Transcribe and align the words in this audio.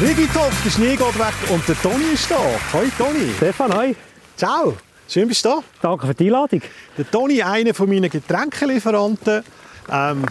Rigitalk, 0.00 0.52
der 0.64 0.70
Schnee 0.70 0.96
geht 0.96 1.18
weg 1.18 1.34
und 1.50 1.68
der 1.68 1.80
Toni 1.82 2.14
ist 2.14 2.30
da. 2.30 2.38
Hoi 2.72 2.88
Toni. 2.96 3.30
Stefan, 3.36 3.74
hi. 3.74 3.94
Ciao. 4.38 4.74
Schön 5.06 5.28
bist 5.28 5.44
du 5.44 5.50
da. 5.50 5.62
Danke 5.82 6.06
für 6.06 6.14
die 6.14 6.28
Einladung. 6.28 6.62
Der 6.96 7.10
Toni, 7.10 7.42
einer 7.42 7.74
von 7.74 7.90
meinen 7.90 8.08
Getränkelieferanten. 8.08 9.44
Ähm, 9.90 10.24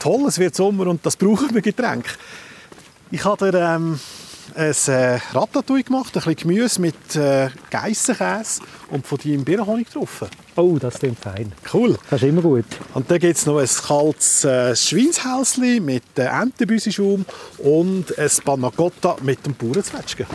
toll, 0.00 0.24
es 0.26 0.40
wird 0.40 0.56
Sommer 0.56 0.88
und 0.88 1.06
das 1.06 1.14
brauchen 1.16 1.54
wir 1.54 1.62
Getränk. 1.62 2.04
Ich 3.12 3.24
habe 3.24 3.52
dir 3.52 3.60
ähm, 3.60 4.00
ein 4.56 4.74
äh, 4.88 5.18
Ratatouille 5.32 5.84
gemacht, 5.84 6.08
ein 6.08 6.12
bisschen 6.22 6.36
Gemüse 6.36 6.80
mit 6.80 7.16
äh, 7.16 7.50
Geissenkäse 7.70 8.62
und 8.90 9.06
von 9.06 9.18
deinem 9.18 9.44
Birnenhonig 9.44 9.86
getroffen. 9.86 10.28
Oh, 10.56 10.76
das 10.78 10.98
klingt 10.98 11.18
fein. 11.18 11.52
Cool. 11.72 11.96
Das 12.10 12.22
ist 12.22 12.28
immer 12.28 12.42
gut. 12.42 12.64
Und 12.94 13.10
dann 13.10 13.18
gibt 13.18 13.36
es 13.36 13.46
noch 13.46 13.58
ein 13.58 13.68
kaltes 13.68 14.44
äh, 14.44 14.74
Schweinshälsli 14.74 15.80
mit 15.80 16.02
äh, 16.18 16.26
Entenbüsischaum 16.26 17.24
und 17.58 18.18
ein 18.18 18.30
Panna 18.44 18.70
Cotta 18.70 19.16
mit 19.22 19.44
dem 19.46 19.54
Bauernzwetschgen. 19.54 20.26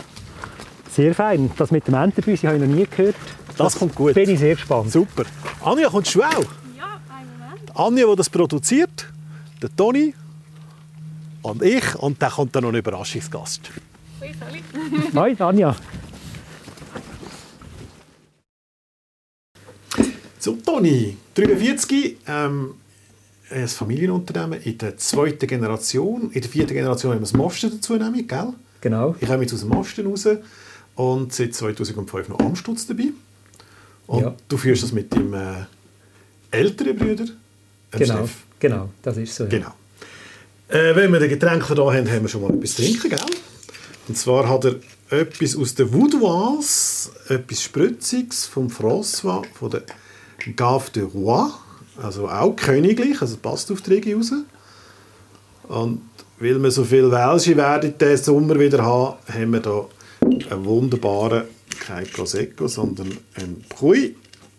Sehr 0.90 1.14
fein. 1.14 1.50
Das 1.56 1.70
mit 1.70 1.86
dem 1.86 1.94
Entenbüsi 1.94 2.46
habe 2.46 2.56
ich 2.56 2.62
noch 2.62 2.74
nie 2.74 2.86
gehört. 2.86 3.16
Das 3.56 3.78
kommt 3.78 3.94
gut. 3.94 4.14
Bin 4.14 4.30
ich 4.30 4.38
sehr 4.38 4.54
gespannt. 4.54 4.92
Super. 4.92 5.24
Anja, 5.62 5.88
kommst 5.88 6.14
du 6.14 6.22
auch? 6.22 6.30
Ja, 6.76 7.00
einen 7.08 7.38
Moment. 7.38 7.76
Anja, 7.76 8.06
die 8.06 8.16
das 8.16 8.30
produziert, 8.30 9.06
der 9.62 9.74
Toni 9.74 10.14
und 11.42 11.62
ich. 11.62 11.94
Und 11.96 12.20
dann 12.20 12.30
kommt 12.30 12.54
dann 12.54 12.64
noch 12.64 12.70
ein 12.70 12.76
Überraschungsgast. 12.76 13.70
Ui, 14.20 14.32
soll 14.38 14.56
ich? 14.56 15.14
Hi, 15.14 15.36
Anja. 15.42 15.76
So, 20.38 20.52
Toni, 20.64 21.16
43, 21.34 22.18
ähm, 22.28 22.74
ein 23.50 23.68
Familienunternehmen 23.68 24.60
in 24.62 24.78
der 24.78 24.96
zweiten 24.96 25.46
Generation. 25.46 26.30
In 26.32 26.40
der 26.40 26.50
vierten 26.50 26.74
Generation 26.74 27.12
haben 27.12 27.18
wir 27.20 27.22
das 27.26 27.32
Mosten 27.32 27.70
dazu 27.72 27.96
nehmen, 27.96 28.26
gell? 28.26 28.52
Genau. 28.80 29.16
Ich 29.20 29.26
komme 29.28 29.42
jetzt 29.42 29.54
aus 29.54 29.60
dem 29.60 29.70
Mosten 29.70 30.06
raus 30.06 30.26
und 30.94 31.32
seit 31.32 31.54
2005 31.54 32.28
noch 32.28 32.38
Amstutz 32.40 32.86
dabei. 32.86 33.08
Und 34.06 34.22
Ja. 34.22 34.34
du 34.48 34.56
führst 34.56 34.82
das 34.84 34.92
mit 34.92 35.12
deinem 35.12 35.34
äh, 35.34 35.64
älteren 36.50 36.96
Bruder, 36.96 37.24
dem 37.24 37.34
Genau. 37.98 38.14
Steff. 38.18 38.30
Genau, 38.60 38.88
das 39.02 39.16
ist 39.16 39.34
so. 39.34 39.44
ja. 39.44 39.50
Genau. 39.50 39.74
Äh, 40.68 40.94
wenn 40.96 41.12
wir 41.12 41.18
den 41.20 41.28
Getränk 41.30 41.66
da 41.68 41.74
haben, 41.92 42.10
haben 42.10 42.22
wir 42.22 42.28
schon 42.28 42.42
mal 42.42 42.54
etwas 42.54 42.74
zu 42.74 42.82
trinken, 42.82 43.10
gell? 43.10 43.18
Und 44.08 44.16
zwar 44.16 44.48
hat 44.48 44.64
er 44.64 44.76
etwas 45.10 45.56
aus 45.56 45.74
der 45.74 45.92
Voudoise, 45.92 47.10
etwas 47.28 47.62
Spritziges 47.62 48.46
vom 48.46 48.68
François, 48.68 49.42
von 49.54 49.70
der 49.70 49.82
Gave 50.54 50.90
de 50.92 51.02
Roi, 51.02 51.50
also 52.00 52.28
auch 52.28 52.54
königlich, 52.54 53.20
also 53.20 53.36
passt 53.36 53.70
auf 53.72 53.82
die 53.82 53.94
Region 53.94 54.20
raus. 54.20 54.32
Und 55.68 56.02
weil 56.38 56.62
wir 56.62 56.70
so 56.70 56.84
viel 56.84 57.10
Welsche 57.10 57.56
werden 57.56 57.94
diesen 57.98 58.24
Sommer 58.24 58.58
wieder 58.58 58.84
haben, 58.84 59.16
haben 59.32 59.52
wir 59.52 59.62
hier 59.62 59.88
einen 60.50 60.64
wunderbaren, 60.64 61.44
kein 61.80 62.06
Prosecco, 62.06 62.68
sondern 62.68 63.16
einen 63.34 63.64
Bruy. 63.68 64.14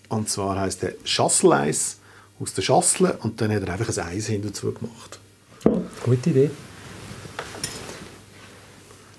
Und 0.09 0.29
zwar 0.29 0.59
heisst 0.59 0.81
der 0.81 0.95
Chasseleis 1.03 1.97
aus 2.39 2.53
der 2.53 2.63
Chassle 2.63 3.17
und 3.21 3.39
dann 3.39 3.53
hat 3.53 3.63
er 3.63 3.73
einfach 3.73 3.95
ein 3.97 4.07
Eis 4.07 4.27
hinterzu 4.27 4.73
gemacht. 4.73 5.19
Gute 6.03 6.29
Idee. 6.29 6.49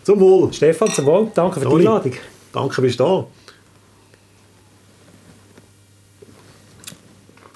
Zum 0.08 0.20
Wohl! 0.20 0.50
Stefan, 0.54 0.90
zum 0.90 1.04
Wohl. 1.04 1.30
Danke 1.34 1.60
für 1.60 1.66
die 1.66 1.70
Toni. 1.70 1.86
Einladung. 1.86 2.12
Danke, 2.50 2.80
bist 2.80 2.98
du 2.98 3.04
da. 3.04 3.26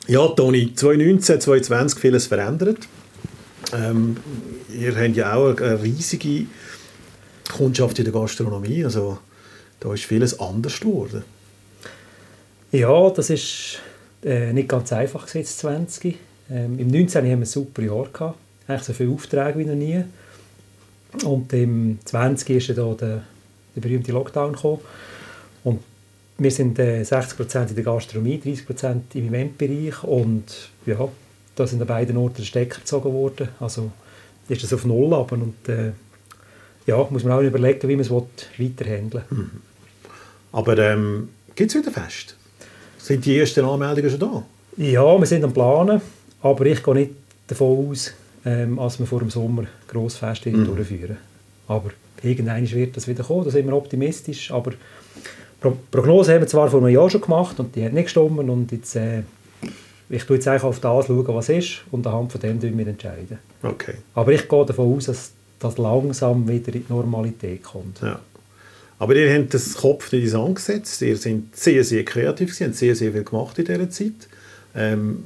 Ja, 0.07 0.29
Toni, 0.29 0.75
2019, 0.75 1.41
2020 1.41 1.99
vieles 1.99 2.27
verändert. 2.27 2.81
Ähm, 3.73 4.19
ihr 4.79 4.95
habt 4.95 5.17
ja 5.17 5.35
auch 5.35 5.57
eine 5.57 5.83
riesige 5.83 6.45
Kundschaft 7.51 7.99
in 8.01 8.05
der 8.05 8.13
Gastronomie. 8.13 8.85
Also, 8.85 9.17
da 9.81 9.95
ist 9.95 10.05
vieles 10.05 10.39
anders 10.39 10.79
geworden. 10.79 11.25
Ja, 12.71 13.09
das 13.09 13.31
ist 13.31 13.79
äh, 14.23 14.53
nicht 14.53 14.69
ganz 14.69 14.93
einfach 14.93 15.27
jetzt 15.35 15.59
20. 15.61 16.19
Ähm, 16.51 16.79
Im 16.79 16.89
19. 16.89 17.23
haben 17.23 17.31
wir 17.31 17.37
ein 17.39 17.45
super 17.47 17.81
Jahr 17.81 18.09
gehabt. 18.13 18.39
Eigentlich 18.69 18.83
so 18.83 18.93
viele 18.93 19.13
Aufträge 19.15 19.59
wie 19.59 19.65
noch 19.65 19.75
nie. 19.75 20.05
Und 21.25 21.53
im 21.53 21.99
20. 22.05 22.51
ist 22.51 22.79
da 22.79 22.95
der, 22.95 23.23
der 23.75 23.81
berühmte 23.81 24.13
Lockdown 24.13 24.53
gekommen. 24.53 24.81
Und 25.65 25.81
wir 26.39 26.51
sind 26.51 26.79
äh, 26.79 27.03
60% 27.03 27.69
in 27.69 27.75
der 27.75 27.85
Gastronomie, 27.85 28.41
30% 28.45 29.01
im 29.15 29.29
Eventbereich. 29.29 30.03
Und 30.05 30.71
ja, 30.87 31.09
da 31.55 31.67
sind 31.67 31.81
an 31.81 31.87
beiden 31.87 32.17
Orten 32.17 32.37
der 32.37 32.45
Stecker 32.45 32.81
gezogen 32.81 33.13
worden. 33.13 33.49
Also 33.61 33.93
ist 34.49 34.63
das 34.63 34.73
auf 34.73 34.85
Null 34.85 35.15
aber 35.15 35.35
und 35.35 35.69
äh, 35.69 35.93
ja, 36.87 37.07
muss 37.11 37.25
man 37.25 37.33
auch 37.33 37.43
überlegen, 37.43 37.89
wie 37.89 37.97
man 37.97 38.05
es 38.05 38.11
will, 38.11 38.25
weiter 38.59 38.85
handeln 38.85 39.25
will. 39.31 39.47
Aber 40.53 40.77
ähm, 40.79 41.31
gibt 41.55 41.71
es 41.71 41.77
wieder 41.77 41.93
Fest? 41.93 42.37
Sind 42.99 43.25
die 43.25 43.39
ersten 43.39 43.65
Anmeldungen 43.65 44.11
schon 44.11 44.21
da? 44.21 44.43
Ja, 44.77 45.19
wir 45.19 45.27
sind 45.27 45.45
am 45.45 45.53
Planen, 45.53 46.01
aber 46.43 46.67
ich 46.67 46.83
gehe 46.83 46.95
nicht 46.95 47.13
davon 47.47 47.91
aus, 47.91 48.13
ähm, 48.45 48.77
dass 48.77 48.99
wir 48.99 49.07
vor 49.07 49.21
dem 49.21 49.31
Sommer 49.31 49.65
Grossfest 49.89 50.47
mhm. 50.47 50.65
durchführen. 50.65 51.17
Aber 51.69 51.91
irgendwann 52.23 52.71
wird 52.71 52.97
das 52.97 53.09
wieder 53.09 53.25
kommen, 53.25 53.45
da 53.45 53.51
sind 53.51 53.67
wir 53.67 53.75
optimistisch. 53.75 54.51
Aber 54.51 54.73
Pro 55.61 55.77
Prognose 55.91 56.35
haben 56.35 56.41
wir 56.41 56.49
zwar 56.49 56.69
vor 56.69 56.81
einem 56.81 56.95
Jahr 56.95 57.09
schon 57.09 57.21
gemacht 57.21 57.61
und 57.61 57.77
die 57.77 57.85
hat 57.85 57.93
nicht 57.93 58.05
gestimmt 58.05 58.39
und 58.39 58.73
jetzt, 58.73 58.97
äh, 58.97 59.23
ich 60.11 60.25
schaue 60.25 60.37
jetzt 60.37 60.49
eigentlich 60.49 60.65
auf 60.65 60.81
das, 60.81 61.07
schauen, 61.07 61.27
was 61.29 61.49
ist 61.49 61.83
und 61.93 62.07
anhand 62.07 62.33
von 62.33 62.41
dem 62.41 62.61
wir 62.61 62.87
entscheiden. 62.87 63.39
Okay. 63.63 63.95
Aber 64.15 64.33
ich 64.33 64.49
gehe 64.49 64.67
davon 64.67 64.97
aus, 64.97 65.07
dass 65.07 65.31
das 65.61 65.79
langsam 65.79 66.49
wieder 66.49 66.75
in 66.75 66.85
die 66.85 66.93
Normalität 66.93 67.63
kommt. 67.63 68.01
Ja. 68.03 68.19
Aber 68.99 69.15
ihr 69.15 69.33
habt 69.33 69.55
das 69.55 69.75
Kopf 69.75 70.13
nicht 70.13 70.25
ins 70.25 70.35
angesetzt. 70.35 71.01
Ihr 71.03 71.17
seid 71.17 71.43
sehr, 71.53 71.85
sehr 71.85 72.05
kreativ. 72.05 72.49
gewesen, 72.49 72.67
habt 72.67 72.77
sehr, 72.77 72.97
sehr 72.97 73.13
viel 73.13 73.25
gemacht 73.25 73.59
in 73.59 73.65
dieser 73.65 73.91
Zeit. 73.91 74.29
Ähm, 74.75 75.25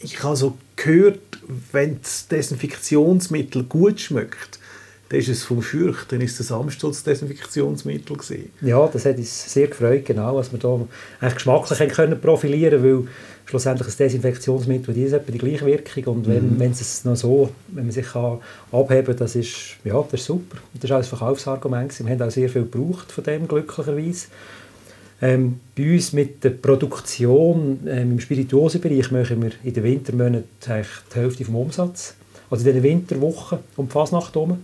ich 0.00 0.22
habe 0.22 0.36
so 0.36 0.56
gehört, 0.76 1.20
wenn 1.72 2.00
das 2.02 2.28
Desinfektionsmittel 2.28 3.64
gut 3.64 4.00
schmeckt, 4.00 4.58
dann 5.08 5.20
ist 5.20 5.28
es 5.28 5.44
vom 5.44 5.62
Schürch, 5.62 6.04
dann 6.08 6.20
ist 6.20 6.40
das 6.40 6.50
Amstutz-Desinfektionsmittel 6.50 8.16
gewesen. 8.16 8.50
Ja, 8.60 8.88
das 8.88 9.04
hat 9.04 9.16
uns 9.16 9.52
sehr 9.52 9.68
gefreut, 9.68 10.04
genau, 10.04 10.36
dass 10.36 10.50
wir 10.50 10.58
da 10.58 10.80
eigentlich 11.20 11.34
geschmacklich 11.34 11.92
können 11.92 12.20
profilieren 12.20 12.82
weil 12.82 13.06
schlussendlich 13.44 13.86
ein 13.86 13.96
Desinfektionsmittel, 13.96 14.92
die 14.92 15.04
etwa 15.04 15.30
die 15.30 15.38
gleiche 15.38 15.66
Wirkung 15.66 16.16
und 16.16 16.26
wenn, 16.26 16.58
wenn 16.58 16.72
es 16.72 17.04
noch 17.04 17.14
so, 17.14 17.50
wenn 17.68 17.84
man 17.84 17.92
sich 17.92 18.06
kann 18.06 18.40
abheben 18.72 19.06
kann, 19.06 19.16
das 19.16 19.36
ist, 19.36 19.76
ja, 19.84 20.02
das 20.02 20.20
ist 20.20 20.26
super. 20.26 20.58
Das 20.74 20.84
ist 20.84 20.92
auch 20.92 20.96
ein 20.96 21.04
Verkaufsargument. 21.04 22.04
Wir 22.04 22.10
haben 22.10 22.22
auch 22.22 22.30
sehr 22.30 22.48
viel 22.48 22.62
gebraucht 22.62 23.12
von 23.12 23.22
dem, 23.22 23.46
glücklicherweise. 23.46 24.26
Ähm, 25.22 25.60
bei 25.76 25.94
uns 25.94 26.12
mit 26.12 26.44
der 26.44 26.50
Produktion 26.50 27.80
ähm, 27.86 28.12
im 28.12 28.20
Spirituosenbereich 28.20 29.10
machen 29.10 29.42
wir 29.42 29.52
in 29.64 29.72
den 29.72 29.82
Wintermonaten 29.84 30.44
eigentlich 30.68 30.88
die 31.14 31.18
Hälfte 31.18 31.44
vom 31.44 31.56
Umsatz. 31.56 32.14
Also 32.50 32.68
in 32.68 32.74
den 32.74 32.82
Winterwochen 32.82 33.58
um 33.76 33.86
die 33.86 33.92
Fasnacht 33.92 34.34
herum. 34.34 34.58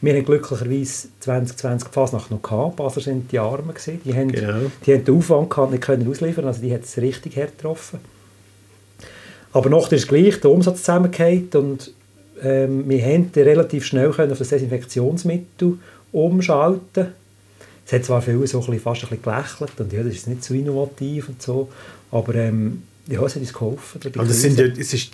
Wir 0.00 0.14
haben 0.14 0.24
glücklicherweise 0.24 1.08
2020 1.20 1.88
die 1.88 1.94
Fasnacht 1.94 2.30
noch 2.30 2.42
gehabt. 2.42 2.76
Basler 2.76 3.02
sind 3.02 3.30
die 3.30 3.38
Armen 3.38 3.68
gewesen. 3.68 4.00
Die 4.04 4.14
haben, 4.14 4.32
Genau. 4.32 4.70
die 4.86 4.94
haben 4.94 5.04
den 5.04 5.16
Aufwand 5.16 5.50
gehabt, 5.50 5.72
nicht 5.72 5.82
können 5.82 6.08
ausliefern. 6.08 6.46
Also 6.46 6.62
die 6.62 6.72
hat 6.72 6.84
es 6.84 6.96
richtig 6.98 7.36
hart 7.36 7.58
getroffen. 7.58 7.98
Aber 9.52 9.68
nachher 9.68 9.96
ist 9.96 10.08
gleich 10.08 10.40
der 10.40 10.50
Umsatz 10.50 10.78
zusammengefallen 10.78 11.48
und 11.54 11.92
ähm, 12.42 12.88
wir 12.88 13.04
haben 13.04 13.30
relativ 13.36 13.84
schnell 13.84 14.10
können 14.10 14.32
auf 14.32 14.38
das 14.38 14.48
Desinfektionsmittel 14.48 15.78
umschalten. 16.12 17.08
Es 17.84 17.92
hat 17.92 18.04
zwar 18.04 18.22
viele 18.22 18.46
so 18.46 18.58
ein 18.58 18.66
bisschen, 18.66 18.80
fast 18.80 19.02
ein 19.04 19.08
bisschen 19.08 19.22
gelächelt 19.22 19.80
und 19.80 19.92
ja, 19.92 20.02
das 20.02 20.14
ist 20.14 20.28
nicht 20.28 20.44
so 20.44 20.54
innovativ 20.54 21.28
und 21.28 21.42
so, 21.42 21.68
aber 22.10 22.34
ähm, 22.36 22.82
ja, 23.08 23.22
es 23.22 23.34
hat 23.34 23.42
uns 23.42 23.52
geholfen. 23.52 24.00
Aber 24.14 24.24
das 24.24 24.40
sind 24.40 24.58
ja, 24.58 24.66
es 24.66 24.94
ist 24.94 25.12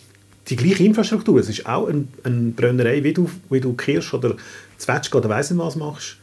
die 0.49 0.57
gleiche 0.57 0.85
Infrastruktur. 0.85 1.39
Es 1.41 1.49
ist 1.49 1.67
auch 1.67 1.89
eine 1.89 2.07
ein 2.25 2.55
Brennerei, 2.55 3.03
wie 3.05 3.13
du, 3.13 3.31
wie 3.51 3.61
du 3.61 3.73
Kirsch 3.75 4.15
oder 4.15 4.37
Zwetschge 4.77 5.17
oder 5.19 5.29
weiss 5.29 5.51
nicht 5.51 5.61
was 5.61 5.77
machst, 5.77 6.17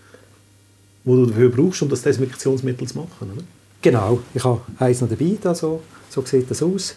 wo 1.03 1.15
du 1.15 1.25
dafür 1.27 1.49
brauchst, 1.49 1.81
um 1.81 1.89
das 1.89 2.01
Desinfektionsmittel 2.01 2.87
zu 2.87 2.97
machen. 2.97 3.31
Oder? 3.33 3.43
Genau, 3.81 4.19
ich 4.33 4.43
habe 4.43 4.61
eins 4.79 5.01
noch 5.01 5.09
dabei, 5.09 5.37
da, 5.41 5.53
so, 5.53 5.81
so 6.09 6.23
sieht 6.25 6.49
das 6.49 6.63
aus. 6.63 6.95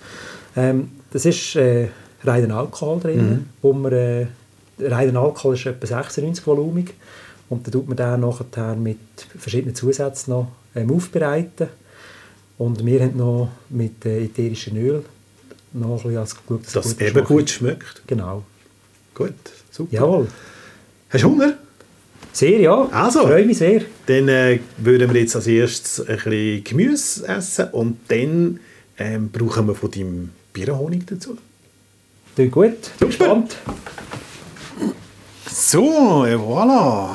Ähm, 0.57 0.91
das 1.11 1.27
ist 1.27 1.57
äh, 1.57 1.89
reiner 2.25 2.57
Alkohol 2.57 3.01
drin, 3.01 3.47
wo 3.63 3.73
man, 3.73 3.93
äh, 3.93 4.27
reiner 4.81 5.21
Alkohol 5.21 5.55
ist 5.55 5.67
etwa 5.67 5.87
96 5.87 6.47
volumig 6.47 6.95
und 7.49 7.67
dann 7.67 7.73
tut 7.73 7.89
man 7.89 7.97
den 7.97 8.21
nachher 8.21 8.77
mit 8.77 8.99
verschiedenen 9.39 9.75
Zusätzen 9.75 10.33
noch 10.33 10.53
ähm, 10.75 10.91
aufbereiten 10.91 11.69
und 12.59 12.85
wir 12.85 13.01
haben 13.03 13.17
noch 13.17 13.51
mit 13.69 14.05
äh, 14.05 14.25
ätherischem 14.25 14.77
Öl 14.77 15.05
noch 15.73 15.91
ein 15.91 15.97
bisschen 15.97 16.17
als 16.19 16.37
geschaut, 16.37 16.61
dass 16.75 16.97
gut 16.97 17.01
eben 17.01 17.11
schmeckt. 17.11 17.29
gut 17.29 17.51
schmeckt. 17.51 18.03
Genau. 18.07 18.45
Gut, 19.15 19.35
super. 19.71 19.95
Jawohl. 19.95 20.29
Hast 21.11 21.25
du 21.25 21.29
Hunger? 21.29 21.55
Sehr, 22.33 22.61
ja. 22.61 22.89
Also. 22.93 23.23
Freue 23.23 23.45
mich 23.45 23.59
sehr. 23.59 23.83
Dann 24.07 24.29
äh, 24.29 24.61
würden 24.77 25.13
wir 25.13 25.21
jetzt 25.21 25.35
als 25.35 25.47
erstes 25.47 26.01
ein 26.07 26.17
bisschen 26.17 26.65
Gemüse 26.65 27.27
essen 27.27 27.69
und 27.73 27.99
dann 28.09 28.61
ähm, 28.99 29.31
brauchen 29.31 29.67
wir 29.67 29.75
von 29.75 29.91
deinem 29.91 30.31
Birnenhonig 30.53 31.07
dazu. 31.07 31.37
Klingt 32.35 32.53
gut. 32.53 32.99
Bin 32.99 33.09
gespannt. 33.09 33.57
So, 35.71 36.25
et 36.25 36.37
voilà. 36.37 37.11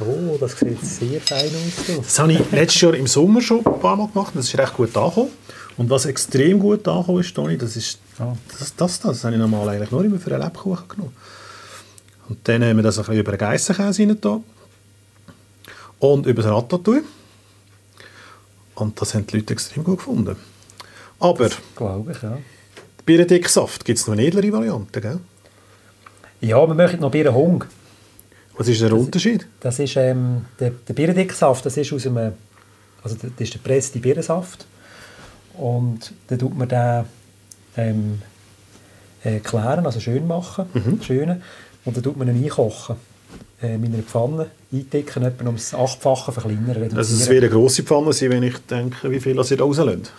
Oh, 0.00 0.38
das 0.40 0.58
sieht 0.58 0.82
sehr 0.82 1.20
fein 1.20 1.50
aus. 1.50 1.96
Das 2.06 2.18
habe 2.18 2.32
ich 2.32 2.50
letztes 2.50 2.80
Jahr 2.80 2.94
im 2.94 3.06
Sommer 3.06 3.42
schon 3.42 3.58
ein 3.66 3.80
paar 3.80 3.96
Mal 3.96 4.08
gemacht. 4.08 4.32
Das 4.34 4.46
ist 4.46 4.56
recht 4.56 4.74
gut 4.74 4.96
angekommen. 4.96 5.28
Und 5.76 5.90
was 5.90 6.06
extrem 6.06 6.58
gut 6.58 6.88
angekommen 6.88 7.20
ist, 7.20 7.34
Toni, 7.34 7.58
das 7.58 7.76
ist 7.76 7.98
Ah. 8.20 8.36
das, 8.58 8.74
das, 8.76 9.00
das 9.00 9.24
habe 9.24 9.34
ich 9.34 9.40
normal 9.40 9.68
eigentlich 9.68 9.90
nur 9.90 10.04
immer 10.04 10.18
für 10.18 10.34
einen 10.34 10.42
Lebkuchen 10.42 10.88
genommen. 10.88 11.16
Und 12.28 12.46
dann 12.46 12.62
haben 12.62 12.76
wir 12.76 12.82
das 12.82 12.98
ein 12.98 13.04
bisschen 13.04 13.20
über 13.20 13.32
den 13.32 13.38
Geissenkäse 13.38 14.02
rein 14.02 14.42
und 15.98 16.26
über 16.26 16.42
das 16.42 16.52
Ratatouille. 16.52 17.02
Und 18.74 19.00
das 19.00 19.14
haben 19.14 19.26
die 19.26 19.36
Leute 19.38 19.54
extrem 19.54 19.84
gut 19.84 19.98
gefunden. 19.98 20.36
Aber 21.18 21.50
Glaube 21.76 22.12
ich, 22.12 22.22
ja. 22.22 22.38
Birnendicksaft 23.06 23.84
gibt 23.84 23.98
es 23.98 24.06
noch 24.06 24.12
eine 24.12 24.26
edlere 24.26 24.52
Variante, 24.52 25.00
gell? 25.00 25.20
Ja, 26.40 26.66
wir 26.66 26.74
möchten 26.74 27.00
noch 27.00 27.10
Bier 27.10 27.34
Hung. 27.34 27.64
Was 28.56 28.68
ist 28.68 28.80
der 28.80 28.92
Unterschied? 28.92 29.46
Das 29.60 29.78
ist 29.78 29.96
ähm, 29.96 30.46
der, 30.58 30.70
der 30.70 30.94
Birnendicksaft, 30.94 31.64
das 31.64 31.76
ist 31.76 31.92
aus 31.92 32.06
einem, 32.06 32.32
also 33.02 33.16
das 33.16 33.30
ist 33.38 33.54
der 33.54 33.60
gepresste 33.60 33.98
Birnensaft. 33.98 34.66
Und 35.54 36.12
dann 36.28 36.38
tut 36.38 36.56
man 36.56 36.68
den 36.68 37.04
ähm, 37.76 38.22
äh, 39.24 39.40
klären, 39.40 39.84
also 39.84 40.00
schön 40.00 40.26
machen, 40.26 40.66
schönen. 41.02 41.42
Und 41.84 41.96
dann 41.96 42.02
tut 42.02 42.16
man 42.16 42.28
ihn 42.28 42.42
einkochen. 42.44 42.96
Äh, 43.62 43.74
in 43.74 43.84
einer 43.86 44.02
Pfanne 44.02 44.46
eindicken, 44.72 45.22
etwa 45.22 45.44
ums 45.44 45.74
Achtfache 45.74 46.32
verkleinern, 46.32 46.70
reduzieren. 46.70 46.96
Also 46.96 47.14
es 47.14 47.28
wird 47.28 47.44
eine 47.44 47.52
grosse 47.52 47.82
Pfanne 47.82 48.12
sein, 48.12 48.30
wenn 48.30 48.42
ich 48.42 48.56
denke, 48.58 49.10
wie 49.10 49.20
viel 49.20 49.36
das 49.36 49.50
ihr 49.50 49.58
da 49.58 49.64
rauslöst. 49.64 50.12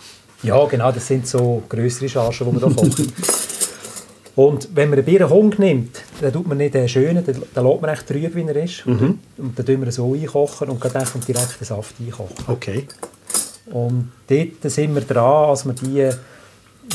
Ja, 0.44 0.64
genau, 0.66 0.92
das 0.92 1.06
sind 1.06 1.26
so 1.26 1.62
größere 1.68 2.08
Chargen, 2.08 2.46
die 2.46 2.60
man 2.60 2.74
da 2.74 2.80
kocht. 2.82 3.02
Und 4.34 4.70
wenn 4.74 4.88
man 4.88 4.98
einen 4.98 5.04
Birnenhung 5.04 5.54
nimmt, 5.58 6.02
dann 6.20 6.32
tut 6.32 6.46
man 6.46 6.56
nicht 6.56 6.74
den 6.74 6.88
schönen, 6.88 7.24
dann, 7.24 7.42
dann 7.52 7.66
lässt 7.66 7.82
man 7.82 7.90
echt 7.90 8.06
trüb, 8.06 8.34
wie 8.34 8.42
er 8.42 8.56
ist. 8.56 8.86
Und 8.86 9.58
dann 9.58 9.66
tun 9.66 9.80
wir 9.80 9.86
ihn 9.86 9.92
so 9.92 10.14
einkochen 10.14 10.70
und 10.70 10.82
dann 10.82 11.04
kommt 11.04 11.28
direkt 11.28 11.60
den 11.60 11.64
Saft 11.66 11.94
einkochen. 12.00 12.44
Okay. 12.46 12.86
Und 13.66 14.10
dort 14.28 14.72
sind 14.72 14.94
wir 14.94 15.02
dran, 15.02 15.50
als 15.50 15.66
wir 15.66 15.74
die 15.74 16.10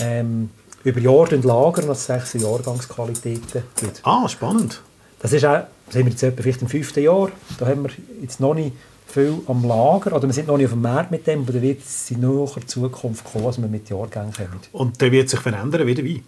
ähm, 0.01 0.49
über 0.83 0.99
Jahre 0.99 1.35
lagern, 1.35 1.89
als 1.89 2.05
sechs 2.05 2.33
Jahrgangsqualitäten 2.33 3.63
gibt. 3.75 4.01
Ah, 4.03 4.27
spannend. 4.27 4.81
Das 5.19 5.33
ist 5.33 5.45
auch, 5.45 5.63
sind 5.89 6.05
wir 6.05 6.11
jetzt 6.11 6.23
etwa 6.23 6.41
vielleicht 6.41 6.61
im 6.61 6.67
fünften 6.67 7.03
Jahr, 7.03 7.29
da 7.59 7.67
haben 7.67 7.83
wir 7.83 7.91
jetzt 8.21 8.39
noch 8.39 8.53
nicht 8.53 8.73
viel 9.07 9.35
am 9.47 9.63
Lager, 9.67 10.15
oder 10.15 10.27
wir 10.27 10.33
sind 10.33 10.47
noch 10.47 10.57
nicht 10.57 10.67
auf 10.67 10.73
dem 10.73 10.81
Markt 10.81 11.11
mit 11.11 11.25
dem, 11.25 11.41
aber 11.41 11.53
da 11.53 11.61
wird 11.61 11.81
es 11.81 12.11
in 12.11 12.21
naher 12.21 12.67
Zukunft 12.67 13.25
kommen, 13.25 13.45
als 13.45 13.59
wir 13.59 13.67
mit 13.67 13.89
Jahrgängen 13.89 14.33
kommen. 14.33 14.59
Und 14.73 15.01
der 15.01 15.11
wird 15.11 15.29
sich 15.29 15.39
verändern 15.39 15.87
wie 15.87 15.95
der 15.95 16.05
Wein. 16.05 16.23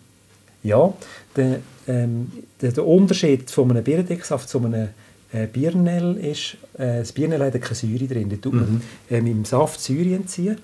Ja, 0.64 0.94
der, 1.36 1.60
ähm, 1.88 2.32
der, 2.62 2.72
der 2.72 2.86
Unterschied 2.86 3.50
von 3.50 3.72
einem 3.72 3.84
Birnendicksaft 3.84 4.50
zu 4.50 4.60
einem 4.60 4.90
äh, 5.32 5.48
Birnell 5.48 6.18
ist, 6.18 6.58
äh, 6.78 7.00
das 7.00 7.12
Birnell 7.12 7.42
hat 7.42 7.62
keine 7.62 7.76
Säure 7.76 8.08
drin. 8.08 8.30
Da 8.30 8.36
tut 8.38 8.54
man 8.54 8.82
ähm, 9.10 9.28
im 9.28 9.46
Saft 9.46 9.80
Säure 9.80 10.16
entziehen. 10.16 10.58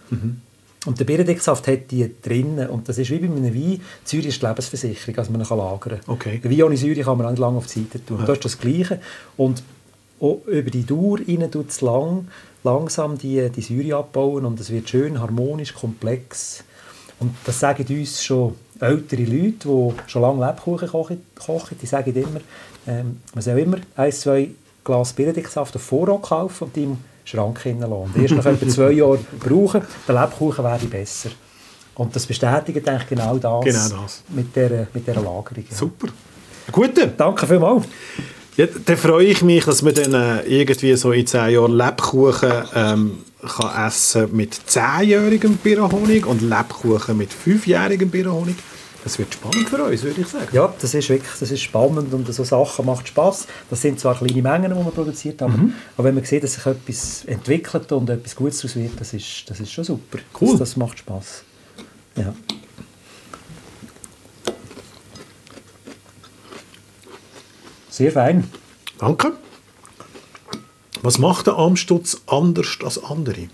Und 0.86 1.00
der 1.00 1.06
Birnendicksaft 1.06 1.68
hat 1.68 1.92
die 1.92 2.12
drinnen. 2.22 2.70
Und 2.70 2.88
das 2.90 2.98
ist 2.98 3.10
wie 3.10 3.20
bei 3.20 3.28
einem 3.28 3.44
Wein. 3.46 3.54
Die 3.54 3.82
Säure 4.04 4.28
ist 4.28 4.42
die 4.42 4.46
Lebensversicherung, 4.46 5.18
also 5.18 5.32
man 5.32 5.44
kann 5.44 5.58
lagern. 5.58 6.00
Okay. 6.08 6.40
Der 6.44 6.52
Wein 6.52 6.64
ohne 6.64 6.78
Säure 6.78 7.02
kann 7.02 7.18
man 7.18 7.28
auch 7.28 7.32
nicht 7.32 7.40
lange 7.40 7.58
auf 7.58 7.68
die 7.68 7.80
Seite 7.80 8.06
tun. 8.06 8.20
Und 8.20 8.30
Das 8.30 8.38
ist 8.38 8.46
das 8.46 8.60
Gleiche. 8.60 9.00
Und 9.38 9.64
über 10.20 10.72
die 10.72 10.86
Dauer 10.86 11.20
rein 11.28 11.50
tut 11.52 11.70
es 11.70 11.82
lang, 11.82 12.28
langsam 12.64 13.18
die, 13.18 13.50
die 13.50 13.62
Säure 13.62 13.98
abbauen 13.98 14.46
und 14.46 14.60
es 14.60 14.72
wird 14.72 14.90
schön 14.90 15.20
harmonisch, 15.20 15.74
komplex. 15.74 16.64
Und 17.20 17.36
das 17.46 17.60
sagen 17.60 17.86
uns 17.90 18.24
schon 18.24 18.56
ältere 18.80 19.24
Leute, 19.24 19.68
die 19.68 19.94
schon 20.08 20.22
lange 20.22 20.46
Lebkuchen 20.46 20.90
kochen, 20.90 21.22
kochen 21.36 21.78
die 21.82 21.86
sagen 21.86 22.14
immer, 22.14 22.42
ähm, 22.88 23.22
man 23.34 23.42
soll 23.42 23.60
immer 23.60 23.78
ein, 23.96 24.12
zwei 24.12 24.50
Glas 24.84 25.14
Birnendicksaft 25.14 25.76
auf 25.76 25.82
Vorrat 25.82 26.22
kaufen 26.22 26.66
und 26.66 26.76
die 26.76 26.84
im 26.84 26.98
Schrank 27.24 27.60
hinten 27.62 27.82
lassen. 27.82 27.94
Und 27.94 28.18
erst 28.18 28.36
nach 28.36 28.46
etwa 28.46 28.68
zwei 28.68 28.92
Jahren 28.92 29.26
brauchen, 29.40 29.82
der 30.08 30.22
Lebkuchen 30.22 30.64
werde 30.64 30.86
besser. 30.86 31.30
Und 31.96 32.16
das 32.16 32.26
bestätigt 32.26 32.88
eigentlich 32.88 33.08
genau 33.08 33.38
das, 33.38 33.64
Genau 33.64 34.02
das. 34.04 34.24
Mit, 34.30 34.56
dieser, 34.56 34.88
mit 34.94 35.08
dieser 35.08 35.22
Lagerung. 35.22 35.66
Super. 35.70 36.08
Gut. 36.72 36.92
Danke 37.18 37.48
vielmals. 37.48 37.86
Ja, 38.58 38.68
dann 38.86 38.98
freue 38.98 39.26
ich 39.26 39.42
mich, 39.42 39.66
dass 39.66 39.82
man 39.82 39.94
dann 39.94 40.14
äh, 40.14 40.42
irgendwie 40.44 40.96
so 40.96 41.12
in 41.12 41.28
10 41.28 41.50
Jahren 41.50 41.74
Lebkuchen 41.74 42.52
ähm, 42.74 43.18
kann 43.48 43.88
essen 43.88 44.36
mit 44.36 44.54
10-jährigem 44.54 45.58
Birnenhonig 45.58 46.26
und 46.26 46.42
Lebkuchen 46.42 47.18
mit 47.18 47.32
5-jährigem 47.32 48.10
Birnenhonig. 48.10 48.56
Das 49.06 49.20
wird 49.20 49.36
spannend 49.36 49.70
für 49.70 49.84
uns, 49.84 50.02
würde 50.02 50.22
ich 50.22 50.28
sagen. 50.28 50.48
Ja, 50.52 50.74
das 50.82 50.96
ist 50.96 51.10
wirklich 51.10 51.32
das 51.40 51.52
ist 51.52 51.62
spannend 51.62 52.12
und 52.12 52.34
so 52.34 52.44
Sachen 52.44 52.88
macht 52.88 53.08
Spaß. 53.08 53.46
Das 53.70 53.80
sind 53.80 54.00
zwar 54.00 54.16
kleine 54.16 54.42
Mengen, 54.42 54.74
die 54.76 54.84
man 54.84 54.92
produziert, 54.92 55.44
aber, 55.44 55.54
aber 55.96 56.08
wenn 56.08 56.16
man 56.16 56.24
sieht, 56.24 56.44
dass 56.44 56.56
sich 56.56 56.66
etwas 56.66 57.24
entwickelt 57.26 57.92
und 57.92 58.10
etwas 58.10 58.36
Gutes 58.36 58.62
daraus 58.62 58.76
wird, 58.76 59.00
das 59.00 59.14
ist, 59.14 59.44
das 59.48 59.60
ist 59.60 59.72
schon 59.72 59.84
super. 59.84 60.18
Cool. 60.42 60.50
Das, 60.52 60.60
das 60.60 60.76
macht 60.76 60.98
Spaß. 60.98 61.44
Ja. 62.18 62.34
Sehr 67.92 68.12
fein. 68.12 68.50
Danke. 68.98 69.34
Was 71.06 71.20
macht 71.20 71.46
der 71.46 71.60
Amstutz 71.60 72.20
anders 72.26 72.80
als 72.84 73.04
andere? 73.04 73.48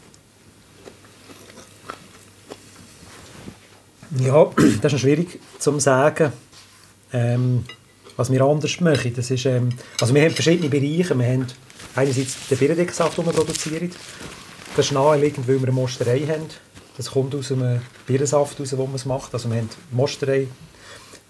Ja, 4.18 4.50
das 4.82 4.94
ist 4.94 5.02
schwierig 5.02 5.38
zu 5.60 5.78
sagen, 5.82 6.32
ähm, 7.12 7.66
was 8.16 8.32
wir 8.32 8.40
anders 8.40 8.80
machen. 8.80 9.14
Das 9.14 9.32
ist, 9.32 9.46
ähm, 9.46 9.68
also 10.00 10.16
wir 10.16 10.22
haben 10.22 10.32
verschiedene 10.32 10.70
Bereiche. 10.70 11.14
Wir 11.14 11.26
haben 11.26 11.48
einerseits 11.94 12.38
den 12.48 12.58
Birnendicksaft, 12.58 13.18
den 13.18 13.26
wir 13.26 13.34
produzieren. 13.34 13.92
Das 14.78 14.86
ist 14.86 14.94
naheliegend, 14.94 15.46
weil 15.46 15.60
wir 15.60 15.68
eine 15.68 15.74
Mosterei 15.74 16.22
haben. 16.22 16.46
Das 16.96 17.12
kommt 17.12 17.36
aus 17.36 17.52
einem 17.52 17.82
Birnensaft 18.08 18.62
raus, 18.62 18.78
wo 18.78 18.86
man 18.86 18.96
es 18.96 19.06
macht. 19.06 19.34
Also 19.34 19.50
wir 19.50 19.58
haben 19.58 19.68
die 19.70 19.96
Mosterei, 19.98 20.48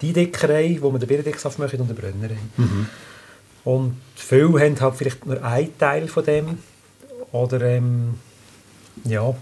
die 0.00 0.12
Dickerei, 0.12 0.78
wo 0.80 0.92
wir 0.92 1.00
den 1.00 1.08
Birnendicksaft 1.08 1.58
machen, 1.58 1.80
und 1.80 1.90
eine 1.90 1.98
Brennerei. 1.98 2.38
Und 3.64 3.96
viele 4.16 4.60
haben 4.60 4.80
halt 4.80 4.96
vielleicht 4.96 5.24
nur 5.26 5.42
einen 5.42 5.78
Teil 5.78 6.08
von 6.08 6.24
dem. 6.24 6.58
Oder 7.30 7.60
ähm, 7.62 8.14
ja. 9.04 9.34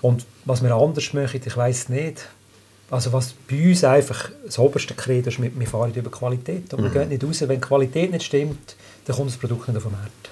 Und 0.00 0.26
was 0.44 0.62
wir 0.62 0.72
anders 0.74 1.12
machen, 1.12 1.40
ich 1.44 1.56
weiß 1.56 1.88
nicht. 1.88 2.26
Also 2.90 3.12
was 3.12 3.34
bei 3.48 3.70
uns 3.70 3.84
einfach 3.84 4.30
das 4.44 4.58
oberste 4.58 4.92
Credo 4.94 5.30
ist, 5.30 5.40
wir 5.40 5.66
fahren 5.66 5.94
über 5.94 6.10
Qualität. 6.10 6.74
Und 6.74 6.82
wir 6.82 6.90
gehen 6.90 7.08
nicht 7.08 7.24
raus, 7.24 7.40
wenn 7.40 7.48
die 7.60 7.66
Qualität 7.66 8.10
nicht 8.12 8.24
stimmt, 8.24 8.76
dann 9.06 9.16
kommt 9.16 9.30
das 9.30 9.38
Produkt 9.38 9.68
nicht 9.68 9.76
auf 9.78 9.84
den 9.84 9.92
Markt. 9.92 10.30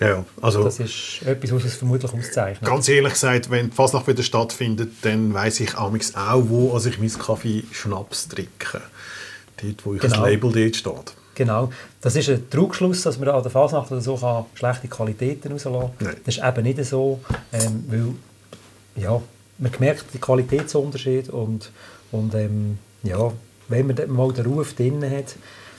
Ja, 0.00 0.24
also 0.40 0.64
Das 0.64 0.80
ist 0.80 1.20
etwas, 1.26 1.52
was 1.52 1.64
es 1.64 1.74
vermutlich 1.74 2.10
auszeichnet. 2.10 2.66
ganz 2.68 2.88
ehrlich 2.88 3.12
gesagt, 3.12 3.50
wenn 3.50 3.68
die 3.68 3.76
Fasnacht 3.76 4.06
wieder 4.08 4.22
stattfindet, 4.22 4.92
dann 5.02 5.34
weiss 5.34 5.60
ich 5.60 5.76
auch, 5.76 5.92
wo 6.48 6.72
also 6.72 6.88
ich 6.88 6.98
meinen 6.98 7.12
Kaffee 7.18 7.64
Schnaps 7.70 8.28
trinke. 8.28 8.80
Dort, 9.62 9.84
wo 9.84 9.92
ich 9.94 10.00
Genau. 10.00 10.16
das 10.16 10.24
Label 10.24 10.52
dort 10.52 10.76
steht. 10.76 11.12
Genau. 11.40 11.70
Das 12.02 12.16
ist 12.16 12.28
ein 12.28 12.50
Trugschluss, 12.50 13.00
dass 13.00 13.18
man 13.18 13.30
an 13.30 13.42
der 13.42 13.50
Fasnacht 13.50 13.90
oder 13.90 14.02
so 14.02 14.14
kann 14.14 14.44
schlechte 14.52 14.88
Qualitäten 14.88 15.50
rauslassen 15.50 15.90
kann. 15.98 16.16
Das 16.26 16.36
ist 16.36 16.44
eben 16.44 16.62
nicht 16.64 16.84
so, 16.84 17.18
ähm, 17.50 17.84
weil 17.88 19.02
ja, 19.02 19.22
man 19.56 19.72
merkt 19.78 20.12
den 20.12 20.20
Qualitätsunterschied 20.20 21.30
und, 21.30 21.70
und 22.12 22.34
ähm, 22.34 22.76
ja, 23.04 23.32
wenn 23.68 23.86
man 23.86 23.96
mal 24.08 24.30
den 24.34 24.44
Ruf 24.44 24.74
drin 24.74 25.02
hat, 25.02 25.34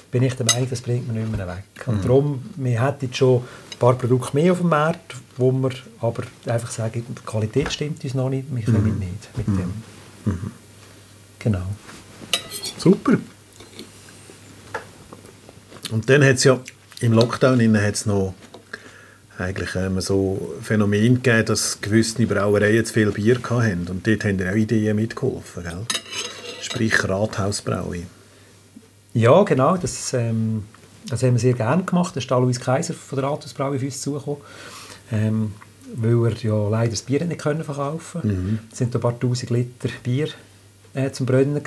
bin 0.09 0.23
ich 0.23 0.33
der 0.33 0.47
Meinung, 0.47 0.67
das 0.67 0.81
bringt 0.81 1.05
man 1.05 1.15
nicht 1.15 1.31
mehr 1.31 1.47
weg. 1.47 1.85
Und 1.85 2.03
darum, 2.03 2.41
wir 2.55 2.83
hätten 2.83 3.13
schon 3.13 3.43
ein 3.71 3.77
paar 3.77 3.93
Produkte 3.93 4.35
mehr 4.35 4.53
auf 4.53 4.61
dem 4.61 4.69
Markt, 4.69 5.13
wo 5.37 5.51
wir 5.51 5.69
aber 5.99 6.23
einfach 6.47 6.71
sagen, 6.71 7.05
die 7.07 7.23
Qualität 7.23 7.71
stimmt 7.71 8.03
uns 8.03 8.15
noch 8.15 8.31
nicht, 8.31 8.47
wir 8.49 8.65
kommen 8.65 8.97
nicht 8.97 9.37
mit 9.37 9.45
dem. 9.45 9.73
Genau. 11.37 11.67
Super. 12.79 13.19
Und 15.91 16.09
dann 16.09 16.23
hat 16.23 16.35
es 16.35 16.43
ja 16.45 16.59
im 17.01 17.13
Lockdown 17.13 17.59
innen 17.59 17.81
hat's 17.81 18.05
noch 18.05 18.33
eigentlich 19.37 19.75
ähm, 19.75 19.99
so 20.01 20.53
Phänomen 20.61 21.15
gegeben, 21.15 21.45
dass 21.45 21.81
gewisse 21.81 22.25
Brauereien 22.25 22.85
zu 22.85 22.93
viel 22.93 23.11
Bier 23.11 23.39
hatten. 23.43 23.87
Und 23.89 24.05
dort 24.05 24.23
haben 24.23 24.39
auch 24.47 24.55
Ideen 24.55 24.95
mitgeholfen, 24.95 25.63
gell? 25.63 25.85
Sprich 26.61 27.03
Rathausbraue. 27.07 28.03
Ja, 29.13 29.43
genau. 29.43 29.77
Das, 29.77 30.13
ähm, 30.13 30.63
das 31.09 31.23
haben 31.23 31.33
wir 31.33 31.39
sehr 31.39 31.53
gerne 31.53 31.83
gemacht. 31.83 32.15
Da 32.15 32.19
ist 32.19 32.29
der 32.29 32.39
Louis 32.39 32.59
Kaiser 32.59 32.93
von 32.93 33.19
der 33.19 33.29
Rathausbraue 33.29 33.75
auf 33.75 33.83
uns 33.83 34.01
zugekommen. 34.01 34.41
Ähm, 35.11 35.53
weil 35.95 36.31
er 36.31 36.37
ja 36.37 36.69
leider 36.69 36.91
das 36.91 37.01
Bier 37.01 37.25
nicht 37.25 37.41
können 37.41 37.63
verkaufen 37.63 38.21
konnte. 38.21 38.59
Es 38.71 38.77
sind 38.77 38.95
ein 38.95 39.01
paar 39.01 39.19
tausend 39.19 39.49
Liter 39.49 39.89
Bier 40.03 40.29
äh, 40.93 41.11
zum 41.11 41.25
Brennen. 41.25 41.61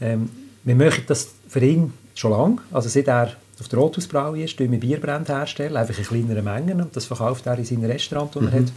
Ähm, 0.00 0.30
wir 0.62 0.74
möchten 0.76 1.06
das 1.06 1.30
für 1.48 1.60
ihn 1.60 1.92
schon 2.14 2.32
lange. 2.32 2.58
Also 2.72 2.88
seit 2.88 3.08
er 3.08 3.32
auf 3.60 3.68
der 3.68 3.78
Rathausbraue 3.78 4.42
ist, 4.42 4.56
tun 4.56 4.70
wir 4.70 4.80
Bierbrand 4.80 5.28
herstellen, 5.28 5.76
einfach 5.76 5.96
in 5.96 6.04
kleineren 6.04 6.44
Mengen. 6.44 6.80
Und 6.80 6.96
das 6.96 7.04
verkauft 7.04 7.46
er 7.46 7.58
in 7.58 7.64
seinem 7.64 7.84
Restaurant, 7.84 8.34
das 8.34 8.42
er 8.42 8.52
hat. 8.52 8.72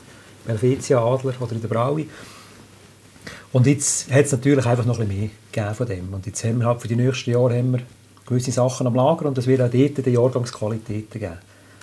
Belvetia, 0.45 1.03
Adler 1.03 1.33
oder 1.39 1.51
in 1.51 1.61
der 1.61 1.67
Braue. 1.67 2.05
Und 3.51 3.67
jetzt 3.67 4.11
hat 4.11 4.25
es 4.25 4.31
natürlich 4.31 4.65
einfach 4.65 4.85
noch 4.85 4.99
ein 4.99 5.07
bisschen 5.07 5.31
mehr 5.55 5.73
von 5.73 5.87
dem. 5.87 6.13
Und 6.13 6.25
jetzt 6.25 6.43
haben 6.43 6.59
wir 6.59 6.67
halt 6.67 6.81
für 6.81 6.87
die 6.87 6.95
nächsten 6.95 7.31
Jahre 7.31 7.57
haben 7.57 7.73
wir 7.73 7.81
gewisse 8.25 8.51
Sachen 8.51 8.87
am 8.87 8.95
Lager 8.95 9.25
und 9.25 9.37
es 9.37 9.47
wird 9.47 9.61
auch 9.61 9.69
dort 9.71 10.05
die 10.05 10.11
Jahrgangsqualitäten 10.11 11.19
geben. 11.19 11.37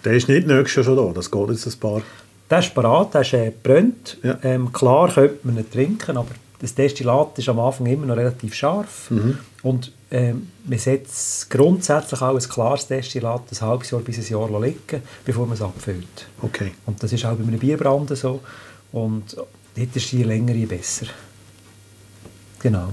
Der 0.04 0.12
ist 0.12 0.28
nicht 0.28 0.46
nächstes 0.46 0.86
Jahr 0.86 0.96
schon 0.96 1.06
da, 1.06 1.12
das 1.14 1.30
geht 1.30 1.48
jetzt 1.48 1.66
ein 1.66 1.80
paar... 1.80 2.02
Der 2.50 2.58
ist 2.58 2.74
parat, 2.74 3.14
der 3.14 3.22
ist 3.22 3.32
äh, 3.32 3.50
gebrannt. 3.50 4.18
Ja. 4.22 4.38
Ähm, 4.42 4.70
klar 4.70 5.10
könnte 5.10 5.38
man 5.44 5.56
ihn 5.56 5.70
trinken, 5.70 6.18
aber 6.18 6.34
das 6.64 6.74
Destillat 6.74 7.38
ist 7.38 7.48
am 7.50 7.60
Anfang 7.60 7.84
immer 7.84 8.06
noch 8.06 8.16
relativ 8.16 8.54
scharf. 8.54 9.10
Mhm. 9.10 9.38
Und 9.62 9.92
ähm, 10.10 10.48
man 10.64 10.78
setzt 10.78 11.50
grundsätzlich 11.50 12.22
auch 12.22 12.34
ein 12.34 12.48
klares 12.48 12.86
Destillat 12.86 13.42
ein 13.50 13.60
halbes 13.60 13.90
Jahr 13.90 14.00
bis 14.00 14.18
ein 14.18 14.26
Jahr 14.26 14.62
liegen, 14.62 15.02
bevor 15.26 15.46
man 15.46 15.56
es 15.56 15.62
abfüllt. 15.62 16.26
Okay. 16.40 16.72
Und 16.86 17.02
das 17.02 17.12
ist 17.12 17.22
auch 17.26 17.34
bei 17.34 17.44
einem 17.44 17.58
Bierbrand 17.58 18.16
so. 18.16 18.40
Und 18.92 19.36
dort 19.36 19.96
ist 19.96 20.12
je 20.12 20.22
länger, 20.22 20.54
je 20.54 20.64
besser. 20.64 21.06
Genau. 22.60 22.88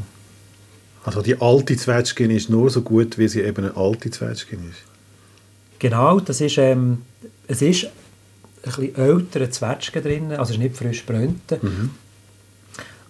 Also 1.06 1.22
die 1.22 1.40
alte 1.40 1.78
Zwetschgen 1.78 2.30
ist 2.30 2.50
nur 2.50 2.70
so 2.70 2.82
gut, 2.82 3.18
wie 3.18 3.30
sie 3.30 3.42
eben 3.42 3.64
eine 3.64 3.78
alte 3.78 4.12
Zwetschgen 4.12 4.70
ist. 4.70 4.80
Genau, 5.80 6.20
das 6.20 6.42
ist, 6.42 6.58
ähm, 6.58 7.04
es 7.48 7.62
ist 7.62 7.86
ein 7.86 7.92
bisschen 8.64 8.96
ältere 8.96 9.50
Zwetschgen 9.50 10.04
drin, 10.04 10.32
also 10.32 10.44
es 10.44 10.50
ist 10.52 10.58
nicht 10.58 10.76
frisch 10.76 11.06
brennte. 11.06 11.60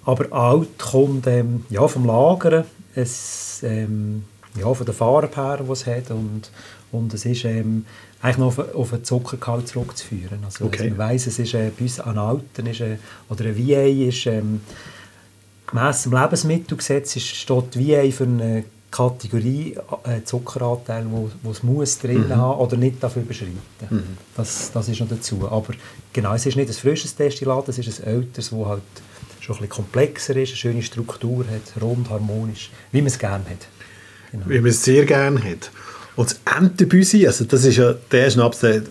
Aber 0.06 0.32
alt 0.34 0.80
kommt 0.80 1.28
ähm, 1.28 1.66
ja, 1.70 1.88
vom 1.88 2.06
Lagern, 2.06 2.66
es, 2.96 3.62
ähm, 3.64 4.24
ja, 4.58 4.74
von 4.74 4.86
der 4.86 4.96
Farbe 4.96 5.30
her, 5.36 5.60
die 5.66 5.72
es 5.72 5.86
hat 5.86 6.12
und, 6.12 6.50
und 6.92 7.14
es 7.14 7.26
ist 7.26 7.46
ähm, 7.46 7.86
eigentlich 8.22 8.38
noch 8.38 8.58
auf, 8.58 8.76
auf 8.76 8.90
den 8.90 9.04
Zuckergehalt 9.04 9.68
zurückzuführen. 9.68 10.40
Also, 10.44 10.66
Okay. 10.66 10.84
also 10.84 10.96
man 10.96 11.10
weiss, 11.10 11.28
es 11.28 11.40
ist 11.40 11.54
äh, 11.54 11.72
bei 11.78 11.84
uns 11.84 12.00
an 12.00 12.18
Alten 12.18 12.66
ist, 12.66 12.82
äh, 12.82 12.98
oder 13.30 13.46
ein 13.46 13.58
VA 13.58 14.08
ist 14.08 14.26
ähm, 14.26 14.62
gemäss 15.68 16.04
dem 16.04 16.14
Lebensmittelgesetz 16.14 17.16
ist, 17.16 17.28
steht 17.28 17.78
VA 17.78 18.12
für 18.12 18.24
eine 18.26 18.64
Kategorie 18.92 19.78
äh, 20.04 20.22
Zuckeranteil, 20.26 21.06
wo, 21.10 21.30
wo 21.44 21.52
es 21.52 21.64
muss 21.64 21.98
drin 21.98 22.36
haben 22.36 22.60
oder 22.60 22.76
nicht 22.76 23.02
dafür 23.02 23.22
überschreiten. 23.22 23.58
Das, 24.36 24.72
das 24.74 24.90
ist 24.90 25.00
noch 25.00 25.08
dazu. 25.08 25.48
Aber 25.50 25.74
genau, 26.12 26.34
es 26.34 26.46
ist 26.46 26.58
nicht 26.58 26.68
ein 26.68 26.74
frisches 26.74 27.16
Destillat, 27.16 27.70
es 27.70 27.78
ist 27.78 28.02
ein 28.02 28.08
älteres, 28.08 28.50
das 28.50 28.60
halt 28.68 28.82
schon 29.42 29.56
ein 29.56 29.60
bisschen 29.60 29.70
komplexer 29.70 30.36
ist, 30.36 30.50
eine 30.50 30.58
schöne 30.58 30.84
Struktur 30.84 31.46
hat, 31.46 31.82
rund, 31.82 32.10
harmonisch, 32.10 32.70
wie 32.92 33.00
man 33.00 33.08
es 33.08 33.18
gerne 33.18 33.44
hat. 33.46 33.68
Genau. 34.32 34.46
Wie 34.48 34.60
man 34.60 34.70
es 34.70 34.84
sehr 34.84 35.06
gerne 35.06 35.44
hat. 35.44 35.72
Und 36.16 36.30
das 36.30 36.40
Entenbüsi, 36.58 37.26
also 37.26 37.46
das 37.46 37.66
ist 37.66 37.78
ja 37.78 37.96
der 38.12 38.30
Schnaps, 38.30 38.60
der, 38.60 38.84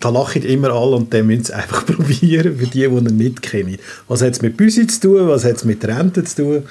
da 0.00 0.08
lachen 0.08 0.42
immer 0.42 0.70
alle 0.70 0.96
und 0.96 1.12
den 1.12 1.26
müssen 1.26 1.42
es 1.42 1.50
einfach 1.50 1.84
probieren, 1.86 2.56
für 2.56 2.66
die, 2.66 2.70
die 2.70 2.84
ihn 2.84 3.04
nicht 3.16 3.42
kennen. 3.42 3.76
Was 4.08 4.22
hat 4.22 4.32
es 4.32 4.42
mit 4.42 4.56
Büsi 4.56 4.86
zu 4.86 5.00
tun, 5.00 5.28
was 5.28 5.44
hat 5.44 5.56
es 5.56 5.64
mit 5.64 5.82
der 5.82 5.98
Ente 5.98 6.24
zu 6.24 6.42
tun? 6.42 6.68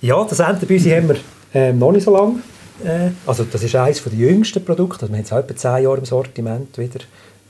Ja, 0.00 0.24
das 0.24 0.40
Entenbüsi 0.40 0.90
haben 0.90 1.08
wir 1.08 1.16
ähm, 1.54 1.78
noch 1.78 1.92
nicht 1.92 2.04
so 2.04 2.12
lange. 2.12 2.40
Äh, 2.84 3.10
also 3.26 3.44
das 3.44 3.62
ist 3.62 3.76
eines 3.76 4.02
der 4.02 4.12
jüngsten 4.12 4.64
Produkte. 4.64 5.02
Also 5.02 5.12
wir 5.12 5.18
haben 5.18 5.24
es 5.24 5.30
etwa 5.30 5.56
10 5.56 5.84
Jahre 5.84 5.98
im 5.98 6.04
Sortiment 6.04 6.76
wieder. 6.78 7.00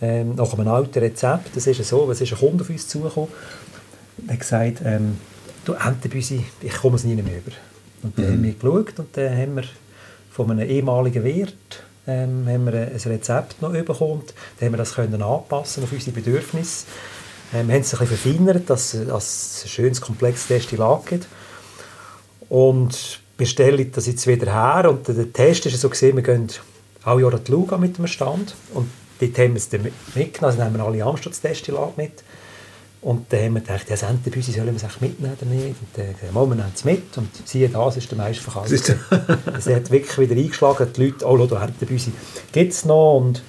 Ähm, 0.02 0.35
nach 0.35 0.52
einem 0.52 0.68
alten 0.68 0.99
Rezept. 0.99 1.56
Das 1.56 1.66
ist 1.66 1.78
ja 1.78 1.85
so, 1.85 2.11
es 2.11 2.21
ist 2.21 2.32
ein 2.32 2.38
Kunde 2.38 2.64
auf 2.64 2.71
uns 2.71 2.88
zugekommen 2.88 3.28
hat 4.28 4.40
gesagt, 4.40 4.83
ähm, 4.85 5.19
du 5.64 5.73
Entenbüsi, 5.75 6.45
ich 6.61 6.75
komme 6.75 6.97
es 6.97 7.04
nie 7.04 7.14
mehr 7.14 7.38
über. 7.38 7.52
Und 8.02 8.19
dann 8.19 8.33
haben 8.33 8.42
wir 8.42 8.52
geschaut 8.54 8.99
und 8.99 9.16
dann 9.16 9.37
haben 9.37 9.57
wir 9.57 9.64
von 10.31 10.50
einem 10.50 10.69
ehemaligen 10.69 11.23
Wirt 11.25 11.54
ähm, 12.07 12.47
haben 12.49 12.66
wir 12.66 12.73
ein 12.73 12.97
Rezept 12.97 13.62
noch 13.62 13.71
bekommen. 13.73 14.23
Dann 14.59 14.66
haben 14.66 14.73
wir 14.73 14.78
das 14.78 14.95
können 14.95 15.23
anpassen 15.23 15.85
auf 15.85 15.92
unsere 15.92 16.11
Bedürfnisse. 16.11 16.87
Ähm, 17.54 17.69
wir 17.69 17.75
haben 17.75 17.83
es 17.83 17.95
ein 17.95 17.99
bisschen 18.00 18.16
verfeinert, 18.19 18.69
dass, 18.71 18.95
es 18.95 19.62
ein 19.64 19.69
schönes, 19.69 20.00
komplexes 20.00 20.49
Destillat 20.49 21.07
gibt. 21.07 21.26
Und 22.49 23.21
wir 23.38 23.47
stellen 23.47 23.90
das 23.92 24.07
jetzt 24.07 24.26
wieder 24.26 24.52
her. 24.52 24.90
Und 24.90 25.07
der 25.09 25.33
Test 25.33 25.66
ist 25.66 25.81
so 25.81 25.88
gesehen, 25.88 26.16
wir 26.16 26.23
gehen 26.23 26.49
alle 27.04 27.23
Jahre 27.23 27.37
an 27.37 27.45
die 27.45 27.50
Luga 27.52 27.78
mit 27.78 27.99
dem 27.99 28.07
Stand. 28.07 28.54
Und 28.75 28.88
dort 29.21 29.38
haben 29.38 29.50
wir 29.50 29.57
es 29.57 29.69
dann 29.69 29.83
mit- 29.83 29.92
mitgenommen. 30.14 30.52
Also 30.61 30.64
nehmen 30.64 30.76
wir 30.76 30.85
alle 30.85 31.04
Amstadt-Destillat 31.04 31.97
mit. 31.97 32.25
Und 33.02 33.32
dann 33.32 33.40
haben 33.47 33.54
wir 33.54 33.61
gedacht, 33.62 33.82
ja, 33.88 33.97
das 33.97 34.04
Entenbüsi 34.04 34.52
sollen 34.52 34.68
wir 34.68 34.88
es 34.88 35.00
mitnehmen 35.00 35.35
oder 35.37 35.50
nicht? 35.50 35.66
Und 35.66 35.88
dann 35.94 36.06
haben 36.06 36.12
wir 36.12 36.21
gesagt, 36.21 36.35
«Mal, 36.35 36.47
wir 36.49 36.54
nehmen 36.54 36.73
es 36.73 36.85
mit. 36.85 37.18
Und 37.18 37.28
siehe 37.44 37.68
da, 37.68 37.88
es 37.88 37.97
ist 37.97 38.11
der 38.11 38.18
meiste 38.18 38.42
verkauft. 38.44 38.71
Es 38.71 38.88
es 39.59 39.66
hat 39.75 39.90
wirklich 39.90 40.18
wieder 40.18 40.40
eingeschlagen. 40.40 40.87
Die 40.97 41.06
Leute, 41.06 41.26
oh, 41.26 41.47
da 41.47 41.64
Entenbüsi 41.64 42.12
gibt 42.52 42.73
es 42.73 42.85
noch. 42.85 43.16
Und 43.18 43.42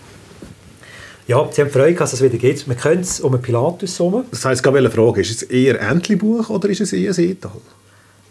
ja, 1.28 1.48
sie 1.52 1.62
haben 1.62 1.70
Freude, 1.70 1.94
dass 1.94 2.14
es 2.14 2.22
wieder 2.24 2.38
gibt. 2.38 2.68
Wir 2.68 2.76
können 2.76 3.02
es 3.02 3.20
um 3.20 3.32
einen 3.34 3.44
Pilatus 3.44 4.00
herum. 4.00 4.26
Das 4.32 4.44
heisst, 4.44 4.66
ich 4.66 4.72
wollte 4.72 4.90
fragen, 4.90 5.22
ist 5.22 5.30
es 5.32 5.44
eher 5.44 5.80
Entlebuch 5.80 6.50
oder 6.50 6.68
ist 6.70 6.82
es 6.82 6.92
eher 6.92 7.14
Seetal? 7.14 7.52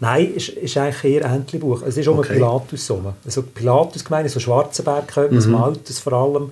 Nein, 0.01 0.33
ist, 0.33 0.49
ist 0.49 0.75
eigentlich 0.75 1.15
eher 1.15 1.25
Entlebuch. 1.25 1.83
Es 1.83 1.95
ist 1.95 2.07
um 2.09 2.19
Okay. 2.19 2.31
einen 2.31 2.39
Pilatus 2.39 2.89
herum. 2.89 3.13
Also 3.23 3.43
Pilatus 3.43 4.03
gemeint, 4.03 4.29
so 4.29 4.41
Schwarzenberg, 4.41 5.31
mhm. 5.31 5.35
das 5.35 5.47
Maltes 5.47 5.99
vor 5.99 6.13
allem. 6.13 6.51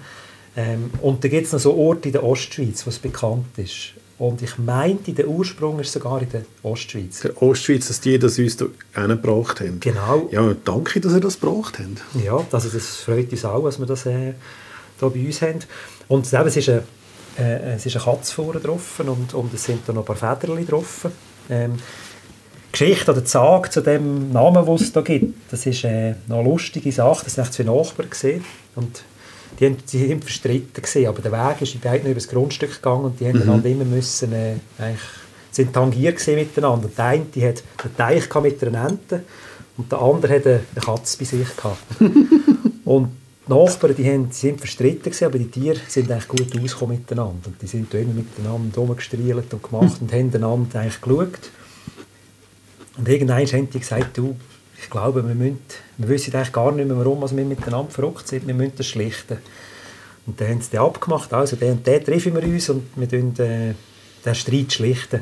Ähm, 0.55 0.91
und 1.01 1.21
da 1.23 1.27
gibt 1.27 1.47
es 1.47 1.51
noch 1.51 1.59
so 1.59 1.75
Orte 1.75 2.07
in 2.07 2.13
der 2.13 2.23
Ostschweiz, 2.23 2.85
wo 2.85 2.89
es 2.89 2.99
bekannt 2.99 3.57
ist. 3.57 3.93
Und 4.21 4.43
ich 4.43 4.59
meinte, 4.59 5.13
der 5.13 5.27
Ursprung 5.27 5.79
ist 5.79 5.93
sogar 5.93 6.21
in 6.21 6.29
der 6.29 6.43
Ostschweiz. 6.61 7.21
Der 7.21 7.41
Ostschweiz, 7.41 7.87
dass 7.87 8.01
die 8.01 8.19
das 8.19 8.37
uns 8.37 8.55
da 8.55 8.67
gebracht 8.93 9.61
haben. 9.61 9.79
Genau. 9.79 10.29
Ja, 10.31 10.53
danke, 10.63 11.01
dass 11.01 11.13
ihr 11.13 11.19
das 11.19 11.39
gebracht 11.39 11.79
habt. 11.79 12.23
Ja, 12.23 12.39
also 12.51 12.69
das 12.69 12.97
freut 12.97 13.31
uns 13.31 13.43
auch, 13.45 13.63
dass 13.63 13.79
wir 13.79 13.87
das 13.87 14.05
äh, 14.05 14.33
da 14.99 15.09
bei 15.09 15.25
uns 15.25 15.41
haben. 15.41 15.61
Und 16.07 16.31
eben, 16.31 16.45
es 16.45 16.55
ist 16.55 16.69
eine, 16.69 16.83
äh, 17.39 17.73
es 17.73 17.87
ist 17.87 17.95
eine 17.95 18.05
Katze 18.05 18.31
vorne 18.31 18.59
drauf 18.59 18.99
und, 18.99 19.33
und 19.33 19.53
es 19.55 19.63
sind 19.63 19.79
da 19.87 19.93
noch 19.93 20.07
ein 20.07 20.15
paar 20.15 20.37
Federchen 20.37 20.67
drauf. 20.67 21.07
Ähm, 21.49 21.77
Geschichte 22.71 23.11
oder 23.13 23.25
Sage 23.25 23.71
zu 23.71 23.81
dem 23.81 24.31
Namen, 24.31 24.63
den 24.63 24.75
es 24.75 24.91
da 24.91 25.01
gibt, 25.01 25.33
das 25.51 25.65
ist 25.65 25.83
äh, 25.83 26.13
eine 26.29 26.43
lustige 26.43 26.91
Sache. 26.91 27.23
Das 27.23 27.39
haben 27.39 27.51
zwei 27.51 27.63
Nachbarn 27.63 28.11
gesehen 28.11 28.45
und 28.75 29.03
die 29.60 29.65
haben, 29.65 29.77
die 29.91 30.08
sind 30.08 30.24
verstritten 30.24 30.81
gewesen, 30.81 31.08
aber 31.08 31.22
der 31.22 31.31
Weg 31.31 31.62
ist 31.62 31.75
in 31.75 31.81
beiden 31.81 32.05
über 32.05 32.20
das 32.20 32.27
Grundstück 32.27 32.75
gegangen 32.75 33.05
und 33.05 33.20
die 33.20 33.27
haben 33.27 33.41
einander 33.41 33.70
immer 33.70 33.86
müssen, 33.86 34.34
äh, 34.34 34.55
eigentlich, 34.77 35.01
sind 35.51 35.74
tangiert 35.74 36.17
gewesen 36.17 36.36
miteinander. 36.36 36.88
Und 36.88 36.98
der 36.98 37.05
eine 37.05 37.25
die 37.25 37.46
hat 37.46 37.63
einen 37.84 37.98
Teich 37.98 38.41
mit 38.41 38.63
einer 38.63 38.89
Ente 38.89 39.24
und 39.77 39.91
der 39.91 40.01
andere 40.01 40.36
hat 40.36 40.48
eine 40.48 40.62
Katze 40.79 41.17
bei 41.17 41.25
sich 41.25 41.55
gehabt. 41.55 41.84
und 42.86 43.10
die 43.48 43.53
Nachbarn 43.53 43.96
die 43.96 44.10
haben, 44.10 44.29
die 44.29 44.36
sind 44.36 44.60
verstritten 44.60 45.03
gewesen, 45.03 45.25
aber 45.25 45.38
die 45.38 45.50
Tiere 45.50 45.79
sind 45.88 46.10
eigentlich 46.12 46.27
gut 46.27 46.63
ausgekommen 46.63 46.98
miteinander. 46.98 47.48
Und 47.48 47.62
die 47.62 47.67
sind 47.67 47.93
immer 47.93 48.13
miteinander 48.13 48.77
rumgestrielt 48.77 49.53
und 49.53 49.63
gemacht 49.63 49.98
und 50.00 50.13
haben 50.13 50.34
einander 50.34 50.79
eigentlich 50.79 51.01
geschaut. 51.01 51.51
Und 52.98 53.10
irgendwann 53.10 53.46
haben 53.46 53.70
die 53.70 53.79
gesagt, 53.79 54.17
du, 54.17 54.36
ich 54.81 54.89
glaube, 54.89 55.25
wir, 55.27 55.35
müssen, 55.35 55.59
wir 55.97 56.09
wissen 56.09 56.33
eigentlich 56.33 56.51
gar 56.51 56.71
nicht 56.71 56.88
mehr, 56.88 56.97
warum 56.97 57.21
wir 57.21 57.45
miteinander 57.45 57.91
verrückt 57.91 58.27
sind, 58.27 58.47
wir 58.47 58.53
müssen 58.53 58.73
das 58.77 58.88
schlichten. 58.88 59.38
Und 60.25 60.39
dann 60.39 60.50
haben 60.50 60.61
sie 60.61 60.71
den 60.71 60.79
abgemacht, 60.79 61.33
also 61.33 61.55
den 61.55 61.73
und 61.73 61.88
den 61.88 62.03
treffen 62.03 62.35
wir 62.35 62.43
uns 62.43 62.69
und 62.69 62.83
wir 62.95 63.09
tun 63.09 63.33
äh, 63.39 63.73
den 64.25 64.35
Streit 64.35 64.73
schlichten. 64.73 65.21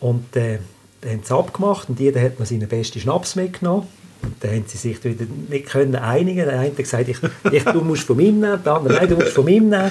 Und 0.00 0.36
äh, 0.36 0.58
dann 1.00 1.12
haben 1.12 1.22
sie 1.22 1.34
abgemacht 1.34 1.88
und 1.88 2.00
jeder 2.00 2.20
hat 2.20 2.38
noch 2.38 2.46
seinen 2.46 2.68
besten 2.68 3.00
Schnaps 3.00 3.36
mitgenommen. 3.36 3.86
Und 4.22 4.34
dann 4.40 4.50
haben 4.50 4.64
sie 4.66 4.76
sich 4.76 5.02
wieder 5.02 5.24
nicht 5.48 5.66
können 5.66 5.96
einigen. 5.96 6.44
Der 6.44 6.58
eine 6.58 6.68
hat 6.68 6.76
gesagt, 6.76 7.08
ich, 7.08 7.18
ich, 7.50 7.64
du 7.64 7.80
musst 7.80 8.02
von 8.02 8.16
meinem 8.16 8.40
nehmen, 8.40 8.62
der 8.62 8.74
andere, 8.74 8.94
nein, 8.94 9.08
du 9.08 9.16
musst 9.16 9.32
von 9.32 9.44
meinem 9.46 9.70
nehmen. 9.70 9.90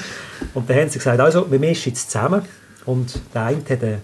Und 0.54 0.70
dann 0.70 0.78
haben 0.78 0.90
sie 0.90 1.00
gesagt, 1.00 1.20
also, 1.20 1.50
wir 1.50 1.58
mischen 1.58 1.90
jetzt 1.90 2.12
zusammen. 2.12 2.44
Und 2.86 3.20
der 3.34 3.46
eine 3.46 3.58
hat 3.58 3.84
eine, 3.84 4.02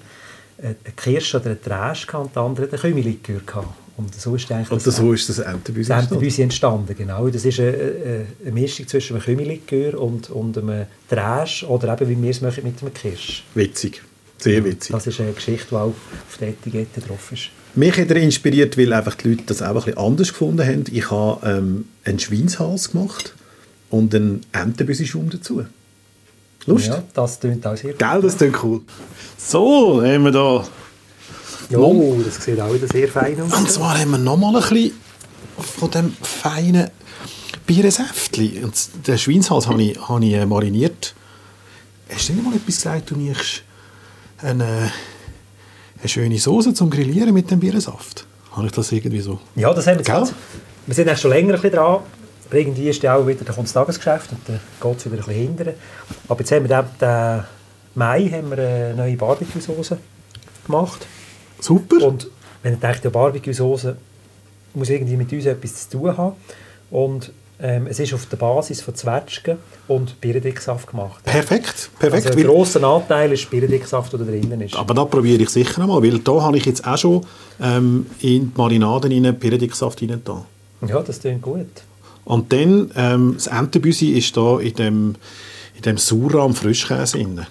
eine 0.61 0.75
Kirsche 0.95 1.37
oder 1.37 1.47
eine 1.47 1.61
Trash 1.61 2.11
und 2.13 2.35
der 2.35 2.41
andere 2.41 2.65
hat 2.65 2.73
einen 2.73 2.81
Kümmelikör 2.81 3.41
gehabt. 3.45 3.84
Und 3.97 4.13
so 4.13 4.35
ist 4.35 4.51
eigentlich 4.51 4.71
Und 4.71 4.81
so 4.81 5.13
ist 5.13 5.29
das 5.29 5.39
Entenbüsi 5.39 5.87
das 5.87 6.11
entstanden. 6.11 6.41
Entstanden, 6.41 6.95
genau. 6.97 7.29
Das 7.29 7.45
ist 7.45 7.59
eine, 7.59 8.25
eine, 8.43 8.51
Mischung 8.51 8.87
zwischen 8.87 9.15
einem 9.15 9.23
Kümmelikör 9.23 9.99
und, 9.99 10.29
und 10.29 10.57
einem 10.57 10.85
Trash 11.09 11.63
oder 11.63 11.93
eben, 11.93 12.09
wie 12.09 12.21
wir 12.21 12.31
es 12.31 12.41
machen, 12.41 12.63
mit 12.63 12.81
einem 12.81 12.93
Kirsch. 12.93 13.45
Witzig. 13.53 14.01
Sehr 14.37 14.63
witzig. 14.65 14.91
Das 14.91 15.07
ist 15.07 15.19
eine 15.21 15.31
Geschichte, 15.31 15.67
die 15.69 15.75
auch 15.75 15.87
auf 15.87 16.37
der 16.39 16.49
Etikette 16.49 16.99
drauf 16.99 17.31
ist. 17.31 17.49
Mich 17.75 17.97
hat 17.97 18.09
er 18.09 18.17
inspiriert, 18.17 18.77
weil 18.77 18.91
einfach 18.91 19.15
die 19.15 19.29
Leute 19.29 19.43
das 19.45 19.61
auch 19.61 19.69
ein 19.69 19.75
bisschen 19.75 19.97
anders 19.97 20.29
gefunden 20.29 20.65
haben. 20.65 20.83
Ich 20.91 21.09
habe 21.09 21.39
ähm, 21.49 21.85
einen 22.03 22.19
Schweinshals 22.19 22.91
gemacht 22.91 23.33
und 23.89 24.13
einen 24.13 24.41
Entenbüsi-Schaum 24.51 25.29
dazu. 25.29 25.65
Lust? 26.65 26.87
Ja, 26.87 27.03
das 27.13 27.39
klingt 27.39 27.65
auch 27.65 27.77
sehr 27.77 27.91
gut. 27.91 27.99
Gell, 27.99 28.21
das 28.21 28.37
klingt 28.37 28.63
cool. 28.63 28.81
So, 29.37 30.01
haben 30.03 30.23
wir 30.23 30.31
da... 30.31 30.65
Jo, 31.69 32.21
das 32.23 32.43
sieht 32.43 32.59
auch 32.59 32.73
wieder 32.73 32.87
sehr 32.87 33.07
fein 33.07 33.39
aus. 33.41 33.53
Und 33.53 33.71
zwar 33.71 33.99
haben 33.99 34.11
wir 34.11 34.17
nochmal 34.17 34.55
ein 34.55 34.61
bisschen 34.61 34.91
von 35.57 35.91
dem 35.91 36.13
feinen 36.21 36.89
Bierensäftchen. 37.65 38.63
Und 38.65 39.07
den 39.07 39.17
Schweinshals 39.17 39.67
habe 39.67 39.81
ich, 39.81 40.07
habe 40.07 40.23
ich 40.25 40.33
äh, 40.33 40.45
mariniert. 40.45 41.15
Hast 42.09 42.29
du 42.29 42.33
nicht 42.33 42.45
mal 42.45 42.53
etwas 42.55 42.75
gesagt, 42.75 43.09
du 43.09 43.15
nimmst 43.15 43.63
eine, 44.41 44.91
eine 45.99 46.09
schöne 46.09 46.37
Soße 46.37 46.73
zum 46.73 46.89
Grillieren 46.89 47.33
mit 47.33 47.49
dem 47.49 47.59
Bierensaft? 47.59 48.25
Habe 48.51 48.67
ich 48.67 48.71
das 48.71 48.91
irgendwie 48.91 49.21
so... 49.21 49.39
Ja, 49.55 49.73
das 49.73 49.87
haben 49.87 50.05
wir 50.05 50.15
jetzt. 50.15 50.33
Wir 50.85 50.93
sind 50.93 51.07
eigentlich 51.07 51.19
schon 51.21 51.31
länger 51.31 51.55
ein 51.55 51.61
bisschen 51.61 51.77
dran. 51.77 51.99
Aber 52.47 52.57
irgendwie 52.57 52.89
ist 52.89 53.01
ja 53.01 53.15
auch 53.15 53.25
wieder, 53.25 53.43
kommt 53.45 53.67
das 53.67 53.73
Tagesgeschäft 53.73 54.31
und 54.31 54.39
dann 54.47 54.59
geht 54.79 54.97
es 54.97 55.05
wieder 55.05 55.15
ein 55.15 55.25
bisschen 55.25 55.47
hinterher. 55.47 55.73
Aber 56.27 56.39
jetzt 56.39 56.51
haben 56.51 56.69
wir 56.69 56.75
den, 56.77 56.85
den 57.01 57.43
Mai 57.95 58.29
haben 58.29 58.51
wir 58.51 58.59
eine 58.59 58.93
neue 58.95 59.17
Barbecue-Soße 59.17 59.97
gemacht. 60.65 61.07
Super. 61.65 62.05
Und 62.07 62.27
wenn 62.63 62.73
ich 62.73 62.79
denke, 62.79 62.99
die 63.03 63.09
Barbecue-Soße 63.09 63.95
muss 64.73 64.89
irgendwie 64.89 65.15
mit 65.17 65.31
uns 65.31 65.45
etwas 65.45 65.89
zu 65.89 65.97
tun 65.97 66.17
haben. 66.17 66.35
Und 66.91 67.31
Ähm, 67.57 67.87
es 67.87 67.99
ist 68.01 68.13
auf 68.13 68.25
der 68.25 68.35
Basis 68.35 68.81
von 68.81 68.93
Zwetschgen 68.95 69.57
und 69.87 70.19
Birnendicksaft 70.19 70.87
gemacht. 70.91 71.23
Perfekt, 71.23 71.89
perfekt. 71.97 72.25
Also 72.27 72.37
ein 72.37 72.45
grosser 72.45 72.83
Anteil 72.83 73.31
ist 73.31 73.49
Birnendicksaft, 73.49 74.11
der 74.11 74.19
da 74.19 74.25
drinnen 74.25 74.59
ist. 74.59 74.75
aber 74.75 74.93
da 74.93 75.05
probiere 75.05 75.41
ich 75.41 75.49
sicher 75.49 75.81
einmal, 75.81 76.03
weil 76.03 76.19
da 76.19 76.41
habe 76.41 76.57
ich 76.57 76.65
jetzt 76.65 76.85
auch 76.85 76.97
schon 76.97 77.25
ähm, 77.61 78.07
in 78.19 78.51
die 78.51 78.51
Marinaden 78.57 79.09
rein 79.25 79.39
Piredicksaft 79.39 80.01
rein 80.01 80.21
da. 80.25 80.45
Ja, 80.85 80.99
das 81.01 81.21
klingt 81.21 81.43
gut. 81.43 81.67
Und 82.25 82.51
dann, 82.51 82.91
ähm, 82.97 83.35
das 83.37 83.47
Entenbüsi 83.47 84.09
ist 84.09 84.35
da 84.35 84.59
in 84.59 84.73
dem, 84.73 85.15
in 85.77 85.81
dem 85.83 85.97
Sura 85.97 86.43
am 86.43 86.55
Frischkäse 86.55 87.19
drin. 87.19 87.45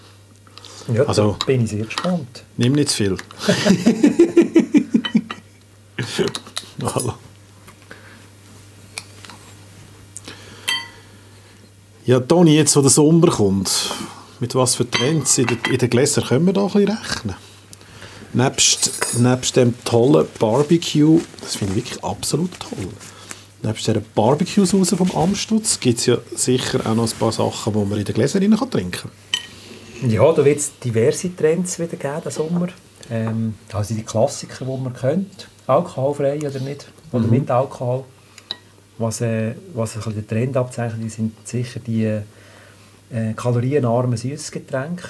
Ja, 0.92 1.04
Also- 1.04 1.36
bin 1.46 1.64
ich 1.64 1.70
sehr 1.70 1.84
gespannt. 1.84 2.44
Nimm 2.56 2.72
nicht 2.72 2.88
zu 2.90 2.96
viel. 2.96 3.16
Hallo. 6.82 7.14
Ja, 12.06 12.20
Toni, 12.20 12.54
jetzt 12.56 12.76
wo 12.76 12.82
der 12.82 12.90
Sommer 12.90 13.28
kommt, 13.28 13.90
mit 14.40 14.54
was 14.54 14.74
für 14.74 14.90
Trends 14.90 15.38
in 15.38 15.46
den, 15.46 15.58
in 15.70 15.78
den 15.78 15.88
Gläsern 15.88 16.24
können 16.24 16.46
wir 16.46 16.52
da 16.52 16.66
ein 16.66 16.72
bisschen 16.72 16.88
rechnen? 16.98 17.34
Nebst, 18.34 19.18
nebst 19.18 19.56
dem 19.56 19.74
tollen 19.84 20.26
Barbecue, 20.38 21.20
das 21.40 21.56
finde 21.56 21.72
ich 21.74 21.84
wirklich 21.84 22.04
absolut 22.04 22.50
toll, 22.58 22.88
nebst 23.62 23.86
dieser 23.86 24.00
Barbecue-Sauce 24.00 24.94
vom 24.98 25.10
Amstutz 25.12 25.80
gibt 25.80 26.00
es 26.00 26.06
ja 26.06 26.18
sicher 26.34 26.80
auch 26.84 26.94
noch 26.94 27.10
ein 27.10 27.18
paar 27.18 27.32
Sachen, 27.32 27.72
die 27.72 27.78
man 27.78 27.98
in 27.98 28.04
den 28.04 28.14
Gläsern 28.14 28.42
rein 28.42 28.58
kann 28.58 28.70
trinken 28.70 29.10
Ja, 30.08 30.32
da 30.32 30.44
wird 30.44 30.58
es 30.58 30.78
diverse 30.78 31.34
Trends 31.34 31.78
wieder 31.78 31.96
geben 31.96 32.20
diesen 32.24 32.30
Sommer. 32.30 32.68
Ähm, 33.10 33.54
also 33.72 33.94
die 33.94 34.02
Klassiker, 34.02 34.64
die 34.64 34.82
man 34.82 34.94
kennt. 34.94 35.48
Alkoholfrei 35.66 36.38
oder 36.38 36.60
nicht. 36.60 36.88
Oder 37.12 37.26
mit 37.26 37.50
Alkohol. 37.50 38.04
Was, 38.98 39.20
äh, 39.20 39.54
was 39.74 39.96
ein 39.96 40.14
den 40.14 40.26
Trend 40.26 40.56
abzeichnet, 40.56 41.10
sind 41.10 41.32
sicher 41.46 41.80
die 41.80 42.20
äh, 43.14 43.32
kalorienarmen 43.34 44.16
Süßgetränke, 44.16 45.04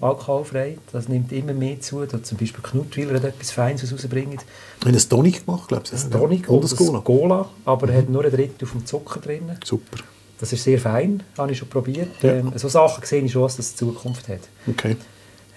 alkoholfrei. 0.00 0.78
Das 0.92 1.08
nimmt 1.08 1.32
immer 1.32 1.52
mehr 1.52 1.80
zu. 1.80 2.04
Da 2.04 2.22
zum 2.22 2.38
Beispiel 2.38 2.62
Knutwiller 2.62 3.14
hat 3.14 3.24
etwas 3.24 3.50
Feines 3.50 3.92
rausbringen. 3.92 4.34
Ich 4.34 4.86
habe 4.86 4.88
einen 4.90 5.08
Tonic 5.08 5.46
gemacht, 5.46 5.68
glaube 5.68 5.84
ich. 5.84 5.90
Das 5.90 6.08
Tonic 6.08 6.48
und 6.48 6.56
und 6.56 6.64
das 6.64 6.76
Cola. 6.76 7.00
Cola, 7.00 7.48
aber 7.64 7.88
er 7.90 7.98
hat 7.98 8.08
nur 8.08 8.24
ein 8.24 8.30
Drittel 8.30 8.66
vom 8.66 8.84
Zucker 8.84 9.20
drin. 9.20 9.50
Super. 9.64 9.98
Das 10.40 10.52
ist 10.52 10.62
sehr 10.62 10.78
fein, 10.78 11.22
habe 11.36 11.52
ich 11.52 11.58
schon 11.58 11.68
probiert. 11.68 12.22
Ja. 12.22 12.34
Ähm, 12.34 12.52
so 12.56 12.68
Sachen 12.68 13.04
sehe 13.04 13.22
ich 13.22 13.32
schon, 13.32 13.42
dass 13.42 13.56
das 13.56 13.74
Zukunft 13.74 14.28
hat. 14.28 14.40
Okay. 14.68 14.96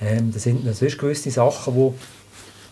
Ähm, 0.01 0.31
das 0.33 0.43
sind 0.43 0.65
natürlich 0.65 0.97
gewisse 0.97 1.29
Sachen, 1.29 1.75
die 1.75 1.93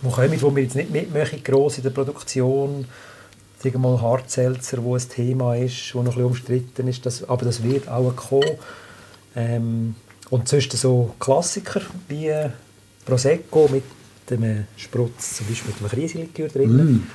wo 0.01 0.09
kommen, 0.09 0.41
wo 0.41 0.55
wir 0.55 0.63
jetzt 0.63 0.75
nicht 0.75 0.91
mitmachen, 0.91 1.43
gross 1.43 1.77
in 1.77 1.83
der 1.83 1.89
Produktion. 1.89 2.85
Sagen 3.61 3.81
mal 3.81 4.01
Hartselzer, 4.01 4.81
wo 4.83 4.95
ein 4.95 5.09
Thema 5.09 5.55
ist, 5.55 5.93
wo 5.93 6.01
noch 6.01 6.13
ein 6.13 6.15
bisschen 6.15 6.25
umstritten 6.25 6.87
ist, 6.87 7.05
das, 7.05 7.27
aber 7.27 7.45
das 7.45 7.61
wird 7.61 7.89
auch 7.89 8.15
kommen. 8.15 8.51
Ähm, 9.35 9.95
und 10.29 10.47
sonst 10.47 10.71
so 10.71 11.13
Klassiker 11.19 11.81
wie 12.07 12.31
Prosecco 13.05 13.67
mit 13.69 13.83
einem 14.31 14.65
Sprutz, 14.77 15.37
zum 15.37 15.47
Beispiel 15.47 15.73
mit 15.73 15.81
einem 15.81 15.89
Krisenlikör 15.89 16.47
drin. 16.47 17.07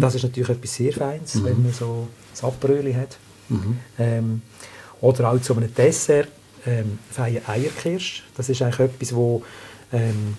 Das 0.00 0.14
ist 0.14 0.22
natürlich 0.24 0.50
etwas 0.50 0.74
sehr 0.74 0.92
Feines, 0.92 1.44
wenn 1.44 1.62
man 1.62 1.72
so 1.72 2.08
ein 2.40 2.48
Aperöli 2.48 2.94
hat. 2.94 3.18
Ähm, 3.98 4.42
oder 5.00 5.32
auch 5.32 5.40
zu 5.40 5.56
einem 5.56 5.74
Dessert, 5.74 6.28
ähm, 6.66 6.98
feine 7.10 7.46
Eierkirsch. 7.46 8.22
Das 8.36 8.48
ist 8.48 8.62
eigentlich 8.62 8.80
etwas, 8.80 9.14
wo 9.14 9.42
ähm, 9.92 10.36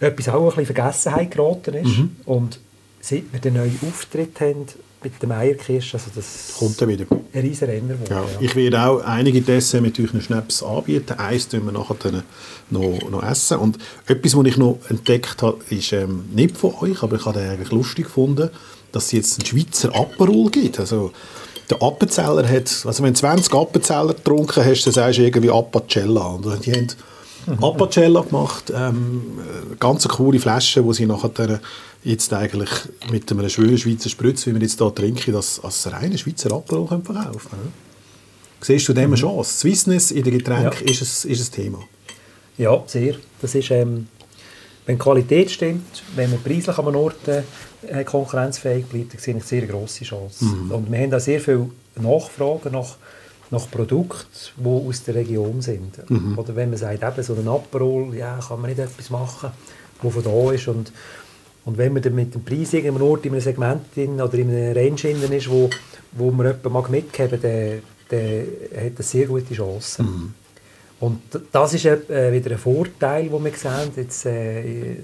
etwas 0.00 0.28
auch 0.28 0.42
ein 0.42 0.48
bisschen 0.56 0.74
Vergessenheit 0.74 1.30
geraten 1.30 1.74
ist. 1.74 1.98
Und 2.26 2.58
seit 3.00 3.32
wir 3.32 3.40
den 3.40 3.54
neuen 3.54 3.78
Auftritt 3.88 4.40
haben 4.40 4.66
mit 5.02 5.22
dem 5.22 5.32
Eierkirsch, 5.32 5.94
also 5.94 6.06
das 6.14 6.54
Kommt 6.58 6.80
dann 6.80 6.88
wieder. 6.88 7.04
ein 7.10 7.40
riesen 7.40 7.68
Renner. 7.68 7.94
Ja, 8.08 8.22
ja. 8.22 8.26
ich 8.40 8.56
werde 8.56 8.82
auch 8.82 9.00
einige 9.04 9.42
Dessert 9.42 9.82
mit 9.82 10.00
euren 10.00 10.20
Schnaps 10.20 10.62
anbieten. 10.62 11.18
Eins 11.18 11.48
tun 11.48 11.66
wir 11.66 11.72
nachher 11.72 11.96
dann 12.02 12.22
noch, 12.70 13.10
noch 13.10 13.22
essen. 13.22 13.58
Und 13.58 13.78
etwas, 14.06 14.34
was 14.34 14.46
ich 14.46 14.56
noch 14.56 14.78
entdeckt 14.88 15.42
habe, 15.42 15.58
ist 15.68 15.92
ähm, 15.92 16.24
nicht 16.32 16.56
von 16.56 16.74
euch, 16.80 17.02
aber 17.02 17.16
ich 17.16 17.26
habe 17.26 17.38
den 17.38 17.50
eigentlich 17.50 17.70
lustig 17.70 18.06
gefunden, 18.06 18.48
dass 18.92 19.06
es 19.06 19.12
jetzt 19.12 19.38
einen 19.38 19.46
Schweizer 19.46 19.94
Aperol 19.94 20.50
gibt. 20.50 20.80
Also, 20.80 21.12
der 21.70 21.82
Appenzeller 21.82 22.48
hat, 22.48 22.82
also 22.84 23.02
wenn 23.02 23.14
du 23.14 23.20
20 23.20 23.52
Appenzeller 23.54 24.14
getrunken 24.14 24.64
hast, 24.64 24.84
dann 24.84 24.92
sagst 24.92 25.18
du 25.18 25.22
irgendwie 25.22 25.50
Appacella. 25.50 26.26
Und 26.26 26.66
die 26.66 26.72
haben 26.72 26.88
Appacella 27.62 28.20
gemacht, 28.22 28.72
ähm, 28.74 29.38
äh, 29.72 29.76
ganz 29.78 30.06
eine 30.06 30.14
coole 30.14 30.38
Flasche, 30.40 30.84
wo 30.84 30.92
sie 30.92 31.06
nachher 31.06 31.60
jetzt 32.02 32.32
eigentlich 32.32 32.70
mit 33.10 33.30
einem 33.30 33.48
schönen 33.48 33.78
Schweizer 33.78 34.08
Spritz, 34.10 34.46
wie 34.46 34.54
wir 34.54 34.60
jetzt 34.60 34.78
hier 34.78 34.94
trinken, 34.94 35.32
das 35.32 35.60
als 35.62 35.90
reine 35.90 36.18
Schweizer 36.18 36.52
Aperol 36.52 36.86
verkaufen 36.86 37.50
können. 37.50 37.72
Siehst 38.60 38.88
du 38.88 38.92
dem 38.94 39.10
eine 39.12 39.16
Chance? 39.16 39.58
Swissness 39.58 40.10
in 40.10 40.24
den 40.24 40.38
Getränken 40.38 40.86
Ja. 40.86 40.90
ist, 40.90 41.02
ein, 41.26 41.30
ist 41.30 41.48
ein 41.48 41.52
Thema. 41.62 41.78
Ja, 42.56 42.82
sehr. 42.86 43.16
Das 43.42 43.54
ist, 43.54 43.70
ähm, 43.70 44.06
wenn 44.86 44.96
die 44.96 45.02
Qualität 45.02 45.50
stimmt, 45.50 46.02
wenn 46.14 46.30
man 46.30 46.42
preislich 46.42 46.76
an 46.78 46.88
einem 46.88 46.96
Ort 46.96 47.28
äh, 47.28 48.04
konkurrenzfähig 48.04 48.86
bleibt, 48.86 49.14
dann 49.14 49.20
sehe 49.20 49.36
ich 49.36 49.44
sehr 49.44 49.66
grosse 49.66 50.04
Chance. 50.04 50.44
Und 50.74 50.90
wir 50.90 50.98
haben 50.98 51.10
da 51.10 51.20
sehr 51.20 51.40
viel 51.40 51.70
Nachfragen 51.96 52.72
nach, 52.72 52.96
nach 53.50 53.70
Produkten, 53.70 54.26
die 54.56 54.66
aus 54.66 55.04
der 55.04 55.14
Region 55.14 55.62
sind. 55.62 56.00
Oder 56.36 56.56
wenn 56.56 56.70
man 56.70 56.78
sagt, 56.78 57.02
eben 57.02 57.22
so 57.22 57.34
ein 57.34 57.48
Aperol, 57.48 58.14
ja, 58.14 58.38
kann 58.46 58.60
man 58.60 58.70
nicht 58.70 58.80
etwas 58.80 59.10
machen, 59.10 59.50
wo 60.02 60.10
von 60.10 60.22
da 60.22 60.52
ist. 60.52 60.68
Und, 60.68 60.92
und 61.64 61.78
wenn 61.78 61.92
man 61.94 62.02
dann 62.02 62.14
mit 62.14 62.34
dem 62.34 62.44
Preis 62.44 62.74
irgendeinem 62.74 63.08
Ort 63.08 63.24
in 63.24 63.32
einem 63.32 63.40
Segment 63.40 63.82
drin 63.94 64.20
oder 64.20 64.34
in 64.34 64.50
einem 64.50 64.76
Range 64.76 64.96
drin 64.96 65.32
ist, 65.32 65.48
wo, 65.48 65.70
wo 66.12 66.30
man 66.30 66.46
jemanden 66.46 66.72
mag 66.72 66.90
mitgeben 66.90 67.40
mag, 67.40 67.42
dann, 67.42 67.82
dann 68.10 68.84
hat 68.84 68.98
das 68.98 69.10
sehr 69.10 69.26
gute 69.26 69.54
Chancen. 69.54 70.34
Und 71.04 71.20
das 71.52 71.74
ist 71.74 71.84
äh, 71.84 72.32
wieder 72.32 72.52
ein 72.52 72.58
Vorteil, 72.58 73.28
den 73.28 73.44
wir 73.44 73.52
sehen. 73.52 73.90
Jetzt, 73.94 74.24
äh, 74.24 74.96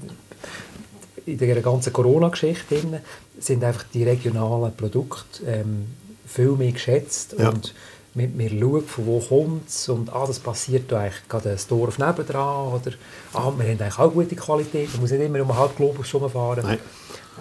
in 1.26 1.38
der 1.38 1.60
ganzen 1.60 1.92
Corona-Geschichte 1.92 3.02
sind 3.38 3.62
einfach 3.62 3.84
die 3.92 4.04
regionalen 4.04 4.74
Produkte 4.74 5.44
ähm, 5.46 5.88
viel 6.26 6.52
mehr 6.52 6.72
geschätzt. 6.72 7.34
Ja. 7.38 7.50
Und 7.50 7.74
wir, 8.14 8.30
wir 8.34 8.48
schauen, 8.48 8.84
von 8.86 9.06
wo 9.06 9.20
kommt 9.20 9.68
es 9.68 9.88
und 9.90 10.10
ah, 10.12 10.24
das 10.26 10.38
passiert 10.38 10.90
da 10.90 11.00
eigentlich 11.00 11.28
gerade 11.28 11.50
ein 11.50 11.58
Dorf 11.68 11.98
nebendran. 11.98 12.72
Oder 12.72 12.92
ah, 13.34 13.52
wir 13.54 13.68
haben 13.68 13.80
eigentlich 13.80 13.98
auch 13.98 14.12
gute 14.12 14.36
Qualität. 14.36 14.90
Man 14.92 15.02
muss 15.02 15.10
nicht 15.10 15.20
immer 15.20 15.42
um 15.42 15.50
einen 15.50 15.60
halben 15.60 15.76
Globus 15.76 16.14
rumfahren. 16.14 16.78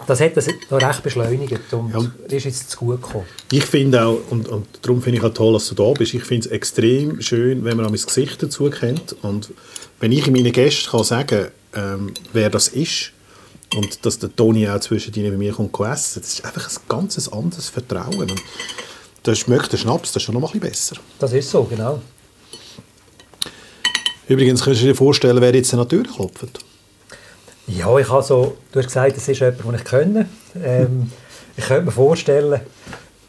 Das 0.08 0.20
hat 0.22 0.36
das 0.38 0.48
noch 0.70 0.82
recht 0.82 1.04
beschleunigt 1.04 1.74
und 1.74 1.94
Ja. 1.94 2.36
ist 2.36 2.46
jetzt 2.46 2.70
zu 2.72 2.80
gut 2.80 3.02
gekommen. 3.02 3.26
Ich 3.52 3.66
finde 3.66 4.06
auch, 4.06 4.20
und, 4.30 4.48
und 4.48 4.68
darum 4.82 5.02
finde 5.02 5.20
ich 5.20 5.24
auch 5.26 5.34
toll, 5.34 5.54
dass 5.54 5.68
du 5.70 5.76
da 5.76 5.92
bist, 5.94 6.14
ich 6.14 6.24
finde 6.24 6.48
es 6.48 6.52
extrem 6.52 7.22
schön, 7.22 7.64
wenn 7.64 7.78
man 7.78 7.86
an 7.86 7.92
mein 7.92 8.02
Gesicht 8.02 8.42
dazu 8.42 8.70
kennt. 8.70 9.16
Und 9.22 9.52
wenn 10.00 10.12
ich 10.12 10.28
meinen 10.28 10.52
Gästen 10.52 10.90
kann 10.90 11.04
sagen 11.04 11.48
ähm, 11.76 12.14
wer 12.34 12.50
das 12.50 12.70
ist, 12.70 13.12
und 13.76 14.04
dass 14.06 14.18
der 14.18 14.36
Toni 14.36 14.68
auch 14.68 14.80
zwischen 14.80 15.14
ihnen 15.14 15.32
bei 15.32 15.38
mir 15.38 15.54
kommt 15.54 15.74
essen, 15.80 16.22
das 16.22 16.34
ist 16.34 16.46
einfach 16.46 16.70
ein 16.70 16.78
ganz 16.88 17.28
anderes 17.28 17.70
Vertrauen. 17.70 18.22
Und 18.32 18.42
da 19.24 19.36
schmeckt 19.36 19.72
der 19.72 19.78
Schnaps 19.78 20.12
das 20.12 20.18
ist 20.18 20.24
schon 20.24 20.34
noch 20.34 20.42
mal 20.42 20.48
ein 20.48 20.60
bisschen 20.60 20.70
besser. 20.70 20.96
Das 21.20 21.34
ist 21.34 21.52
so, 21.52 21.64
genau. 21.64 22.02
Übrigens, 24.28 24.64
kannst 24.64 24.82
du 24.82 24.86
dir 24.86 24.96
vorstellen, 24.96 25.40
wer 25.42 25.54
jetzt 25.54 25.74
an 25.74 25.80
der 25.80 25.88
Tür 25.88 26.04
klopft? 26.04 26.60
Ja, 27.78 27.98
ich 27.98 28.10
habe 28.10 28.24
so, 28.24 28.58
du 28.72 28.80
hast 28.80 28.88
gesagt, 28.88 29.16
das 29.16 29.28
ist 29.28 29.40
jemand, 29.40 29.64
den 29.64 29.76
ich 29.76 29.84
kenne. 29.84 30.26
Ähm, 30.64 31.12
ich 31.56 31.66
könnte 31.66 31.86
mir 31.86 31.92
vorstellen, 31.92 32.62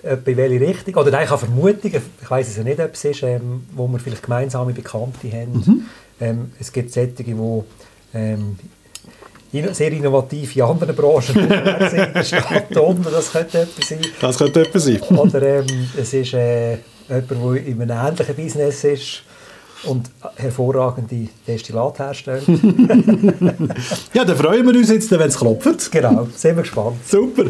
in 0.02 0.36
welche 0.36 0.60
Richtung, 0.60 0.94
oder 0.94 1.10
nein, 1.10 1.24
ich 1.24 1.30
habe 1.30 1.44
Vermutungen, 1.44 2.02
ich 2.22 2.30
weiß 2.30 2.48
es 2.48 2.56
ja 2.56 2.62
nicht, 2.62 2.80
ob 2.80 2.94
es 2.94 3.04
ist, 3.04 3.22
ähm, 3.22 3.66
wo 3.72 3.86
wir 3.88 3.98
vielleicht 3.98 4.22
gemeinsame 4.22 4.72
Bekannte 4.72 5.30
haben. 5.30 5.88
Ähm, 6.20 6.52
es 6.58 6.72
gibt 6.72 6.92
solche, 6.92 7.12
die 7.12 7.36
ähm, 8.14 8.58
sehr 9.72 9.92
innovativ 9.92 10.56
in 10.56 10.62
anderen 10.62 10.94
Branchen 10.96 11.34
sind, 11.34 11.42
in 11.42 12.14
der 12.14 12.24
Stadt 12.24 12.76
unten, 12.76 13.04
das 13.04 13.32
könnte 13.32 13.60
etwas 13.60 13.88
sein. 13.88 13.98
Das 14.20 14.38
könnte 14.38 14.60
etwas 14.62 14.84
sein. 14.84 15.00
Oder 15.00 15.42
ähm, 15.42 15.88
es 15.98 16.14
ist 16.14 16.32
äh, 16.34 16.78
jemand, 17.08 17.30
der 17.30 17.66
in 17.66 17.82
einem 17.82 18.06
ähnlichen 18.06 18.36
Business 18.36 18.84
ist 18.84 19.22
und 19.84 20.10
hervorragende 20.36 21.28
Destillate 21.46 22.04
herstellt. 22.04 22.44
Ja, 24.12 24.24
dann 24.24 24.36
freuen 24.36 24.66
wir 24.66 24.74
uns 24.78 24.90
jetzt, 24.90 25.10
wenn 25.10 25.20
es 25.20 25.38
klopft. 25.38 25.90
genau, 25.90 26.26
sind 26.34 26.56
wir 26.56 26.62
gespannt. 26.62 26.96
Super. 27.06 27.44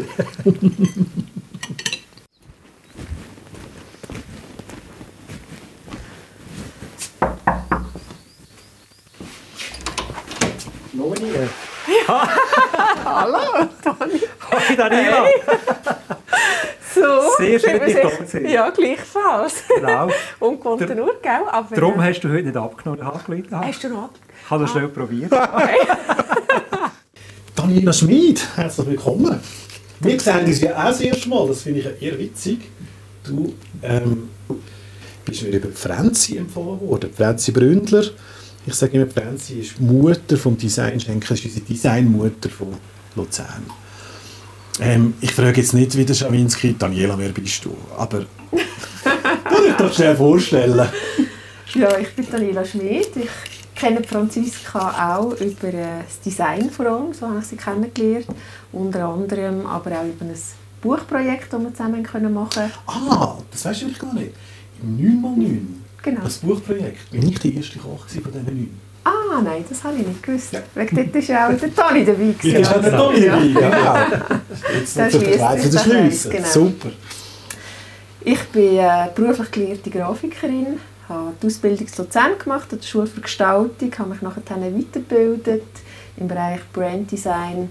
Moni. 10.93 11.31
Hallo, 13.05 13.67
Toni. 13.83 14.21
Hi, 14.51 14.75
Daniela. 14.75 15.25
So, 16.93 17.01
Sehr 17.37 17.59
schön, 17.59 17.59
sind 17.59 17.73
wir 17.73 17.79
dich 17.85 17.93
sehr- 17.95 18.03
da 18.03 18.25
zu 18.25 18.31
sehen. 18.31 18.49
Ja, 18.49 18.69
gleichfalls. 18.69 19.63
Genau. 19.75 20.09
Ungewohnte 20.39 20.95
Uhr, 21.01 21.15
gell? 21.21 21.31
Aber, 21.49 21.75
Darum 21.75 21.99
äh, 21.99 22.03
hast 22.09 22.21
du 22.21 22.29
heute 22.29 22.43
nicht 22.43 22.57
abgenommen, 22.57 23.01
angerufen. 23.01 23.47
hast 23.51 23.83
du 23.83 23.89
noch 23.89 24.03
ab? 24.03 24.11
Ich 24.43 24.51
habe 24.51 24.63
das 24.63 24.71
schnell 24.71 24.87
probiert. 24.89 25.31
Daniela 27.55 27.93
Schmid, 27.93 28.41
herzlich 28.55 28.87
willkommen. 28.87 29.39
Wir 29.99 30.19
sehen 30.19 30.45
uns 30.45 30.61
ja 30.61 30.71
auch 30.77 30.85
das 30.87 31.01
erste 31.01 31.29
Mal, 31.29 31.47
das 31.47 31.61
finde 31.61 31.79
ich 31.81 32.01
eher 32.01 32.17
witzig. 32.17 32.59
du 33.23 33.53
ähm, 33.83 34.29
bist 35.25 35.43
mir 35.43 35.49
über 35.49 35.69
Franzi 35.69 36.37
empfohlen 36.37 36.81
worden. 36.81 37.11
Franzi 37.15 37.51
Bründler. 37.51 38.03
Ich 38.65 38.73
sage 38.73 38.97
immer, 38.97 39.07
Franzi 39.11 39.59
ist 39.59 39.75
die 39.79 39.83
Mutter 39.83 40.37
vom 40.37 40.57
Designschenker, 40.57 41.33
ist 41.33 41.45
unsere 41.45 41.65
Designmutter 41.65 42.49
von 42.49 42.73
Luzern. 43.15 43.65
Ähm, 44.79 45.13
ich 45.21 45.31
frage 45.33 45.61
jetzt 45.61 45.73
nicht 45.73 45.95
wie 45.97 46.05
der 46.05 46.13
Schawinski, 46.13 46.75
Daniela, 46.77 47.17
wer 47.17 47.29
bist 47.29 47.65
du? 47.65 47.75
Aber 47.97 48.25
kann 48.51 49.65
ich 49.67 49.73
doch 49.77 49.93
schnell 49.93 50.15
vorstellen. 50.15 50.87
Ja, 51.75 51.97
ich 51.97 52.13
bin 52.15 52.25
Daniela 52.31 52.65
Schmid. 52.65 53.09
Ich 53.15 53.29
kenne 53.75 54.03
Franziska 54.03 55.15
auch 55.15 55.31
über 55.39 55.73
äh, 55.73 56.03
das 56.05 56.19
Design 56.23 56.69
vor 56.69 56.85
allem, 56.85 57.13
so 57.13 57.27
habe 57.27 57.39
ich 57.39 57.45
sie 57.45 57.55
kennengelernt. 57.57 58.27
Unter 58.71 59.05
anderem 59.07 59.65
aber 59.65 59.91
auch 59.91 60.05
über 60.05 60.25
ein 60.25 60.33
Buchprojekt, 60.81 61.51
das 61.51 61.61
wir 61.61 61.73
zusammen 61.73 62.03
können 62.03 62.33
machen 62.33 62.71
Ah, 62.87 63.37
das 63.51 63.65
weißt 63.65 63.81
du 63.81 63.85
eigentlich 63.85 63.99
gar 63.99 64.13
nicht. 64.13 64.31
Im 64.81 65.21
9x9, 65.23 65.59
Genau. 66.03 66.21
das 66.23 66.37
Buchprojekt, 66.39 67.11
bin 67.11 67.29
ich 67.29 67.37
der 67.39 67.53
erste 67.53 67.77
Koch 67.77 68.07
von 68.07 68.23
diesen 68.31 68.45
9. 68.45 68.69
Ah, 69.03 69.41
nein, 69.43 69.65
das 69.67 69.83
habe 69.83 69.97
ich 69.97 70.07
nicht 70.07 70.21
gewusst. 70.21 70.53
Ja. 70.53 70.59
Wegen 70.75 70.95
dort 70.95 71.13
war 71.15 71.21
ja 71.21 71.49
auch 71.49 71.59
der 71.59 71.75
Toni 71.75 72.05
dabei. 72.05 72.23
Ja, 72.23 72.31
gewesen. 72.33 72.61
das 72.61 72.69
ist 72.69 72.75
eine 72.75 72.97
tolle 72.97 73.25
Ja. 73.25 73.37
Idee, 73.37 73.53
genau. 73.53 73.95
Jetzt 74.75 74.97
Da 74.97 75.05
noch 75.05 75.11
für 75.11 75.19
den 75.19 75.27
schließt 75.27 75.39
Kreis 75.39 75.61
sich 75.63 75.73
wieder 75.73 75.83
der 76.29 76.39
genau. 76.39 76.47
Super. 76.47 76.89
Ich 78.23 78.43
bin 78.49 78.77
äh, 78.77 79.09
beruflich 79.15 79.51
gelehrte 79.51 79.89
Grafikerin, 79.89 80.79
habe 81.09 81.33
die 81.41 81.47
Ausbildung 81.47 81.87
in 81.87 81.93
Luzern 81.97 82.37
gemacht, 82.37 82.71
an 82.71 82.79
der 82.79 82.85
Schule 82.87 83.07
für 83.07 83.21
Gestaltung, 83.21 83.91
habe 83.97 84.09
mich 84.09 84.21
nachher 84.21 84.43
weitergebildet 84.47 85.63
im 86.17 86.27
Bereich 86.27 86.59
Brand 86.71 87.09
Design, 87.11 87.69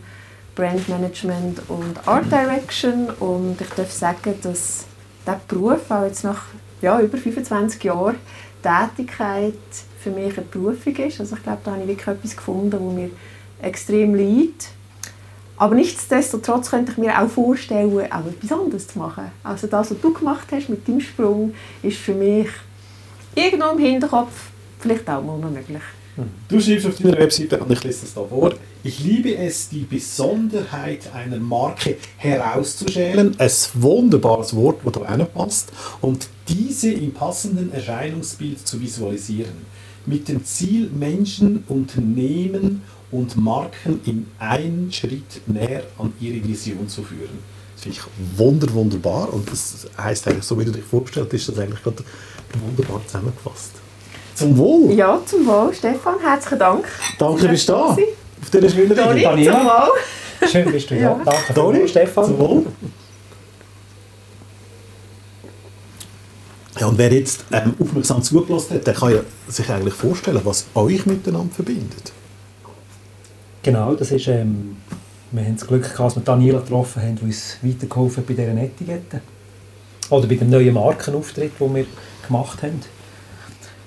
Brand 0.56 0.88
Management 0.88 1.60
und 1.68 2.08
Art 2.08 2.26
Direction 2.32 3.10
und 3.20 3.60
ich 3.60 3.68
darf 3.68 3.92
sagen, 3.92 4.34
dass 4.42 4.86
dieser 5.24 5.40
Beruf 5.46 5.88
auch 5.90 6.04
jetzt 6.04 6.24
nach 6.24 6.42
ja, 6.82 7.00
über 7.00 7.16
25 7.16 7.84
Jahren 7.84 8.16
Tätigkeit 8.62 9.54
für 10.02 10.10
mich 10.10 10.36
eine 10.36 10.46
Berufung 10.50 10.96
ist. 10.96 11.20
Also 11.20 11.36
ich 11.36 11.42
glaube, 11.42 11.58
da 11.64 11.72
habe 11.72 11.82
ich 11.82 11.88
wirklich 11.88 12.08
etwas 12.08 12.36
gefunden, 12.36 12.70
das 12.70 12.80
mir 12.80 13.10
extrem 13.62 14.14
liegt. 14.14 14.68
Aber 15.56 15.74
nichtsdestotrotz 15.74 16.70
könnte 16.70 16.92
ich 16.92 16.98
mir 16.98 17.20
auch 17.20 17.28
vorstellen, 17.28 17.90
auch 18.10 18.26
etwas 18.26 18.52
anderes 18.52 18.88
zu 18.88 18.98
machen. 18.98 19.30
Also 19.44 19.66
das, 19.66 19.90
was 19.90 20.00
du 20.00 20.12
gemacht 20.12 20.48
hast 20.52 20.70
mit 20.70 20.88
deinem 20.88 21.00
Sprung, 21.00 21.52
ist 21.82 21.98
für 21.98 22.14
mich 22.14 22.48
irgendwo 23.34 23.72
im 23.72 23.78
Hinterkopf 23.78 24.32
vielleicht 24.78 25.08
auch 25.10 25.22
mal 25.22 25.38
noch 25.38 25.50
möglich. 25.50 25.82
Du 26.48 26.60
schreibst 26.60 26.86
auf 26.86 26.96
deiner 26.96 27.18
Webseite, 27.18 27.58
und 27.58 27.70
ich 27.70 27.84
lese 27.84 28.00
das 28.02 28.14
da 28.14 28.22
vor, 28.24 28.54
ich 28.82 29.00
liebe 29.00 29.36
es, 29.36 29.68
die 29.68 29.80
Besonderheit 29.80 31.10
einer 31.14 31.38
Marke 31.38 31.96
herauszuschälen. 32.16 33.36
Ein 33.38 33.50
wunderbares 33.74 34.56
Wort, 34.56 34.80
das 34.84 34.92
da 34.94 35.24
passt. 35.24 35.72
Und 36.00 36.28
diese 36.48 36.90
im 36.90 37.12
passenden 37.12 37.72
Erscheinungsbild 37.72 38.66
zu 38.66 38.80
visualisieren. 38.80 39.79
Mit 40.06 40.28
dem 40.28 40.44
Ziel, 40.44 40.90
Menschen, 40.90 41.64
Unternehmen 41.68 42.82
und 43.10 43.36
Marken 43.36 44.00
in 44.06 44.26
einen 44.38 44.90
Schritt 44.92 45.42
näher 45.46 45.82
an 45.98 46.12
ihre 46.20 46.46
Vision 46.46 46.88
zu 46.88 47.02
führen. 47.02 47.38
Das 47.74 47.82
finde 47.82 47.98
ich 47.98 48.38
wunder, 48.38 48.72
wunderbar. 48.72 49.32
Und 49.32 49.50
das 49.50 49.86
heisst 49.96 50.26
eigentlich, 50.28 50.44
so 50.44 50.58
wie 50.58 50.64
du 50.64 50.72
dich 50.72 50.84
vorgestellt 50.84 51.26
hast, 51.26 51.34
ist 51.34 51.48
das 51.48 51.58
eigentlich 51.58 51.82
gerade 51.82 52.02
wunderbar 52.66 53.00
zusammengefasst. 53.06 53.72
Zum 54.34 54.56
Wohl! 54.56 54.92
Ja, 54.92 55.20
zum 55.26 55.46
Wohl, 55.46 55.72
Stefan, 55.74 56.18
herzlichen 56.20 56.58
Dank. 56.58 56.88
Danke, 57.18 57.48
bist 57.48 57.68
du 57.68 57.72
da. 57.72 57.78
Auf 57.84 57.98
dieser 58.52 58.70
schönen. 58.70 58.96
Daniela. 58.96 59.34
zum 59.34 59.64
Wohl. 59.64 60.48
Schön 60.48 60.72
bist 60.72 60.90
du 60.90 60.94
da. 60.94 61.00
Ja. 61.00 61.20
Danke 61.24 61.54
Toni, 61.54 61.72
vielmals, 61.72 61.90
Stefan. 61.90 62.24
Zum 62.24 62.38
Wohl. 62.38 62.66
Ja, 66.78 66.86
und 66.86 66.98
wer 66.98 67.12
jetzt 67.12 67.44
ähm, 67.50 67.74
aufmerksam 67.80 68.22
zugelassen 68.22 68.74
hat, 68.74 68.86
der 68.86 68.94
kann 68.94 69.12
ja 69.12 69.20
sich 69.48 69.68
eigentlich 69.68 69.94
vorstellen, 69.94 70.40
was 70.44 70.66
euch 70.74 71.04
miteinander 71.04 71.52
verbindet. 71.52 72.12
Genau, 73.62 73.94
das 73.94 74.12
ist, 74.12 74.28
ähm, 74.28 74.76
wir 75.32 75.44
haben 75.44 75.56
das 75.56 75.66
Glück 75.66 75.82
gehabt, 75.82 75.98
dass 75.98 76.16
wir 76.16 76.22
Daniela 76.22 76.60
getroffen 76.60 77.02
haben, 77.02 77.16
die 77.16 77.24
uns 77.24 77.56
weitergeholfen 77.60 78.24
bei 78.24 78.34
dieser 78.34 78.56
Etikette. 78.56 79.20
Oder 80.10 80.26
bei 80.26 80.36
dem 80.36 80.50
neuen 80.50 80.72
Markenauftritt, 80.72 81.52
den 81.58 81.74
wir 81.74 81.86
gemacht 82.26 82.62
haben. 82.62 82.80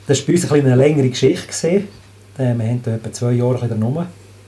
Das 0.08 0.20
war 0.20 0.28
bei 0.28 0.34
uns 0.34 0.52
ein 0.52 0.66
eine 0.66 0.76
längere 0.76 1.10
Geschichte. 1.10 1.48
Gewesen. 1.48 1.88
Äh, 2.38 2.58
Wir 2.58 2.66
haben 2.66 2.82
da 2.84 2.96
etwa 2.96 3.12
zwei 3.12 3.32
Jahre 3.32 3.54
bisschen 3.54 3.80
darum 3.80 4.06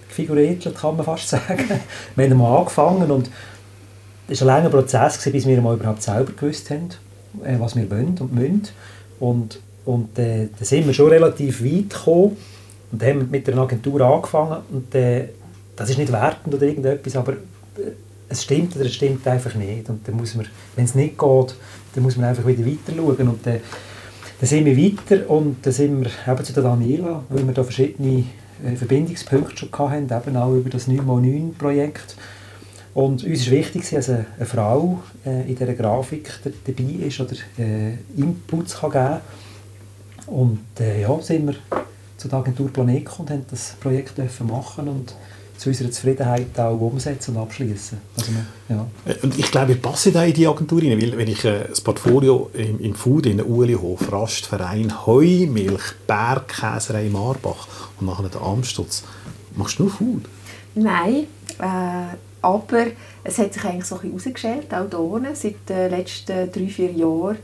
gefiguriert, 0.08 0.74
kann 0.76 0.96
man 0.96 1.06
fast 1.06 1.30
sagen. 1.30 1.82
Wir 2.16 2.30
haben 2.30 2.38
mal 2.38 2.58
angefangen 2.58 3.12
und 3.12 3.30
es 4.28 4.42
war 4.42 4.56
ein 4.56 4.64
langer 4.64 4.70
Prozess, 4.70 5.20
gewesen, 5.20 5.32
bis 5.34 5.46
wir 5.46 5.62
mal 5.62 5.76
überhaupt 5.76 6.02
selber 6.02 6.32
gewusst 6.32 6.70
haben, 6.70 6.90
äh, 7.44 7.60
was 7.60 7.76
wir 7.76 7.90
wollen 7.90 8.16
und 8.20 8.34
müssen. 8.34 8.70
Und, 9.20 9.60
und 9.86 10.18
äh, 10.20 10.48
da 10.58 10.66
sind 10.66 10.88
wir 10.88 10.94
schon 10.94 11.10
relativ 11.10 11.64
weit 11.64 11.90
gekommen 11.90 12.38
und 12.92 13.04
haben 13.04 13.30
mit 13.30 13.50
einer 13.50 13.62
Agentur 13.62 14.02
angefangen. 14.02 14.62
Und 14.72 14.94
äh, 14.96 15.30
das 15.76 15.90
ist 15.90 15.98
nicht 15.98 16.12
wertend 16.12 16.54
oder 16.54 16.66
irgendetwas, 16.66 17.16
aber 17.16 17.34
äh, 17.34 17.92
es 18.30 18.44
stimmt 18.44 18.76
oder 18.76 18.86
es 18.86 18.94
stimmt 18.94 19.28
einfach 19.28 19.56
nicht. 19.56 19.90
Und 19.90 20.08
dann 20.08 20.16
muss 20.16 20.36
man, 20.36 20.48
wenn 20.76 20.86
es 20.86 20.96
nicht 20.96 21.18
geht, 21.18 21.56
dann 21.94 22.04
muss 22.04 22.18
man 22.18 22.26
einfach 22.26 22.46
wieder 22.46 22.66
weiter 22.66 22.94
schauen. 22.96 23.28
Und 23.30 23.48
äh, 23.48 23.60
dann 24.40 24.50
sind 24.50 24.66
wir 24.66 24.78
weiter 24.78 25.30
und 25.30 25.66
dann 25.66 25.74
sind 25.74 26.02
wir 26.02 26.34
eben 26.34 26.44
zu 26.44 26.54
der 26.54 26.64
Daniela, 26.64 27.24
weil 27.30 27.46
wir 27.46 27.54
da 27.54 27.64
verschiedene 27.64 28.26
äh, 28.64 28.76
Verbindungspunkte 28.76 29.58
schon 29.58 29.90
hatten, 29.90 30.10
eben 30.12 30.38
auch 30.38 30.54
über 30.54 30.70
das 30.70 30.88
9x9-Projekt. 30.88 32.16
Und 32.96 33.24
uns 33.24 33.24
ist 33.24 33.52
wichtig, 33.52 33.88
dass 33.92 34.10
eine, 34.10 34.26
eine 34.38 34.46
Frau 34.48 35.00
äh, 35.26 35.42
in 35.42 35.56
dieser 35.56 35.74
Grafik 35.74 36.32
da- 36.44 36.50
dabei 36.66 37.06
ist 37.06 37.20
oder 37.20 37.36
äh, 37.60 37.94
Inputs 38.18 38.78
kann 38.80 38.92
geben 38.92 39.18
Und 40.28 40.60
äh, 40.80 41.02
ja, 41.02 41.22
sind 41.22 41.46
wir 41.48 41.56
zu 42.18 42.28
der 42.30 42.40
Agentur 42.40 42.70
Planet 42.72 43.06
gekommen 43.06 43.28
und 43.28 43.32
haben 43.32 43.46
das 43.52 43.76
Projekt 43.82 44.18
dürfen 44.18 44.48
machen 44.48 44.88
und 44.88 45.14
zu 45.58 45.70
unserer 45.70 45.92
Zufriedenheit 45.92 46.58
auch 46.60 46.80
umsetzen 46.80 47.36
und 47.36 47.42
abschließen. 47.44 47.98
Also, 48.18 48.32
ja. 48.70 48.86
Äh, 49.06 49.16
Und 49.24 49.38
ich 49.38 49.52
glaube, 49.52 49.74
ihr 49.74 49.82
passt 49.82 50.08
auch 50.16 50.24
in 50.24 50.34
die 50.34 50.48
Agentur 50.48 50.82
rein, 50.82 51.02
weil 51.02 51.18
wenn 51.18 51.28
ich 51.28 51.44
äh, 51.44 51.66
das 51.70 51.82
Portfolio 51.82 52.50
im, 52.54 52.80
im 52.80 52.96
Food 52.96 53.26
in 53.26 53.42
Uelihof, 53.42 54.10
Rastverein, 54.12 55.06
Heu, 55.06 55.48
Milch, 55.48 55.84
Bergkäserei 56.08 57.10
Marbach 57.10 57.68
und 58.00 58.08
nachher 58.08 58.30
den 58.30 58.42
Amstutz, 58.42 59.04
machst 59.56 59.80
du 59.80 59.84
nur 59.84 59.92
Food? 59.92 60.24
Nein, 60.76 61.28
äh, 61.60 62.16
aber 62.46 62.86
es 63.24 63.40
hat 63.40 63.54
sich 63.54 63.66
eigentlich 63.66 63.86
so 63.86 63.96
ein 63.96 64.12
bisschen 64.12 64.20
herausgestellt, 64.20 64.74
auch 64.74 65.20
hier. 65.20 65.36
Seit 65.36 65.68
den 65.68 65.90
letzten 65.90 66.52
drei, 66.52 66.68
vier 66.68 66.92
Jahren 66.92 67.38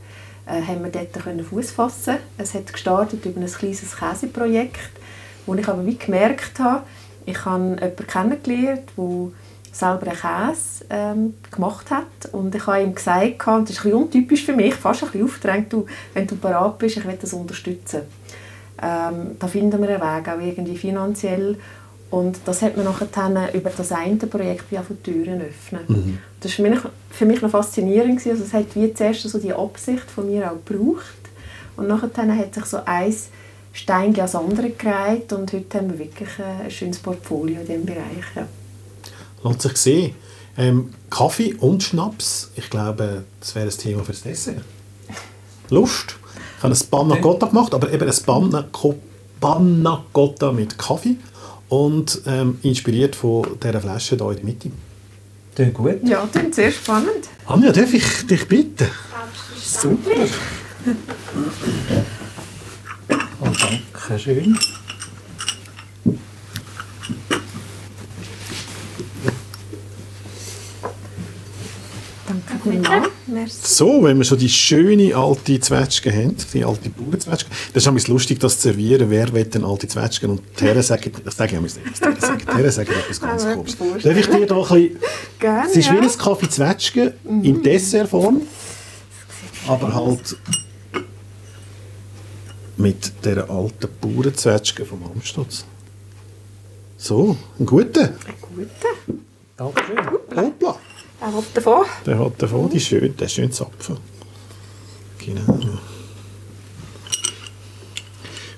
äh, 0.46 0.62
haben 0.62 0.84
wir 0.84 0.92
dort 0.92 1.44
Fuß 1.44 1.72
fassen. 1.72 2.18
Es 2.38 2.54
hat 2.54 2.72
gestartet 2.72 3.26
über 3.26 3.40
ein 3.40 3.46
kleines 3.46 3.96
Käseprojekt, 3.98 4.90
wo 5.44 5.54
ich 5.54 5.68
aber 5.68 5.84
wie 5.84 5.98
gemerkt 5.98 6.60
habe, 6.60 6.84
ich 7.26 7.44
habe 7.44 7.76
jemanden 7.80 8.06
kennengelernt, 8.06 8.90
der 8.96 9.28
selber 9.72 10.06
einen 10.06 10.16
Käse 10.16 10.84
ähm, 10.88 11.34
gemacht 11.50 11.90
hat 11.90 12.32
und 12.32 12.54
ich 12.54 12.64
habe 12.66 12.82
ihm 12.82 12.94
gesagt, 12.94 13.42
das 13.44 13.70
ist 13.70 13.84
ein 13.84 13.94
untypisch 13.94 14.44
für 14.44 14.54
mich, 14.54 14.74
fast 14.74 15.02
ein 15.02 15.10
bisschen 15.10 15.24
aufgedrängt, 15.24 15.74
wenn 16.14 16.26
du 16.28 16.36
bereit 16.36 16.78
bist, 16.78 16.96
ich 16.96 17.04
will 17.04 17.18
das 17.20 17.32
unterstützen. 17.32 18.02
Ähm, 18.80 19.36
da 19.38 19.46
finden 19.48 19.80
wir 19.80 19.88
einen 19.88 20.00
Weg, 20.00 20.28
auch 20.28 20.40
irgendwie 20.40 20.76
finanziell. 20.76 21.56
Und 22.12 22.40
das 22.44 22.60
hat 22.60 22.76
man 22.76 22.84
nachher 22.84 23.08
dann 23.10 23.48
über 23.54 23.70
das 23.74 23.90
eine 23.90 24.16
Projekt 24.16 24.70
wie 24.70 24.78
auch 24.78 24.84
von 24.84 25.02
Türen 25.02 25.40
öffnen. 25.40 26.20
Das 26.40 26.58
war 26.58 26.92
für 27.10 27.24
mich, 27.24 27.40
noch 27.40 27.50
faszinierend. 27.50 28.20
Also 28.26 28.44
es 28.44 28.52
hat 28.52 28.66
wie 28.74 28.92
zuerst 28.92 29.22
so 29.22 29.38
die 29.38 29.54
Absicht 29.54 30.10
von 30.14 30.30
mir 30.30 30.52
auch 30.52 30.58
gebraucht. 30.62 31.06
Und 31.74 31.88
nachher 31.88 32.08
dann 32.08 32.36
hat 32.36 32.54
sich 32.54 32.66
so 32.66 32.80
ein 32.84 33.14
Stein 33.72 34.20
als 34.20 34.34
andere 34.34 34.68
gereiht 34.68 35.32
und 35.32 35.50
heute 35.54 35.78
haben 35.78 35.90
wir 35.90 36.00
wirklich 36.00 36.28
ein 36.38 36.70
schönes 36.70 36.98
Portfolio 36.98 37.60
in 37.60 37.66
diesem 37.66 37.86
Bereich. 37.86 38.26
Ja. 38.36 38.46
Lässt 39.42 39.62
sich 39.62 39.76
sehen. 39.78 40.14
Ähm, 40.58 40.92
Kaffee 41.08 41.54
und 41.54 41.82
Schnaps, 41.82 42.50
ich 42.56 42.68
glaube, 42.68 43.24
das 43.40 43.54
wäre 43.54 43.68
ein 43.68 43.70
Thema 43.70 44.04
für 44.04 44.12
das 44.12 44.22
Dessert. 44.22 44.62
Lust? 45.70 46.16
Ich 46.58 46.62
habe 46.62 46.74
ein 46.74 46.90
Panna 46.90 47.16
Cotta 47.16 47.46
gemacht, 47.46 47.72
aber 47.72 47.90
eben 47.90 48.06
ein 48.06 48.16
Panna, 48.26 48.68
Panna 49.40 50.04
Cotta 50.12 50.52
mit 50.52 50.76
Kaffee 50.76 51.16
und 51.72 52.20
ähm, 52.26 52.58
inspiriert 52.62 53.16
von 53.16 53.58
dieser 53.58 53.80
Flasche 53.80 54.16
hier 54.16 54.28
in 54.28 54.36
der 54.36 54.44
Mitte. 54.44 54.70
Klingt 55.54 55.72
gut. 55.72 56.00
Ja, 56.06 56.22
ist 56.24 56.54
sehr 56.54 56.70
spannend. 56.70 57.30
Anja, 57.46 57.72
darf 57.72 57.94
ich 57.94 58.26
dich 58.26 58.46
bitten? 58.46 58.88
Super. 59.58 60.10
Und 63.40 63.62
danke 63.62 64.18
schön. 64.18 64.58
Danke 72.28 72.62
vielmals. 72.62 73.08
Merci. 73.26 73.61
So, 73.72 74.02
wenn 74.02 74.18
wir 74.18 74.24
schon 74.24 74.36
die 74.36 74.50
schöne 74.50 75.16
alte 75.16 75.58
Zwetschge 75.58 76.12
haben, 76.12 76.36
die 76.52 76.62
alte 76.62 76.90
Bauernzwetschge, 76.90 77.50
das 77.72 77.82
ist 77.82 77.86
immer 77.86 78.00
lustig, 78.14 78.38
das 78.38 78.56
zu 78.56 78.68
servieren, 78.68 79.08
wer 79.08 79.32
will 79.32 79.44
denn 79.44 79.64
alte 79.64 79.88
Zwetschgen 79.88 80.28
und 80.28 80.42
die 80.60 80.64
Herren 80.64 80.82
sagen, 80.82 81.10
ich 81.26 81.32
sage 81.32 81.54
ja 81.54 81.60
nicht, 81.62 81.78
was 81.82 81.98
die 81.98 82.04
Herren 82.04 82.20
sagen, 82.20 82.42
die 82.46 82.54
Herren 82.54 82.70
sagen 82.70 82.90
etwas 82.92 83.20
ganz 83.20 83.44
komisches. 83.44 84.02
Darf 84.02 84.16
ich 84.18 84.26
dir 84.26 84.46
da 84.46 84.56
ein 84.56 84.62
bisschen, 84.62 84.98
Gerne, 85.38 85.68
es 85.70 85.76
ist 85.76 85.90
wie 85.90 85.96
ein 85.96 86.18
Kaffee 86.18 86.50
Zwetschge 86.50 87.14
in 87.24 87.62
Dessertform. 87.62 88.42
aber 89.66 89.94
halt 89.94 90.36
mit 92.76 93.24
der 93.24 93.48
alten 93.48 93.88
Bauernzwetschge 94.02 94.84
vom 94.84 95.02
Amstutz. 95.04 95.64
So, 96.98 97.38
ein 97.58 97.64
guter. 97.64 98.02
Ein 98.02 98.34
guter. 98.38 99.16
Dankeschön. 99.56 99.96
Hoppla. 100.36 100.76
Er 101.22 101.32
hat 101.32 101.44
davon. 101.54 101.84
Der 102.04 102.18
hat 102.18 102.42
davon 102.42 102.68
die 102.68 102.80
schön, 102.80 103.16
der 103.16 103.28
schön 103.28 103.52
Zapfen. 103.52 103.96
Genau. 105.24 105.60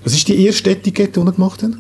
Was 0.03 0.14
ist 0.14 0.27
die 0.29 0.46
erste 0.46 0.70
Etikette, 0.70 1.20
die 1.20 1.27
ihr 1.27 1.33
gemacht 1.33 1.62
habt? 1.62 1.74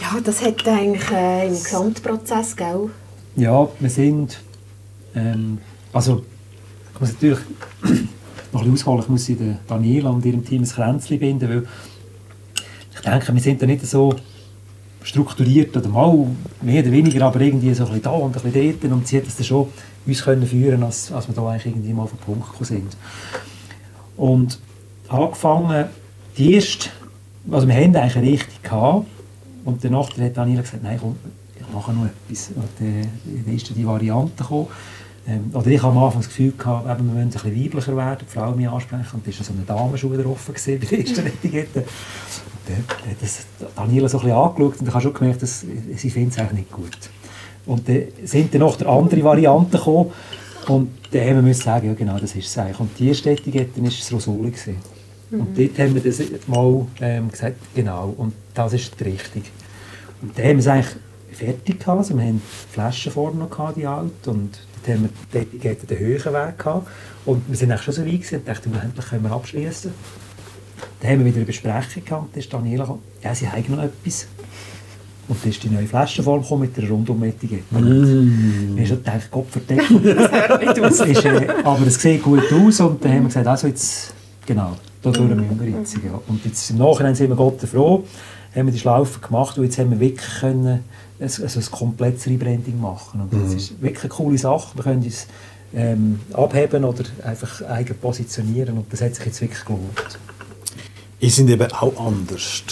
Ja, 0.00 0.20
das 0.20 0.42
hat 0.42 0.66
eigentlich 0.66 1.08
äh, 1.08 1.46
im 1.46 1.52
Gesamtprozess, 1.52 2.56
gell? 2.56 2.90
Ja, 3.36 3.68
wir 3.78 3.90
sind. 3.90 4.40
Ähm, 5.14 5.58
also, 5.92 6.24
ich 6.94 7.00
muss 7.00 7.12
natürlich 7.12 7.38
noch 8.52 8.62
ein 8.62 8.72
bisschen 8.72 8.88
ausholen. 8.88 9.02
Ich 9.02 9.08
muss 9.08 9.28
in 9.28 9.58
Daniela 9.68 10.10
und 10.10 10.24
ihrem 10.24 10.44
Team 10.44 10.62
ein 10.62 10.68
Kränzchen 10.68 11.20
binden, 11.20 11.48
weil 11.48 11.68
ich 12.92 13.00
denke, 13.02 13.32
wir 13.32 13.40
sind 13.40 13.62
da 13.62 13.66
nicht 13.66 13.86
so 13.86 14.16
strukturiert 15.04 15.76
oder 15.76 15.88
mal 15.88 16.26
mehr 16.62 16.82
oder 16.82 16.90
weniger, 16.90 17.26
aber 17.26 17.40
irgendwie 17.40 17.72
so 17.74 17.84
ein 17.84 17.88
bisschen 17.88 18.02
da 18.02 18.10
und 18.10 18.36
ein 18.36 18.42
bisschen 18.42 18.80
dort. 18.80 18.92
Und 18.92 19.06
sie 19.06 19.18
hat 19.18 19.26
es 19.26 19.36
dann 19.36 19.44
schon 19.44 19.68
uns 20.06 20.24
können 20.24 20.46
führen, 20.46 20.82
als, 20.82 21.12
als 21.12 21.28
wir 21.28 21.34
da 21.34 21.46
eigentlich 21.48 21.66
irgendwie 21.66 21.92
mal 21.92 22.02
auf 22.02 22.10
den 22.10 22.18
Punkt 22.18 22.46
gekommen 22.46 22.64
sind. 22.64 22.96
Und 24.16 24.58
angefangen, 25.08 25.86
die 26.36 26.54
erste, 26.54 26.88
also 27.50 27.68
wir 27.68 27.74
haben 27.74 27.94
eigentlich 27.94 28.16
eine 28.16 28.26
Richtung 28.26 28.62
gehabt. 28.62 29.06
Und 29.64 29.84
danach 29.84 30.10
hat 30.18 30.36
Daniela 30.36 30.62
gesagt, 30.62 30.82
nein, 30.82 30.98
komm, 31.00 31.16
ich 31.58 31.74
mache 31.74 31.92
noch 31.92 32.06
etwas. 32.06 32.50
Und 32.54 32.68
dann 32.78 33.06
dann 33.46 33.54
ist 33.54 33.68
dann 33.68 33.76
die 33.76 33.86
Variante 33.86 34.42
gekommen. 34.42 34.68
Ähm, 35.26 35.50
oder 35.54 35.66
ich 35.68 35.82
habe 35.82 35.96
am 35.96 36.04
Anfang 36.04 36.20
das 36.20 36.28
Gefühl 36.28 36.52
gehabt, 36.56 36.84
eben, 36.84 37.08
wir 37.08 37.24
müssen 37.24 37.26
ein 37.26 37.30
bisschen 37.30 37.64
weiblicher 37.64 37.96
werden, 37.96 38.26
die 38.28 38.32
Frau 38.32 38.52
mich 38.52 38.68
ansprechen. 38.68 39.14
Und 39.14 39.26
da 39.26 39.38
war 39.38 39.44
so 39.44 39.52
eine 39.52 39.62
Damenschuhe 39.62 40.22
drauf 40.22 40.46
gewesen, 40.46 40.80
bei 40.80 40.86
der 40.86 40.98
ersten 41.00 41.26
Etikette. 41.26 41.84
Dann 42.66 42.76
hat 42.78 43.16
das 43.20 43.46
Daniela 43.76 44.08
so 44.08 44.18
ein 44.18 44.24
bisschen 44.24 44.38
angeschaut 44.38 44.80
und 44.80 44.88
ich 44.88 44.94
habe 44.94 45.02
schon 45.02 45.14
gemerkt, 45.14 45.42
dass 45.42 45.60
sie 45.96 46.10
findet 46.10 46.32
es 46.32 46.38
eigentlich 46.38 46.60
nicht 46.60 46.72
gut. 46.72 46.98
Und 47.66 47.88
dann 47.88 48.02
sind 48.24 48.54
dann 48.54 48.60
noch 48.60 48.80
andere 48.80 49.22
Varianten 49.22 49.70
gekommen. 49.70 50.12
Und 50.66 50.90
dann 51.10 51.22
haben 51.22 51.36
wir 51.36 51.42
müssen 51.42 51.62
sagen, 51.62 51.88
ja 51.88 51.94
genau, 51.94 52.18
das 52.18 52.34
ist 52.34 52.46
es 52.46 52.58
eigentlich. 52.58 52.80
Und 52.80 52.98
die 52.98 53.08
erste 53.08 53.30
Etikette 53.30 53.82
war 53.82 53.88
das 53.88 54.12
Rosoli. 54.12 54.50
gewesen. 54.50 54.76
Und 55.30 55.58
dort 55.58 55.78
haben 55.78 55.94
wir 55.94 56.02
das 56.02 56.22
mal 56.46 56.86
ähm, 57.00 57.30
gesagt, 57.30 57.56
genau, 57.74 58.14
und 58.16 58.34
das 58.54 58.72
ist 58.72 58.92
richtig. 59.04 59.50
Und 60.22 60.38
dann 60.38 60.46
haben 60.46 60.56
wir 60.56 60.58
es 60.58 60.66
eigentlich 60.68 60.96
fertig 61.32 61.80
gehabt. 61.80 61.98
Also 61.98 62.16
wir 62.16 62.24
haben 62.24 62.40
die 62.40 62.72
Flaschen 62.72 63.12
vorne 63.12 63.38
noch 63.38 63.50
gehabt, 63.50 63.76
die 63.76 63.86
alte, 63.86 64.30
und 64.30 64.58
dort 64.84 64.96
haben 64.96 65.02
wir 65.04 65.10
die 65.32 65.38
Etikette 65.38 65.86
den 65.86 65.98
höheren 65.98 66.32
Weg 66.32 66.58
gehabt. 66.58 66.88
Und 67.24 67.48
wir 67.48 67.56
sind 67.56 67.70
eigentlich 67.70 67.82
schon 67.82 67.94
so 67.94 68.02
weit 68.02 68.12
gewesen 68.12 68.36
und 68.36 68.48
dachten, 68.48 68.72
endlich 68.80 69.06
können 69.06 69.24
wir 69.24 69.32
abschließen. 69.32 69.92
Dann 71.00 71.10
haben 71.10 71.18
wir 71.20 71.26
wieder 71.26 71.36
eine 71.36 71.46
Besprechung 71.46 72.04
gehabt, 72.04 72.28
dann 72.32 72.40
ist 72.40 72.52
Daniela 72.52 72.84
gekommen, 72.84 73.02
ja, 73.22 73.34
sie 73.34 73.48
haben 73.48 73.64
noch 73.68 73.82
etwas. 73.82 74.26
Und 75.26 75.42
dann 75.42 75.50
ist 75.50 75.62
die 75.62 75.68
neue 75.70 75.86
Flaschenform 75.86 76.42
gekommen 76.42 76.62
mit 76.62 76.76
der 76.76 76.88
Rundum-Etikette. 76.88 77.74
Mm. 77.74 78.76
Wir 78.76 78.82
haben 78.82 78.86
schon 78.86 78.98
gedacht, 78.98 79.30
Gott 79.30 79.46
verdeckt. 79.48 79.90
das 80.78 81.00
ist, 81.00 81.24
äh, 81.24 81.48
aber 81.64 81.86
es 81.86 81.94
sieht 82.00 82.22
gut 82.22 82.42
aus 82.52 82.80
und 82.80 83.02
dann 83.02 83.12
haben 83.12 83.22
wir 83.22 83.28
gesagt, 83.28 83.46
also 83.46 83.66
jetzt, 83.66 84.12
genau, 84.44 84.76
da 85.00 85.10
müssen 85.10 85.60
wir 85.60 85.68
jetzt. 85.68 85.94
Ja. 85.94 86.20
Und 86.26 86.44
jetzt 86.44 86.70
im 86.70 86.78
Nachhinein 86.78 87.14
sind 87.14 87.30
wir 87.30 87.36
Gott 87.36 87.60
froh, 87.62 88.04
haben 88.54 88.66
wir 88.66 88.72
die 88.72 88.78
Schlaufe 88.78 89.20
gemacht 89.20 89.56
und 89.56 89.64
jetzt 89.64 89.78
haben 89.78 89.90
wir 89.90 90.00
wirklich 90.00 90.40
können 90.40 90.80
also 91.20 91.60
ein 91.60 91.70
komplettes 91.70 92.26
Rebranding 92.26 92.80
machen. 92.80 93.20
Und 93.20 93.32
das 93.32 93.54
ist 93.54 93.80
wirklich 93.80 94.04
eine 94.04 94.10
coole 94.10 94.38
Sache. 94.38 94.76
Wir 94.76 94.82
können 94.82 95.02
uns 95.02 95.26
ähm, 95.74 96.20
abheben 96.32 96.84
oder 96.84 97.04
einfach 97.24 97.62
eigen 97.62 97.96
positionieren 97.96 98.78
und 98.78 98.92
das 98.92 99.00
hat 99.00 99.14
sich 99.14 99.26
jetzt 99.26 99.40
wirklich 99.40 99.64
gelohnt. 99.64 100.18
Ihr 101.24 101.30
sind 101.30 101.48
eben 101.48 101.72
auch 101.72 102.06
anders. 102.06 102.62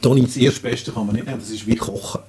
Toni, 0.00 0.22
das 0.22 0.36
erste 0.36 0.60
Beste 0.60 0.92
kann 0.92 1.06
man 1.06 1.16
nicht 1.16 1.26
nehmen, 1.26 1.40
das 1.40 1.50
ist 1.50 1.66
wie 1.66 1.74
Kochen. 1.74 2.20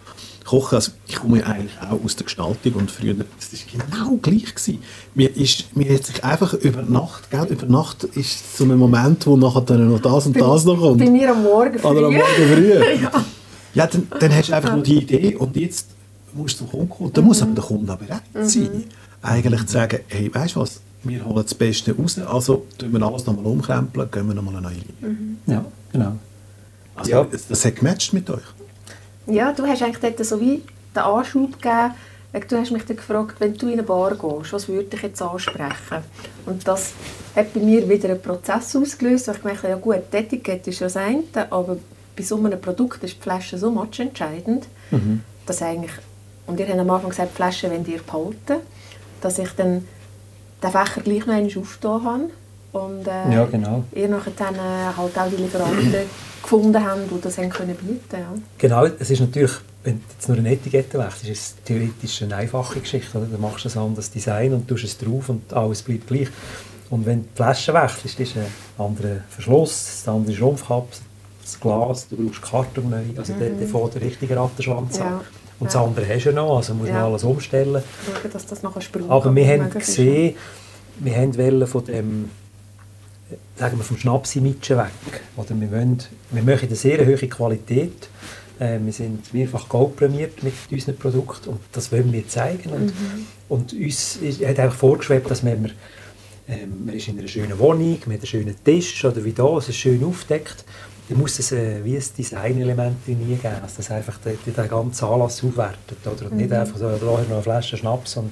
Kochen, 0.44 0.74
also 0.74 0.92
ich 1.06 1.18
komme 1.18 1.38
ja 1.38 1.46
eigentlich 1.46 1.80
auch 1.80 2.04
aus 2.04 2.16
der 2.16 2.24
Gestaltung 2.24 2.74
und 2.74 2.90
früher, 2.90 3.14
das 3.14 3.52
war 3.54 3.60
genau 3.72 4.18
gleich. 4.24 4.56
Gewesen. 4.56 4.80
Mir, 5.14 5.38
ist, 5.38 5.78
mir 5.78 5.94
hat 5.94 6.04
sich 6.04 6.24
einfach 6.24 6.56
über 6.56 6.82
Nacht, 6.82 7.30
gell, 7.30 7.46
über 7.48 7.68
Nacht 7.68 8.06
ist 8.06 8.58
so 8.58 8.64
ein 8.64 8.76
Moment, 8.76 9.28
wo 9.28 9.38
nachher 9.38 9.62
dann 9.62 9.88
noch 9.88 10.02
das 10.02 10.26
und 10.26 10.42
das 10.42 10.66
noch 10.66 10.80
kommt. 10.80 10.98
Bei 10.98 11.12
mir 11.12 11.30
am 11.30 11.44
Morgen 11.44 11.78
früh. 11.78 11.88
Oder 11.90 12.08
am 12.08 12.14
Morgen 12.16 12.54
früh. 12.56 12.74
ja. 13.04 13.26
Ja, 13.76 13.86
dann, 13.86 14.08
dann 14.20 14.36
hast 14.36 14.50
du 14.50 14.54
einfach 14.56 14.74
nur 14.74 14.82
die 14.82 14.98
Idee 14.98 15.36
und 15.36 15.56
jetzt 15.56 15.90
musst 16.34 16.60
du 16.60 16.66
zum 16.66 16.72
Kunden 16.72 16.90
kommen. 16.90 17.14
Dann 17.14 17.24
muss 17.24 17.44
aber 17.44 17.54
der 17.54 17.64
Kunde 17.64 17.94
auch 17.94 17.98
bereit 17.98 18.24
sein, 18.50 18.86
eigentlich 19.22 19.64
zu 19.68 19.74
sagen, 19.74 20.00
hey, 20.08 20.34
weißt 20.34 20.56
du 20.56 20.62
was, 20.62 20.82
wir 21.08 21.24
holen 21.26 21.44
das 21.44 21.54
Beste 21.54 21.96
raus, 21.96 22.20
also 22.20 22.66
tun 22.78 22.92
wir 22.94 23.02
alles 23.02 23.26
nochmal 23.26 23.46
umkrempeln, 23.46 24.10
gehen 24.12 24.28
wir 24.28 24.34
nochmal 24.36 24.56
eine 24.56 24.64
neue 24.68 24.74
Linie. 24.76 25.38
Ja, 25.48 25.66
genau. 25.92 26.16
Also, 26.96 27.12
Ja. 27.12 27.24
das, 27.24 27.48
das 27.48 27.66
hat 27.66 27.76
gematcht 27.78 28.14
mit 28.14 28.30
euch. 28.30 28.44
Ja, 29.28 29.52
du 29.54 29.66
hast 29.66 29.82
eigentlich 29.82 30.00
dort 30.16 30.26
so 30.26 30.40
wie 30.40 30.62
den 30.96 31.02
Anschub 31.04 31.54
gegeben. 31.62 31.92
Du 32.50 32.58
hast 32.58 32.72
mich 32.72 32.84
dann 32.84 32.98
gefragt, 32.98 33.36
wenn 33.40 33.54
du 33.58 33.68
in 33.68 33.74
eine 33.74 33.84
Bar 33.84 34.12
gehst, 34.16 34.52
was 34.54 34.68
würde 34.68 34.84
dich 34.90 35.02
jetzt 35.04 35.22
ansprechen? 35.22 36.04
Und 36.46 36.68
das 36.68 36.92
hat 37.36 37.54
bei 37.54 37.60
mir 37.62 37.88
wieder 37.88 38.10
einen 38.10 38.22
Prozess 38.22 38.76
ausgelöst, 38.76 39.28
weil 39.28 39.36
ich 39.36 39.42
gemerkt 39.42 39.64
habe, 39.64 39.70
ja 39.70 39.78
gut, 39.78 40.00
die 40.12 40.18
Etikette 40.18 40.70
ist 40.70 40.80
ja 40.80 40.88
das 40.88 40.98
eine, 40.98 41.24
aber 41.50 41.78
bei 42.16 42.24
so 42.24 42.36
einem 42.38 42.60
Produkt 42.60 43.04
ist 43.06 43.16
die 43.18 43.22
Flasche 43.22 43.58
so 43.58 43.72
much 43.72 44.00
entscheidend, 44.00 44.68
dass 45.46 45.62
eigentlich, 45.62 45.92
und 46.46 46.60
ihr 46.60 46.68
habt 46.68 46.78
am 46.80 46.90
Anfang 46.90 47.10
gesagt, 47.12 47.32
die 47.32 47.36
Flasche 47.36 47.70
wollt 47.72 47.88
ihr 47.88 48.00
behalten, 48.02 48.62
dass 49.22 49.40
ich 49.40 49.50
dann 49.52 49.86
den 50.64 50.72
Fächer 50.72 51.02
gleich 51.02 51.26
noch 51.26 51.34
einmal 51.34 51.58
aufgetan 51.58 52.04
habe 52.06 52.24
und 52.74 53.08
äh, 53.08 53.34
Ja, 53.34 53.46
genau. 53.46 53.84
ihr 53.94 54.08
nachher 54.08 54.32
dann 54.38 54.56
äh, 54.56 54.58
halt 54.98 55.18
auch 55.18 55.30
die 55.30 55.36
Lieferanten 55.42 55.94
gefunden 56.42 56.84
haben, 56.84 57.02
die 57.10 57.22
das 57.22 57.38
haben 57.38 57.50
können 57.50 57.76
bieten 57.76 58.02
ja. 58.12 58.34
Genau, 58.58 58.86
es 58.86 59.10
ist 59.10 59.20
natürlich, 59.20 59.52
wenn 59.84 59.96
du 59.96 60.02
jetzt 60.14 60.28
nur 60.30 60.38
eine 60.38 60.52
Etikette 60.52 60.98
wechselst, 61.00 61.26
ist 61.30 61.40
es 61.40 61.56
theoretisch 61.66 62.22
eine 62.24 62.36
einfache 62.36 62.80
Geschichte. 62.80 63.18
Oder? 63.18 63.28
Du 63.28 63.38
machst 63.38 63.66
ein 63.66 63.82
anderes 63.82 64.12
Design 64.12 64.54
und 64.54 64.68
tust 64.68 64.84
es 64.84 64.98
drauf 64.98 65.30
und 65.30 65.52
alles 65.54 65.82
bleibt 65.82 66.08
gleich. 66.08 66.28
Und 66.90 67.06
wenn 67.06 67.22
du 67.22 67.28
die 67.32 67.36
Flasche 67.36 67.74
wechselst, 67.74 68.20
ist 68.20 68.36
ein 68.38 68.46
anderer 68.78 69.18
Verschluss, 69.30 70.04
eine 70.06 70.18
andere 70.18 70.36
Schrumpfkapsel, 70.36 71.04
das 71.42 71.60
Glas, 71.60 72.08
du 72.10 72.16
brauchst 72.18 72.42
Karton 72.42 72.90
neu, 72.90 73.04
also 73.18 73.34
mhm. 73.34 73.40
dort 73.40 73.70
fängt 73.70 73.96
der 73.96 74.02
richtige 74.02 74.36
Rattenschwanz 74.36 74.98
Ja. 74.98 75.06
an. 75.06 75.22
Und 75.60 75.68
das 75.68 75.76
andere 75.76 76.08
hast 76.08 76.24
du 76.26 76.30
ja 76.30 76.36
noch, 76.36 76.58
also 76.58 76.74
musst 76.74 76.90
du 76.90 76.94
Ja. 76.94 77.02
noch 77.02 77.08
alles 77.10 77.24
umstellen. 77.24 77.82
schauen, 78.06 78.32
dass 78.32 78.46
das 78.46 78.62
nachher 78.64 78.82
sprudeln 78.82 79.10
Aber 79.12 79.34
wir 79.34 79.48
haben 79.48 79.70
gesehen, 79.70 80.36
wir 81.00 81.16
haben 81.16 81.38
wollen 81.38 81.68
von 81.68 81.86
dem, 81.86 82.30
sagen 83.56 83.78
wir 83.78 83.84
vom 83.84 83.98
Schnapsi-Mitschen 83.98 84.78
weg. 84.78 85.22
Oder 85.38 85.50
wir, 85.60 85.72
wollen, 85.72 85.98
wir 86.32 86.44
möchten 86.44 86.68
eine 86.68 86.76
sehr 86.76 87.06
hohe 87.06 87.16
Qualität. 87.28 88.10
Äh, 88.60 88.80
wir 88.84 88.94
sind 88.94 89.34
mehrfach 89.34 89.68
Gold 89.70 89.96
prämiert 89.96 90.44
mit 90.44 90.54
unseren 90.72 90.98
Produkten 90.98 91.50
und 91.50 91.60
das 91.72 91.92
wollen 91.92 92.12
wir 92.12 92.28
zeigen. 92.28 92.70
Und, 92.70 92.94
und 93.50 93.74
uns 93.74 94.18
ist, 94.18 94.46
hat 94.46 94.60
auch 94.60 94.74
vorgeschwebt, 94.74 95.30
dass 95.30 95.44
wir, 95.44 95.54
ähm, 96.48 96.86
man 96.86 96.96
ist 96.96 97.08
in 97.08 97.18
einer 97.20 97.28
schönen 97.28 97.58
Wohnung, 97.60 97.98
mit 98.06 98.20
einem 98.20 98.26
schönen 98.26 98.56
Tisch 98.64 99.04
oder 99.04 99.24
wie 99.24 99.32
da, 99.34 99.58
es 99.58 99.70
ist 99.70 99.78
schön 99.78 100.04
aufdeckt. 100.04 100.64
Dann 101.08 101.20
muss 101.20 101.38
es 101.38 101.52
äh, 101.52 101.84
wie 101.84 101.96
ein 101.96 102.04
Designelement 102.18 103.08
nie 103.08 103.36
geben, 103.36 103.56
also 103.62 103.76
das 103.78 103.92
einfach 103.92 104.18
den, 104.20 104.38
den 104.46 104.68
ganzen 104.68 105.06
Anlass 105.06 105.44
aufwertet. 105.44 105.98
Oder? 106.06 106.32
Und 106.32 106.38
nicht 106.38 106.52
einfach 106.52 106.78
so, 106.78 106.90
da 106.90 106.98
noch 106.98 107.20
eine 107.20 107.42
Flasche 107.42 107.78
Schnaps 107.78 108.18
und 108.18 108.32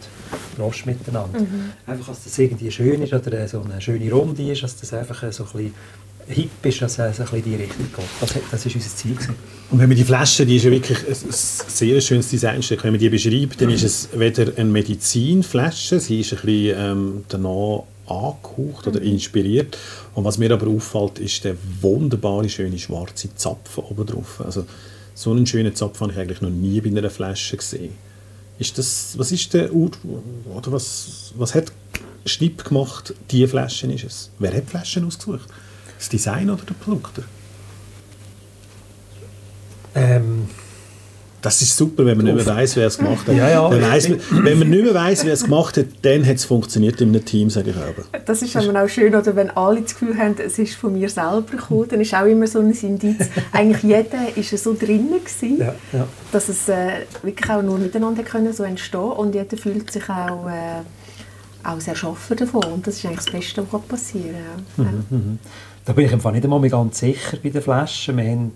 Prost 0.55 0.86
miteinander. 0.86 1.39
Einfach, 1.86 2.07
dass 2.07 2.23
das 2.23 2.38
irgendwie 2.39 2.71
schön 2.71 3.01
ist 3.01 3.13
oder 3.13 3.33
äh, 3.33 3.47
so 3.47 3.62
eine 3.62 3.79
schöne 3.79 4.12
Runde 4.12 4.51
ist, 4.51 4.63
dass 4.63 4.75
das 4.79 4.93
einfach 4.93 5.21
äh, 5.23 5.31
so 5.31 5.43
ein 5.43 5.51
bisschen 5.51 5.73
hip 6.27 6.49
ist, 6.63 6.81
dass 6.81 6.97
es 6.97 7.17
so 7.17 7.23
ein 7.23 7.29
bisschen 7.29 7.38
in 7.38 7.43
die 7.43 7.63
Richtung 7.63 7.86
geht. 7.95 8.05
Das, 8.21 8.33
das 8.49 8.65
ist 8.65 8.75
unser 8.75 8.95
Ziel. 8.95 9.15
Gewesen. 9.15 9.36
Und 9.71 9.79
wenn 9.79 9.89
man 9.89 9.97
die 9.97 10.03
Flasche, 10.03 10.45
die 10.45 10.55
ist 10.55 10.63
ja 10.63 10.71
wirklich 10.71 10.99
ein, 10.99 11.13
ein 11.13 11.31
sehr 11.31 12.01
schönes 12.01 12.29
Designstück, 12.29 12.83
wenn 12.83 12.91
man 12.91 12.99
die 12.99 13.09
beschreibt, 13.09 13.62
dann 13.62 13.69
ist 13.69 13.83
es 13.83 14.09
weder 14.13 14.51
eine 14.55 14.69
Medizinflasche, 14.69 15.99
sie 15.99 16.21
ist 16.21 16.33
ein 16.33 16.39
bisschen 16.41 16.79
ähm, 16.79 17.25
danach 17.27 17.83
angehaucht 18.07 18.87
oder 18.87 19.01
inspiriert. 19.01 19.77
Und 20.13 20.23
was 20.23 20.37
mir 20.37 20.51
aber 20.51 20.67
auffällt, 20.67 21.19
ist 21.19 21.43
der 21.43 21.55
wunderbare, 21.81 22.49
schöne 22.49 22.77
schwarze 22.77 23.33
Zapfen 23.35 23.83
oben 23.83 24.05
drauf. 24.05 24.41
Also 24.43 24.65
so 25.15 25.31
einen 25.31 25.45
schönen 25.45 25.75
Zapfen 25.75 26.01
habe 26.03 26.13
ich 26.13 26.19
eigentlich 26.19 26.41
noch 26.41 26.49
nie 26.49 26.81
bei 26.81 26.89
einer 26.89 27.09
Flasche 27.09 27.57
gesehen. 27.57 27.93
Ist 28.59 28.77
das, 28.77 29.17
was 29.17 29.31
ist 29.31 29.53
der 29.53 29.73
Ur 29.73 29.91
oder 30.53 30.71
was, 30.71 31.33
was 31.37 31.55
hat 31.55 31.71
Schnipp 32.25 32.63
gemacht, 32.63 33.13
diese 33.31 33.47
Flaschen 33.47 33.91
ist 33.91 34.03
es? 34.03 34.31
Wer 34.39 34.55
hat 34.55 34.69
Flaschen 34.69 35.05
ausgesucht? 35.05 35.49
Das 35.97 36.09
Design 36.09 36.49
oder 36.49 36.63
der 36.63 36.73
Produkter? 36.75 37.23
Ähm, 39.95 40.47
Das 41.43 41.62
ist 41.62 41.75
super, 41.75 42.06
wenn 42.06 42.15
man 42.15 42.25
nicht 42.25 42.36
mehr 42.36 42.56
weiss, 42.56 42.77
wer 42.77 42.88
es 42.88 42.97
gemacht 42.97 43.27
hat. 43.27 43.36
Ja, 43.36 43.49
ja. 43.49 43.69
Dann 43.69 43.82
weiss 43.82 44.08
man, 44.08 44.19
wenn 44.43 44.60
man 44.60 44.69
nicht 44.69 44.86
mehr 44.86 44.93
weiss, 44.93 45.25
wer 45.25 45.34
es 45.34 45.43
gemacht 45.43 45.75
hat, 45.75 45.88
dann 46.01 46.25
hat 46.25 46.38
es 46.38 46.45
funktioniert 46.45 47.01
in 47.01 47.10
einem 47.10 47.25
Team, 47.25 47.49
sage 47.49 47.71
ich 47.71 47.75
auch. 47.75 48.21
Das 48.25 48.41
ist 48.41 48.56
aber 48.56 48.82
auch 48.82 48.88
schön, 48.88 49.13
oder 49.13 49.36
wenn 49.36 49.49
alle 49.51 49.82
das 49.82 49.91
Gefühl 49.91 50.17
haben, 50.17 50.36
es 50.43 50.58
ist 50.58 50.75
von 50.75 50.93
mir 50.93 51.10
selber 51.10 51.43
gekommen, 51.51 51.86
dann 51.89 51.99
ist 51.99 52.13
auch 52.13 52.25
immer 52.25 52.47
so 52.47 52.60
ein 52.60 52.71
Indiz. 52.71 53.27
Eigentlich 53.51 53.84
jeder 53.84 54.38
ist 54.38 54.63
so 54.63 54.73
drinnen 54.73 55.19
gewesen, 55.19 55.60
ja, 55.60 55.75
ja. 55.91 56.08
dass 56.32 56.47
es 56.47 56.69
äh, 56.69 57.01
wirklich 57.21 57.49
auch 57.49 57.62
nur 57.62 57.77
miteinander 57.77 58.23
können 58.23 58.53
so 58.53 58.63
entstehen 58.63 59.01
und 59.01 59.36
jeder 59.36 59.58
fühlt 59.58 59.91
sich 59.91 60.10
auch, 60.10 60.47
äh, 60.47 61.67
auch 61.67 61.82
sehr 61.82 61.95
schaffen 61.95 62.38
davon. 62.38 62.63
Und 62.63 62.88
das 62.88 62.95
ist 62.95 63.06
eigentlich 63.06 63.25
das 63.25 63.32
Beste, 63.34 63.67
was 63.69 63.82
passieren 63.82 64.36
kann. 64.77 64.86
Ja. 64.86 64.91
Mhm, 64.91 65.06
mhm. 65.10 65.39
Da 65.84 65.91
bin 65.91 66.06
ich 66.06 66.13
einfach 66.13 66.32
nicht 66.32 66.45
einmal 66.45 66.62
ganz 66.69 66.99
sicher 66.99 67.38
bei 67.43 67.49
den 67.49 67.62
Flaschen. 67.62 68.15
Wir 68.15 68.23
haben, 68.23 68.53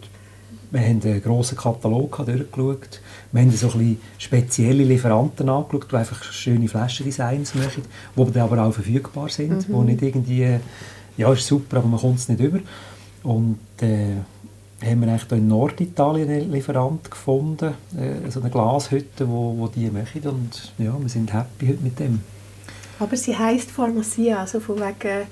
wir 0.72 0.82
haben 0.82 1.02
einen 1.02 1.22
grossen 1.22 1.58
Katalog 1.58 2.18
durchgeschaut. 2.26 3.02
Wir 3.32 3.42
haben 3.42 3.52
so 3.52 3.70
ein 3.70 4.00
spezielle 4.18 4.84
Lieferanten 4.84 5.50
angeschaut, 5.50 5.92
die 5.92 5.96
einfach 5.96 6.24
schöne 6.24 6.68
Flaschendesigns 6.68 7.56
machen, 7.56 7.84
die 8.16 8.40
aber 8.40 8.64
auch 8.64 8.74
verfügbar 8.74 9.30
sind, 9.30 9.68
mhm. 9.68 9.74
wo 9.74 9.84
nicht 9.84 10.02
irgendwie, 10.02 10.60
ja, 11.18 11.32
ist 11.32 11.48
super, 11.48 11.78
aber 11.78 11.88
man 11.88 12.00
kommt 12.00 12.20
es 12.20 12.30
nicht 12.30 12.42
über. 12.42 12.60
Und 13.24 13.60
äh, 13.82 14.16
haben 14.86 15.02
wir 15.02 15.08
eigentlich 15.08 15.32
in 15.32 15.48
Norditalien 15.48 16.30
einen 16.30 16.52
Lieferant 16.52 17.10
gefunden, 17.10 17.74
äh, 17.98 18.30
so 18.30 18.42
eine 18.42 18.50
Glashütte, 18.50 19.28
wo, 19.28 19.58
wo 19.58 19.68
die 19.68 19.90
machen 19.90 20.22
und 20.24 20.74
ja, 20.78 20.96
wir 21.00 21.10
sind 21.10 21.34
happy 21.34 21.68
heute 21.68 21.84
mit 21.84 22.00
dem. 22.00 22.22
Aber 23.00 23.16
sie 23.16 23.38
heisst 23.38 23.72
Pharmacia, 23.72 24.40
also 24.40 24.60
von 24.60 24.78
wegen, 24.78 25.28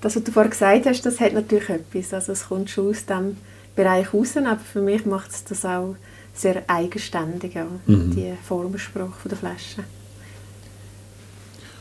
das, 0.00 0.16
was 0.16 0.24
du 0.24 0.32
vorhin 0.32 0.50
gesagt 0.50 0.86
hast, 0.86 1.06
das 1.06 1.20
hat 1.20 1.32
natürlich 1.32 1.68
etwas, 1.68 2.14
also 2.14 2.32
es 2.32 2.48
kommt 2.48 2.70
schon 2.70 2.90
aus 2.90 3.06
dem 3.06 3.36
Bereich 3.82 4.12
raus, 4.12 4.36
aber 4.36 4.58
für 4.58 4.80
mich 4.80 5.06
macht 5.06 5.30
es 5.30 5.44
das 5.44 5.64
auch 5.64 5.94
sehr 6.34 6.62
eigenständig, 6.68 7.54
ja, 7.54 7.66
mhm. 7.86 8.14
die 8.14 8.32
Formensprache 8.46 9.28
der 9.28 9.38
Flasche 9.38 9.84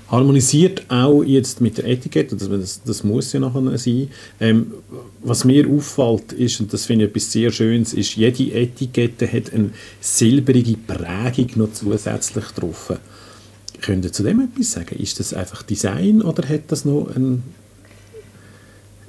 harmonisiert 0.10 0.84
auch 0.90 1.24
jetzt 1.24 1.60
mit 1.62 1.78
der 1.78 1.86
Etikette, 1.86 2.36
das, 2.36 2.82
das 2.84 3.04
muss 3.04 3.34
ja 3.34 3.40
nachher 3.40 3.78
sein. 3.78 4.10
Ähm, 4.40 4.74
was 5.22 5.44
mir 5.44 5.68
auffällt, 5.70 6.34
ist, 6.34 6.60
und 6.62 6.72
das 6.72 6.86
finde 6.86 7.06
ich 7.06 7.12
etwas 7.12 7.32
sehr 7.32 7.52
Schönes, 7.52 7.94
ist, 7.94 8.16
jede 8.16 8.54
Etikette 8.54 9.32
hat 9.32 9.54
eine 9.54 9.72
silbrige 10.00 10.78
Prägung 10.78 11.52
noch 11.56 11.74
zusätzlich 11.74 12.46
drauf. 12.56 12.94
Könnt 13.82 14.06
ihr 14.06 14.14
zu 14.14 14.24
dem 14.24 14.40
etwas 14.42 14.72
sagen? 14.72 14.98
Ist 14.98 15.20
das 15.20 15.34
einfach 15.34 15.62
Design 15.64 16.22
oder 16.22 16.48
hat 16.48 16.64
das 16.70 16.86
noch 16.86 17.14
einen, 17.14 17.44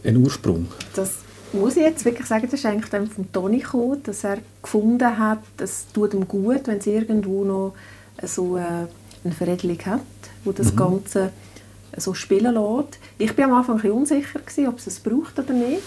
einen 0.04 0.18
Ursprung? 0.18 0.66
Das 0.94 1.12
muss 1.52 1.76
ich 1.76 1.82
jetzt 1.82 2.04
wirklich 2.04 2.26
sagen, 2.26 2.48
das 2.50 2.60
ist 2.60 2.66
eigentlich 2.66 2.90
dann 2.90 3.06
von 3.06 3.30
Toni 3.32 3.58
gekommen, 3.58 4.02
dass 4.02 4.24
er 4.24 4.38
gefunden 4.62 5.18
hat, 5.18 5.42
es 5.58 5.86
tut 5.92 6.14
ihm 6.14 6.26
gut, 6.28 6.66
wenn 6.66 6.78
es 6.78 6.86
irgendwo 6.86 7.44
noch 7.44 7.74
so 8.22 8.56
äh, 8.56 8.86
eine 9.24 9.34
Veredelung 9.34 9.78
hat 9.84 10.00
wo 10.44 10.52
das 10.52 10.72
mhm. 10.72 10.76
Ganze 10.76 11.30
so 11.96 12.14
spielen 12.14 12.54
lässt. 12.54 12.98
Ich 13.18 13.36
war 13.36 13.44
am 13.44 13.54
Anfang 13.54 13.76
ein 13.76 13.82
bisschen 13.82 13.96
unsicher, 13.96 14.38
gewesen, 14.40 14.68
ob 14.68 14.78
es 14.78 14.86
es 14.86 15.00
braucht 15.00 15.38
oder 15.38 15.52
nicht. 15.52 15.82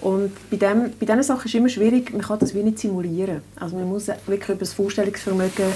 Und 0.00 0.32
bei, 0.50 0.56
dem, 0.56 0.92
bei 0.98 1.06
diesen 1.06 1.22
Sachen 1.22 1.46
ist 1.46 1.54
es 1.54 1.58
immer 1.58 1.68
schwierig, 1.68 2.12
man 2.12 2.22
kann 2.22 2.38
das 2.38 2.54
wie 2.54 2.62
nicht 2.62 2.78
simulieren. 2.78 3.42
Also 3.58 3.76
man 3.76 3.88
muss 3.88 4.06
wirklich 4.08 4.48
über 4.48 4.60
das 4.60 4.72
Vorstellungsvermögen 4.72 5.66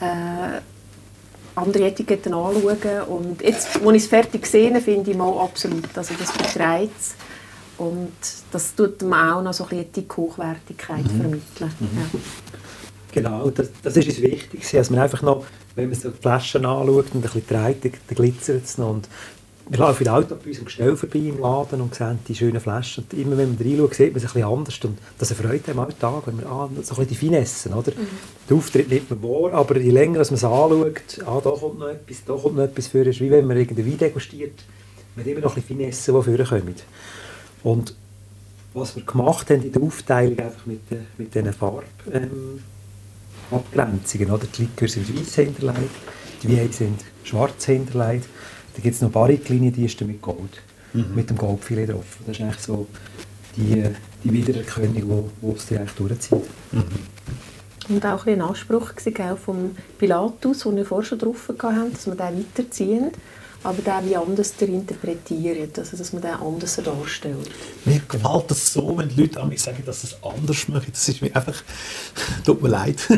äh, 0.00 0.60
andere 1.54 1.86
Etiketten 1.86 2.34
anschauen. 2.34 3.02
Und 3.08 3.42
jetzt, 3.42 3.76
als 3.76 3.96
ich 3.96 4.02
es 4.02 4.06
fertig 4.08 4.46
sehe, 4.46 4.78
finde 4.80 5.10
ich 5.10 5.16
mal 5.16 5.38
absolut. 5.38 5.96
Also 5.96 6.14
das 6.18 6.30
vertreibt 6.30 6.92
Und 7.82 8.12
das 8.52 8.74
tut 8.74 9.02
mir 9.02 9.34
auch 9.34 9.42
noch 9.42 9.52
so 9.52 9.64
ein 9.64 9.70
bisschen 9.70 9.92
die 9.92 10.16
Hochwertigkeit 10.16 11.04
mhm. 11.04 11.20
vermitteln. 11.20 11.72
Mhm. 11.80 11.98
Ja. 11.98 12.20
Genau, 13.12 13.50
das, 13.50 13.68
das 13.82 13.96
ist 13.96 14.08
uns 14.08 14.22
wichtig, 14.22 14.70
dass 14.70 14.88
man 14.88 15.00
einfach 15.00 15.20
noch 15.20 15.44
wenn 15.74 15.88
man 15.88 15.98
so 15.98 16.10
die 16.10 16.20
Flaschen 16.20 16.66
anschaut 16.66 17.06
und 17.14 17.16
ein 17.16 17.20
bisschen 17.22 17.46
dreht, 17.46 17.84
dann 17.84 17.92
glitzert 18.16 18.64
es 18.64 18.78
noch. 18.78 18.90
Und 18.90 19.08
wir 19.68 19.78
laufen 19.78 20.08
Auto 20.08 20.34
bei 20.34 20.48
unserem 20.48 20.66
Gestell 20.66 20.96
vorbei 20.96 21.20
im 21.20 21.40
Laden 21.40 21.80
und 21.80 21.94
sehen 21.94 22.18
die 22.28 22.34
schönen 22.34 22.60
Flaschen. 22.60 23.04
Und 23.04 23.18
immer 23.18 23.38
wenn 23.38 23.56
man 23.56 23.66
reinschaut, 23.66 23.94
sieht 23.94 24.12
man 24.12 24.16
es 24.16 24.24
ein 24.24 24.32
bisschen 24.34 24.48
anders. 24.48 24.78
Und 24.84 24.98
das 25.18 25.30
erfreut 25.30 25.68
einem 25.68 25.78
Alltag, 25.78 26.22
wenn 26.26 26.36
man 26.36 26.46
ah, 26.46 26.68
so 26.68 26.76
ein 26.76 26.82
bisschen 26.82 27.06
die 27.08 27.14
Finessen, 27.14 27.72
oder? 27.72 27.92
Mhm. 27.92 28.06
Der 28.48 28.56
Auftritt 28.56 28.88
nimmt 28.90 29.10
man 29.10 29.22
wahr, 29.22 29.54
aber 29.54 29.78
je 29.78 29.90
länger 29.90 30.18
man 30.18 30.20
es 30.20 30.32
anschaut, 30.32 31.26
ah, 31.26 31.40
da 31.42 31.50
kommt 31.50 31.78
noch 31.78 31.88
etwas, 31.88 32.24
da 32.26 32.34
kommt 32.34 32.56
noch 32.56 32.64
etwas 32.64 32.88
vor, 32.88 33.02
ist 33.02 33.20
wie 33.20 33.30
wenn 33.30 33.46
man 33.46 33.56
irgendein 33.56 33.86
Wein 33.86 33.98
degustiert, 33.98 34.64
man 35.14 35.24
hat 35.24 35.30
immer 35.30 35.40
noch 35.40 35.56
ein 35.56 35.62
bisschen 35.62 35.78
Finessen, 35.78 36.14
die 36.14 36.36
vorkommen. 36.36 36.74
Und 37.62 37.94
was 38.74 38.96
wir 38.96 39.04
gemacht 39.04 39.50
haben 39.50 39.62
in 39.62 39.72
der 39.72 39.82
Aufteilung 39.82 40.38
einfach 40.38 40.66
mit, 40.66 40.80
mit 41.18 41.34
diesen 41.34 41.52
Farben, 41.52 41.86
ähm. 42.12 42.60
Oder? 43.50 44.46
Die 44.46 44.62
Likör 44.62 44.88
sind 44.88 45.14
weiß 45.14 45.34
hinterlegt, 45.34 45.90
die 46.42 46.56
Weine 46.56 46.72
sind 46.72 47.04
schwarz 47.22 47.66
hinterlegt. 47.66 48.26
Dann 48.74 48.82
gibt 48.82 48.94
es 48.94 49.02
noch 49.02 49.10
Barriklinie, 49.10 49.70
die 49.70 49.84
ist 49.84 50.00
dann 50.00 50.08
mit 50.08 50.22
Gold, 50.22 50.62
mhm. 50.94 51.14
mit 51.14 51.28
dem 51.28 51.36
Goldfilet 51.36 51.90
drauf. 51.90 52.18
Das 52.26 52.38
ist 52.38 52.42
eigentlich 52.42 52.60
so 52.60 52.86
die, 53.56 53.84
die 54.24 54.32
Wiedererkennung, 54.32 55.30
die 55.42 55.48
es 55.48 55.66
dir 55.66 55.80
eigentlich 55.80 55.92
durchzieht. 55.92 56.44
Mhm. 56.72 56.84
Und 57.88 58.06
auch 58.06 58.26
ein 58.26 58.40
Anspruch 58.40 58.92
war 58.94 59.36
vom 59.36 59.76
Pilatus, 59.98 60.60
den 60.60 60.76
wir 60.76 60.86
vorher 60.86 61.06
schon 61.06 61.18
drauf 61.18 61.48
hatten, 61.48 61.92
dass 61.92 62.06
wir 62.06 62.14
den 62.14 62.38
weiterziehen 62.38 63.10
aber 63.64 63.82
den 63.82 64.10
wie 64.10 64.16
anders 64.16 64.54
interpretieren, 64.60 65.70
also 65.76 65.96
dass 65.96 66.12
man 66.12 66.22
den 66.22 66.32
anders 66.32 66.76
darstellt. 66.76 67.50
Mir 67.84 68.00
gefällt 68.08 68.50
das 68.50 68.72
so, 68.72 68.96
wenn 68.96 69.08
die 69.08 69.20
Leute 69.20 69.40
an 69.40 69.48
mich 69.48 69.62
sagen, 69.62 69.82
dass 69.84 70.02
sie 70.02 70.08
es 70.08 70.16
anders 70.22 70.68
machen. 70.68 70.88
Das 70.90 71.08
ist 71.08 71.22
mir 71.22 71.34
einfach, 71.34 71.62
tut 72.44 72.62
mir 72.62 72.68
leid. 72.68 73.08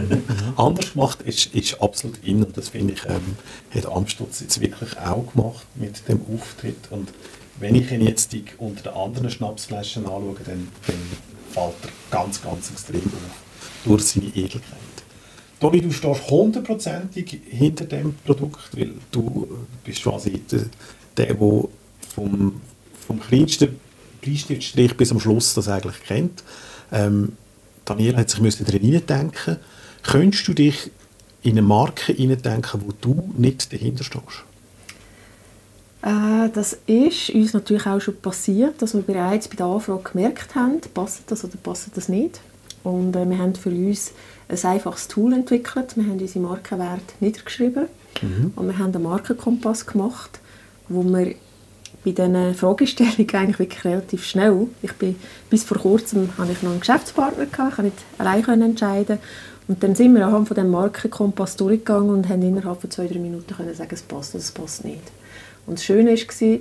anders 0.56 0.92
gemacht 0.92 1.22
ist, 1.22 1.54
ist 1.54 1.80
absolut 1.80 2.18
in 2.22 2.44
und 2.44 2.56
das 2.56 2.68
finde 2.70 2.94
ich, 2.94 3.04
ähm, 3.06 3.36
hat 3.74 3.86
Amstutz 3.86 4.40
jetzt 4.40 4.60
wirklich 4.60 4.98
auch 4.98 5.32
gemacht 5.32 5.66
mit 5.74 6.08
dem 6.08 6.20
Auftritt 6.32 6.90
und 6.90 7.12
wenn 7.60 7.74
ich 7.76 7.90
ihn 7.92 8.00
jetzt 8.00 8.34
unter 8.58 8.90
den 8.90 8.94
anderen 8.94 9.30
Schnapsflaschen 9.30 10.04
anschaue, 10.04 10.36
dann, 10.44 10.68
dann 10.86 10.96
fällt 11.52 11.74
er 11.82 11.90
ganz, 12.10 12.42
ganz 12.42 12.70
extrem 12.70 13.02
auf 13.02 13.44
durch 13.84 14.02
seine 14.02 14.26
Edelkeit. 14.26 14.62
Toni, 15.64 15.80
du 15.80 15.90
stehst 15.92 16.30
hundertprozentig 16.30 17.40
hinter 17.48 17.86
dem 17.86 18.14
Produkt, 18.26 18.76
weil 18.76 18.90
du 19.10 19.48
bist 19.82 20.02
quasi 20.02 20.42
der, 20.50 20.66
der, 21.16 21.26
der 21.32 21.36
vom, 22.14 22.60
vom 23.06 23.18
kleinsten 23.18 23.80
Bleistiftstrich 24.20 24.94
bis 24.94 25.08
zum 25.08 25.20
Schluss 25.20 25.54
das 25.54 25.68
eigentlich 25.68 26.02
kennt. 26.02 26.44
Ähm, 26.92 27.32
Daniel 27.86 28.14
hat 28.18 28.28
sich 28.28 28.42
müssen 28.42 28.66
darin 28.66 29.06
denken. 29.06 29.56
Könntest 30.02 30.46
du 30.46 30.52
dich 30.52 30.90
in 31.42 31.52
eine 31.52 31.62
Marke 31.62 32.12
hineindenken, 32.12 32.82
wo 32.84 32.92
du 33.00 33.32
nicht 33.34 33.72
dahinter 33.72 34.04
stehst? 34.04 34.44
Äh, 36.02 36.50
das 36.52 36.76
ist 36.86 37.30
uns 37.30 37.54
natürlich 37.54 37.86
auch 37.86 38.00
schon 38.00 38.20
passiert, 38.20 38.82
dass 38.82 38.92
wir 38.92 39.00
bereits 39.00 39.48
bei 39.48 39.56
der 39.56 39.64
Anfrage 39.64 40.10
gemerkt 40.12 40.54
haben, 40.56 40.82
passt 40.92 41.22
das 41.28 41.42
oder 41.42 41.56
passt 41.56 41.88
das 41.94 42.10
nicht. 42.10 42.42
Und 42.84 43.16
äh, 43.16 43.28
wir 43.28 43.38
haben 43.38 43.54
für 43.56 43.70
uns 43.70 44.12
ein 44.48 44.70
einfaches 44.70 45.08
Tool 45.08 45.32
entwickelt. 45.32 45.96
Wir 45.96 46.04
haben 46.04 46.20
unsere 46.20 46.38
Markenwerte 46.38 47.14
niedergeschrieben 47.18 47.86
mhm. 48.22 48.52
und 48.54 48.66
wir 48.68 48.78
haben 48.78 48.94
einen 48.94 49.02
Markenkompass 49.02 49.86
gemacht, 49.86 50.38
wo 50.88 51.02
wir 51.02 51.34
bei 52.04 52.10
diesen 52.10 52.54
Fragestellungen 52.54 53.34
eigentlich 53.34 53.58
wirklich 53.58 53.84
relativ 53.84 54.24
schnell, 54.24 54.66
ich 54.82 54.92
bin, 54.92 55.16
bis 55.48 55.64
vor 55.64 55.78
kurzem 55.78 56.28
hatte 56.36 56.52
ich 56.52 56.62
noch 56.62 56.72
einen 56.72 56.80
Geschäftspartner, 56.80 57.46
gehabt, 57.46 57.70
ich 57.70 57.76
konnte 57.76 57.82
nicht 57.82 57.96
allein 58.18 58.62
entscheiden 58.62 59.18
und 59.66 59.82
dann 59.82 59.94
sind 59.94 60.14
wir 60.14 60.26
anhand 60.26 60.48
von 60.48 60.54
dem 60.54 60.70
Markenkompass 60.70 61.56
durchgegangen 61.56 62.10
und 62.10 62.28
haben 62.28 62.42
innerhalb 62.42 62.82
von 62.82 62.90
zwei, 62.90 63.06
drei 63.06 63.18
Minuten 63.18 63.54
können 63.54 63.74
sagen, 63.74 63.90
es 63.92 64.02
passt 64.02 64.34
oder 64.34 64.44
es 64.44 64.52
passt 64.52 64.84
nicht. 64.84 65.00
Und 65.66 65.78
das 65.78 65.84
Schöne 65.84 66.10
war, 66.10 66.58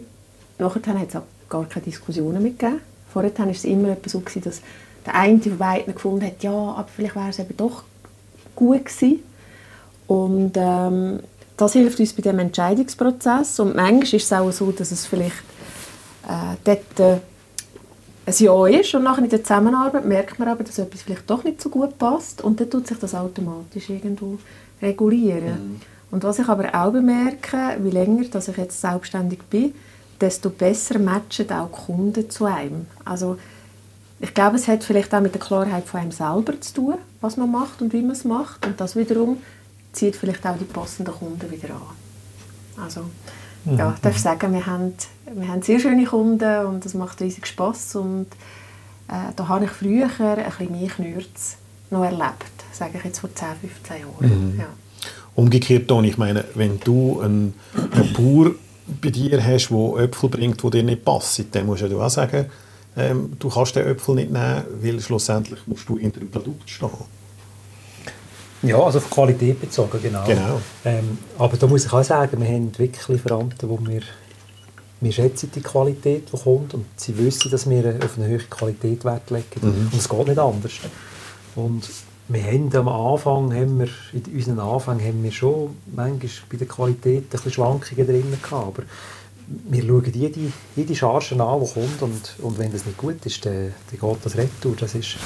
nachher 0.60 1.00
hat 1.00 1.10
es 1.10 1.16
auch 1.18 1.24
gar 1.50 1.66
keine 1.66 1.86
Diskussionen 1.86 2.42
mehr 2.42 2.52
gegeben. 2.54 2.80
Vorher 3.12 3.38
war 3.38 3.48
es 3.48 3.66
immer 3.66 3.98
so, 4.06 4.24
dass 4.42 4.62
der 5.06 5.16
eine 5.16 5.40
von 5.40 5.58
beiden 5.58 5.94
gefunden 5.94 6.26
hat, 6.26 6.44
ja, 6.44 6.52
aber 6.52 6.88
vielleicht 6.94 7.16
wäre 7.16 7.30
es 7.30 7.40
eben 7.40 7.58
doch 7.58 7.84
gut 8.56 8.86
gewesen. 8.86 9.20
Und 10.08 10.54
ähm, 10.56 11.20
das 11.58 11.74
hilft 11.74 12.00
uns 12.00 12.14
bei 12.14 12.22
dem 12.22 12.40
Entscheidungsprozess. 12.40 13.60
Und 13.60 13.76
manchmal 13.76 14.04
ist 14.04 14.14
es 14.14 14.34
auch 14.34 14.52
so, 14.52 14.72
dass 14.72 14.92
es 14.92 15.06
vielleicht 15.06 15.44
äh, 16.28 16.56
dort 16.64 17.00
äh, 17.00 17.20
ein 18.26 18.34
Ja 18.38 18.68
ist 18.68 18.96
und 18.96 19.04
nachher 19.04 19.24
in 19.24 19.30
der 19.30 19.44
Zusammenarbeit 19.44 20.06
merkt 20.06 20.40
man 20.40 20.48
aber, 20.48 20.64
dass 20.64 20.80
etwas 20.80 21.02
vielleicht 21.02 21.30
doch 21.30 21.44
nicht 21.44 21.62
so 21.62 21.70
gut 21.70 21.98
passt 21.98 22.42
und 22.42 22.60
dann 22.60 22.70
tut 22.70 22.88
sich 22.88 22.98
das 22.98 23.14
automatisch 23.14 23.90
irgendwo 23.90 24.38
regulieren. 24.82 25.44
Mhm. 25.74 25.82
Und 26.12 26.24
was 26.24 26.40
ich 26.40 26.48
aber 26.48 26.74
auch 26.74 26.92
bemerke, 26.92 27.78
wie 27.80 27.90
länger 27.90 28.24
dass 28.26 28.48
ich 28.48 28.58
jetzt 28.58 28.80
selbstständig 28.80 29.40
bin, 29.50 29.74
desto 30.22 30.50
besser 30.50 31.00
matchen 31.00 31.52
auch 31.52 31.68
die 31.68 31.86
Kunden 31.86 32.30
zu 32.30 32.46
einem. 32.46 32.86
Also 33.04 33.38
ich 34.24 34.34
glaube, 34.34 34.56
es 34.56 34.70
hat 34.70 34.86
vielleicht 34.86 35.14
auch 35.14 35.20
mit 35.20 35.34
der 35.34 35.42
Klarheit 35.42 35.84
von 35.84 36.00
einem 36.00 36.12
selber 36.14 36.60
zu 36.62 36.74
tun, 36.74 36.96
was 37.20 37.36
man 37.36 37.52
macht 37.52 37.82
und 37.82 37.92
wie 37.92 38.02
man 38.02 38.12
es 38.12 38.24
macht. 38.24 38.66
Und 38.66 38.80
das 38.80 38.96
wiederum 38.96 39.40
zieht 39.92 40.16
vielleicht 40.16 40.48
auch 40.48 40.58
die 40.58 40.64
passenden 40.64 41.14
Kunden 41.14 41.52
wieder 41.52 41.74
an. 41.74 42.82
Also, 42.82 43.02
mhm. 43.66 43.78
ja, 43.78 43.92
ich 43.94 44.00
darf 44.00 44.18
sagen, 44.18 44.54
wir 44.54 44.66
haben, 44.66 44.94
wir 45.26 45.48
haben 45.50 45.62
sehr 45.62 45.78
schöne 45.78 46.06
Kunden 46.06 46.66
und 46.68 46.86
es 46.86 46.94
macht 46.94 47.20
riesig 47.20 47.46
Spass. 47.48 47.98
Und 47.98 48.28
äh, 49.10 49.34
da 49.36 49.50
habe 49.50 49.66
ich 49.66 49.72
früher 49.72 50.06
ein 50.06 50.38
bisschen 50.38 50.72
mehr 50.72 50.90
Knürz 50.90 51.58
noch 51.92 52.06
erlebt, 52.06 52.64
sage 52.72 53.00
ich 53.00 53.04
jetzt 53.04 53.20
vor 53.20 53.30
10, 53.36 53.48
15 53.60 53.98
Jahren. 53.98 54.54
Mhm. 54.54 54.60
Ja. 54.62 54.68
Umgekehrt, 55.36 55.90
Toni, 55.90 56.08
ich 56.08 56.18
meine, 56.18 56.46
wenn 56.56 56.80
du 56.80 57.20
einen, 57.20 57.56
einen 57.92 58.14
Bauer 58.14 58.52
bei 59.02 59.10
dir 59.10 59.44
hast, 59.44 59.68
der 59.70 60.04
Äpfel 60.06 60.30
bringt, 60.30 60.64
die 60.64 60.70
dir 60.70 60.84
nicht 60.84 61.04
passen, 61.04 61.48
dann 61.52 61.66
musst 61.66 61.82
du 61.82 62.02
auch 62.02 62.10
sagen, 62.10 62.46
ähm, 62.96 63.34
du 63.40 63.50
kannst 63.50 63.76
den 63.76 63.88
Äpfel 63.88 64.16
nicht 64.16 64.32
nehmen, 64.32 64.64
weil 64.82 65.00
schlussendlich 65.02 65.60
musst 65.66 65.88
du 65.90 65.98
hinter 65.98 66.20
dem 66.20 66.30
Produkt 66.30 66.70
stehen. 66.70 66.90
Ja, 68.62 68.78
also 68.78 69.00
auf 69.00 69.10
Qualität 69.10 69.60
bezogen, 69.60 70.00
genau. 70.02 70.24
Genau. 70.26 70.62
Ähm, 70.86 71.18
aber 71.38 71.58
da 71.58 71.68
muss 71.68 71.86
ich 71.86 71.92
auch 71.92 72.04
sagen, 72.04 72.40
wir 72.40 72.48
haben 72.48 72.78
wirklich 72.78 73.08
Lieferanten, 73.10 73.70
wo 73.70 73.78
wir, 73.86 74.02
wir 75.02 75.12
schätzen 75.12 75.52
die 75.54 75.62
Qualität, 75.62 76.32
die 76.32 76.38
kommt 76.38 76.74
und 76.74 76.86
sie 76.96 77.18
wissen, 77.18 77.52
dass 77.52 77.70
wir 77.70 78.00
auf 78.04 78.18
eine 78.18 78.28
höhere 78.28 78.46
Qualität 78.46 79.04
Wert 79.04 79.30
legen. 79.32 79.60
Mhm. 79.62 79.90
Und 79.92 80.00
es 80.00 80.08
geht 80.08 80.28
nicht 80.28 80.40
anders. 80.40 80.72
Und 81.56 81.90
wir 82.30 82.44
haben 82.44 82.74
am 82.74 82.88
Anfang, 82.88 83.54
haben 83.54 83.80
wir, 83.80 83.90
in 84.14 84.34
unseren 84.34 84.60
Anfang 84.60 85.02
haben 85.02 85.22
wir 85.24 85.32
schon 85.32 85.76
manchmal 85.94 86.30
bei 86.50 86.58
der 86.58 86.68
Qualität 86.68 87.24
ein 87.24 87.30
bisschen 87.30 87.52
Schwankungen 87.52 88.08
drin 88.08 88.38
gehabt, 88.42 88.54
aber 88.54 88.84
wir 89.48 89.84
schauen 89.84 90.12
jede, 90.14 90.40
jede 90.76 90.96
Charge 90.96 91.42
an, 91.44 91.62
die 91.62 91.74
kommt 91.74 92.02
und, 92.02 92.36
und 92.42 92.58
wenn 92.58 92.72
das 92.72 92.86
nicht 92.86 92.98
gut 92.98 93.26
ist, 93.26 93.46
dann, 93.46 93.74
dann 93.92 94.10
geht 94.10 94.26
das 94.26 94.38
retour. 94.38 94.76
Das 94.80 94.96
ist, 94.96 95.18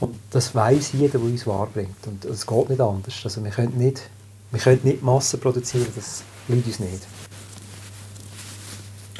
und 0.00 0.14
das 0.30 0.54
weiss 0.54 0.92
jeder, 0.92 1.18
der 1.18 1.22
uns 1.22 1.46
wahrbringt. 1.46 2.06
Und 2.06 2.24
es 2.24 2.46
geht 2.46 2.70
nicht 2.70 2.80
anders. 2.80 3.14
Also 3.24 3.42
wir 3.44 3.50
können 3.50 3.76
nicht, 3.76 4.02
wir 4.50 4.60
können 4.60 4.80
nicht 4.82 5.02
Massen 5.02 5.40
produzieren, 5.40 5.86
das 5.94 6.22
liegt 6.48 6.66
uns 6.66 6.80
nicht. 6.80 7.06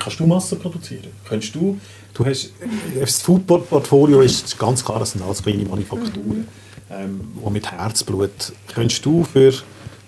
Kannst 0.07 0.21
du 0.21 0.27
Masse 0.27 0.55
produzieren? 0.55 1.09
Könntest 1.29 1.53
du, 1.57 1.81
du 2.15 2.25
hast, 2.25 2.53
das 2.95 3.23
Food-Portfolio 3.23 4.21
ist 4.21 4.57
ganz 4.57 4.85
klar, 4.85 5.01
das 5.01 5.11
sind 5.11 5.23
alles 5.23 5.43
kleine 5.43 5.65
Manufakturen, 5.65 6.47
ähm, 6.93 7.21
die 7.45 7.51
mit 7.51 7.69
Herzblut. 7.73 8.53
Könntest 8.73 9.05
du 9.05 9.25
für 9.25 9.53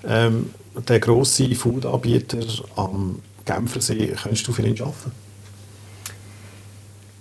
ähm, 0.07 0.51
den 0.89 1.01
grossen 1.01 1.53
Food-Anbieter 1.53 2.47
am 2.77 3.19
Genfersee, 3.49 4.15
könntest 4.23 4.47
du 4.47 4.53
für 4.53 4.63
ihn 4.63 4.81
arbeiten? 4.81 5.13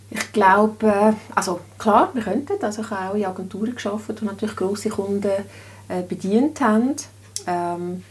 Ich 0.10 0.32
glaube, 0.32 1.16
also 1.36 1.60
klar, 1.78 2.12
wir 2.14 2.24
könnten. 2.24 2.64
Also 2.64 2.82
ich 2.82 2.90
habe 2.90 3.12
auch 3.12 3.16
in 3.16 3.26
Agenturen 3.26 3.76
gearbeitet, 3.76 4.22
die 4.22 4.26
natürlich 4.26 4.56
grosse 4.56 4.90
Kunden 4.90 5.32
äh, 5.90 6.02
bedient 6.08 6.62
haben. 6.62 6.96
Ähm, 7.46 8.04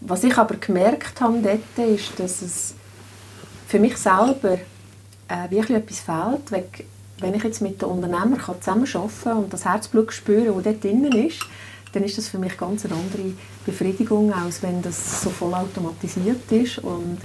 was 0.00 0.24
ich 0.24 0.36
aber 0.36 0.56
gemerkt 0.56 1.20
habe 1.20 1.40
dort, 1.42 1.88
ist, 1.88 2.18
dass 2.18 2.42
es 2.42 2.74
für 3.66 3.78
mich 3.78 3.96
selber 3.96 4.58
äh, 5.28 5.50
wirklich 5.50 5.78
etwas 5.78 6.00
fehlt. 6.00 6.52
Weil, 6.52 6.68
wenn 7.18 7.34
ich 7.34 7.42
jetzt 7.42 7.62
mit 7.62 7.80
den 7.80 7.88
Unternehmern 7.88 8.40
zusammenarbeiten 8.60 9.10
kann 9.22 9.38
und 9.38 9.52
das 9.52 9.64
Herzblut 9.64 10.12
spüre, 10.12 10.52
das 10.52 10.64
dort 10.64 10.84
drinnen 10.84 11.12
ist, 11.12 11.40
dann 11.92 12.04
ist 12.04 12.18
das 12.18 12.28
für 12.28 12.38
mich 12.38 12.56
ganz 12.58 12.84
eine 12.84 12.94
andere 12.94 13.32
Befriedigung, 13.64 14.32
als 14.32 14.62
wenn 14.62 14.82
das 14.82 15.22
so 15.22 15.30
voll 15.30 15.54
automatisiert 15.54 16.50
ist 16.52 16.78
und 16.78 17.18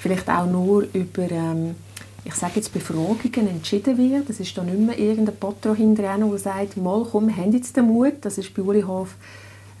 vielleicht 0.00 0.28
auch 0.28 0.46
nur 0.46 0.86
über, 0.92 1.30
ähm, 1.30 1.76
ich 2.24 2.34
sage 2.34 2.54
jetzt 2.56 2.72
Befragungen 2.72 3.48
entschieden 3.48 3.96
wird. 3.96 4.28
Das 4.28 4.40
ist 4.40 4.56
dann 4.56 4.66
nicht 4.66 4.78
mehr 4.78 4.98
irgendein 4.98 5.36
Patron 5.36 5.76
hinterher, 5.76 6.18
der 6.18 6.38
sagt, 6.38 6.76
mal 6.76 7.06
komm, 7.10 7.34
haben 7.36 7.52
jetzt 7.52 7.76
den 7.76 7.86
Mut. 7.86 8.14
Das 8.22 8.38
ist 8.38 8.52
bei 8.54 8.62
Uli 8.62 8.82
Hof 8.82 9.14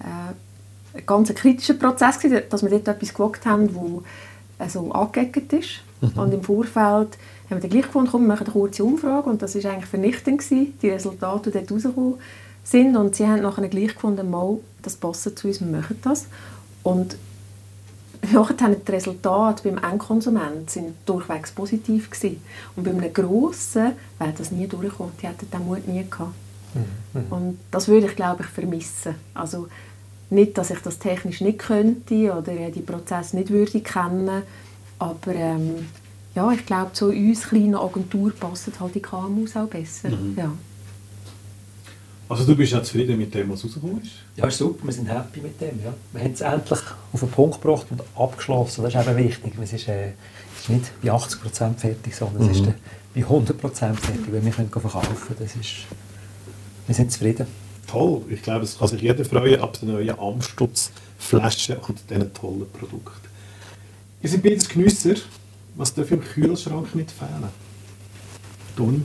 äh, 0.00 0.98
ein 0.98 1.06
ganz 1.06 1.34
kritischer 1.34 1.74
Prozess 1.74 2.18
gewesen, 2.18 2.42
dass 2.50 2.62
wir 2.62 2.70
dort 2.70 2.88
etwas 2.88 3.14
gewagt 3.14 3.46
haben, 3.46 3.74
wo 3.74 4.02
also 4.58 4.92
angeeckt 4.92 5.52
ist. 5.54 5.80
Mhm. 6.00 6.20
Und 6.20 6.34
im 6.34 6.42
Vorfeld 6.42 6.76
haben 7.48 7.56
wir 7.56 7.60
dann 7.60 7.70
gleich 7.70 7.86
gefunden, 7.86 8.10
komm, 8.10 8.22
wir 8.22 8.28
machen 8.28 8.46
eine 8.46 8.52
kurze 8.52 8.84
Umfrage 8.84 9.28
und 9.28 9.40
das 9.42 9.54
war 9.54 9.72
eigentlich 9.72 9.86
vernichtend 9.86 10.38
gewesen, 10.38 10.74
die 10.82 10.90
Resultate, 10.90 11.50
die 11.50 11.58
dort 11.58 11.72
rausgekommen 11.72 12.14
sind 12.62 12.96
und 12.96 13.16
sie 13.16 13.26
haben 13.26 13.42
nachher 13.42 13.66
gleich 13.68 13.94
gefunden, 13.94 14.30
mal, 14.30 14.58
das 14.82 14.96
passt 14.96 15.38
zu 15.38 15.48
uns, 15.48 15.60
wir 15.60 15.66
machen 15.66 15.98
das. 16.02 16.26
Und 16.82 17.16
nachher 18.34 18.74
die 18.74 18.92
Resultate 18.92 19.68
beim 19.68 19.78
Endkonsument 19.78 20.70
sind 20.70 20.94
durchwegs 21.06 21.52
positiv 21.52 22.10
gewesen. 22.10 22.42
Und 22.76 22.84
bei 22.84 22.90
einem 22.90 23.12
Grossen 23.12 23.92
wäre 24.18 24.32
das 24.36 24.50
nie 24.50 24.66
durchgekommen, 24.66 25.12
die 25.20 25.26
hätten 25.26 25.50
den 25.50 25.66
Mut 25.66 25.86
nie 25.86 26.04
gehabt. 26.08 26.34
Mhm. 26.74 27.22
Und 27.30 27.58
das 27.70 27.88
würde 27.88 28.06
ich, 28.06 28.16
glaube 28.16 28.42
ich, 28.42 28.48
vermissen. 28.48 29.14
Also 29.34 29.68
nicht, 30.30 30.56
dass 30.56 30.70
ich 30.70 30.78
das 30.80 30.98
technisch 30.98 31.40
nicht 31.40 31.58
könnte 31.58 32.32
oder 32.32 32.54
die 32.70 32.80
Prozesse 32.80 33.36
nicht 33.36 33.50
würde 33.50 33.80
kennen, 33.80 34.42
aber 34.98 35.34
ähm, 35.34 35.88
ja, 36.34 36.50
ich 36.52 36.64
glaube, 36.64 36.92
zu 36.92 37.08
uns 37.08 37.48
kleinen 37.48 37.74
Agentur 37.74 38.32
passen 38.32 38.72
halt 38.78 38.94
die 38.94 39.02
KMUs 39.02 39.56
auch 39.56 39.66
besser. 39.66 40.10
Mhm. 40.10 40.34
Ja. 40.36 40.52
Also 42.30 42.44
du 42.44 42.54
bist 42.54 42.70
ja 42.70 42.80
zufrieden 42.80 43.18
mit 43.18 43.34
dem, 43.34 43.50
was 43.50 43.64
rausgekommen 43.64 44.02
ist? 44.02 44.12
Ja, 44.36 44.46
ist 44.46 44.58
super, 44.58 44.86
wir 44.86 44.92
sind 44.92 45.08
happy 45.08 45.40
mit 45.40 45.60
dem. 45.60 45.82
Ja. 45.82 45.92
Wir 46.12 46.22
haben 46.22 46.32
es 46.32 46.40
endlich 46.40 46.78
auf 47.12 47.18
den 47.18 47.28
Punkt 47.28 47.60
gebracht 47.60 47.86
und 47.90 48.00
abgeschlossen. 48.14 48.84
Das 48.84 48.94
ist 48.94 49.00
eben 49.00 49.16
wichtig. 49.16 49.52
Es 49.60 49.72
ist, 49.72 49.88
äh, 49.88 50.12
ist 50.56 50.68
nicht 50.68 50.92
bei 51.02 51.10
80% 51.10 51.74
fertig, 51.74 52.14
sondern 52.14 52.44
mhm. 52.44 52.50
es 52.50 52.58
ist 52.58 52.66
mhm. 52.66 52.74
bei 53.16 53.22
100% 53.22 53.94
fertig, 53.94 54.32
weil 54.32 54.44
wir 54.44 54.52
können 54.52 54.70
verkaufen 54.70 55.36
das 55.40 55.56
ist, 55.56 55.70
Wir 56.86 56.94
sind 56.94 57.10
zufrieden. 57.10 57.48
Toll, 57.88 58.22
ich 58.30 58.42
glaube, 58.42 58.62
es 58.62 58.78
kann 58.78 58.86
sich 58.86 59.02
jeder 59.02 59.24
freuen 59.24 59.60
ab 59.60 59.80
den 59.80 59.92
neuen 59.92 60.16
Amstutz-Flaschen 60.16 61.78
und 61.78 61.98
diesen 62.08 62.32
tollen 62.32 62.70
Produkten. 62.70 63.28
Ihr 64.22 64.30
seid 64.30 64.44
beides 64.44 64.68
Genüsser. 64.68 65.14
Was 65.74 65.92
darf 65.94 66.08
im 66.12 66.20
Kühlschrank 66.20 66.94
nicht 66.94 67.10
fehlen? 67.10 67.48
Toni? 68.76 69.02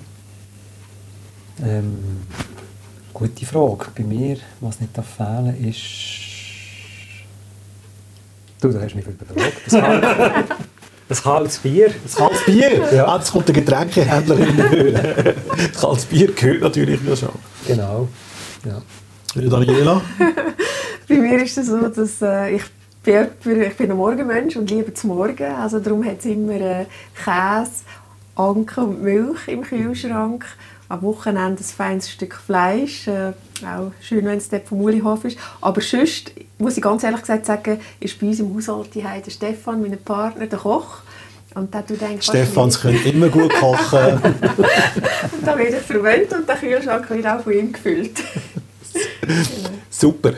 Ähm, 1.63 1.97
Gute 3.15 3.45
Frage. 3.45 3.85
Bei 3.95 4.03
mir, 4.03 4.35
was 4.59 4.81
nicht 4.81 4.91
fehlen 4.93 5.65
ist... 5.65 5.79
Du, 8.59 8.67
da 8.67 8.81
hast 8.81 8.91
du 8.91 8.97
mich 8.97 9.07
überfragt. 9.07 10.43
Das 11.07 11.23
kaltes 11.23 11.57
Bier. 11.63 11.93
Das 12.03 12.15
kaltes 12.17 12.45
Bier? 12.45 12.93
Ja. 12.93 13.07
Ah, 13.07 13.17
jetzt 13.17 13.31
kommt 13.31 13.47
der 13.47 13.55
Getränkehändler 13.55 14.37
in 14.37 14.57
die 14.57 14.93
Das 15.71 15.81
kaltes 15.81 16.03
Bier 16.03 16.33
gehört 16.33 16.61
natürlich 16.61 16.99
ja 17.07 17.15
schon. 17.15 17.29
Genau. 17.65 18.09
Ja. 18.65 18.81
Daniela? 19.33 20.01
Bei 21.07 21.15
mir 21.15 21.41
ist 21.41 21.57
es 21.57 21.67
so, 21.67 21.87
dass 21.87 22.21
äh, 22.21 22.57
ich 22.57 22.63
bin, 23.01 23.61
ich 23.61 23.77
bin 23.77 23.91
ein 23.91 23.97
Morgenmensch 23.97 24.57
und 24.57 24.69
liebe 24.69 24.93
zu 24.93 25.07
Morgen. 25.07 25.53
Also 25.53 25.79
darum 25.79 26.03
hat 26.03 26.19
es 26.19 26.25
immer 26.25 26.59
äh, 26.59 26.85
Käse, 27.23 27.85
Anke 28.35 28.81
und 28.81 29.01
Milch 29.01 29.47
im 29.47 29.61
Kühlschrank 29.61 30.45
am 30.89 31.01
Wochenende 31.01 31.61
ein 31.61 31.65
feines 31.65 32.09
Stück 32.09 32.35
Fleisch. 32.35 33.07
Äh, 33.07 33.33
auch 33.65 33.91
schön, 34.01 34.25
wenn 34.25 34.37
es 34.37 34.49
dort 34.49 34.67
vom 34.67 34.81
Ulihof 34.81 35.25
ist. 35.25 35.37
Aber 35.61 35.81
sonst, 35.81 36.31
muss 36.57 36.77
ich 36.77 36.83
ganz 36.83 37.03
ehrlich 37.03 37.21
gesagt 37.21 37.45
sagen, 37.45 37.79
ist 37.99 38.19
bei 38.19 38.27
uns 38.27 38.39
im 38.39 38.55
Haushalt 38.55 38.93
die 38.93 39.01
der 39.01 39.31
Stefan, 39.31 39.81
mein 39.81 39.97
Partner, 39.97 40.47
der 40.47 40.59
Koch. 40.59 40.99
Und 41.53 41.73
da 41.73 41.81
du 41.81 41.95
denkst, 41.95 42.25
Stefans 42.25 42.81
können 42.81 43.01
immer 43.05 43.29
gut 43.29 43.53
kochen. 43.53 44.19
und 44.21 45.47
da 45.47 45.57
werde 45.57 45.77
ich 45.77 45.83
verwöhnt 45.83 46.33
und 46.33 46.47
der 46.47 46.55
Kühlschrank 46.57 47.09
wird 47.09 47.25
auch 47.25 47.39
von 47.39 47.53
ihm 47.53 47.71
gefüllt. 47.71 48.21
Super 49.89 50.33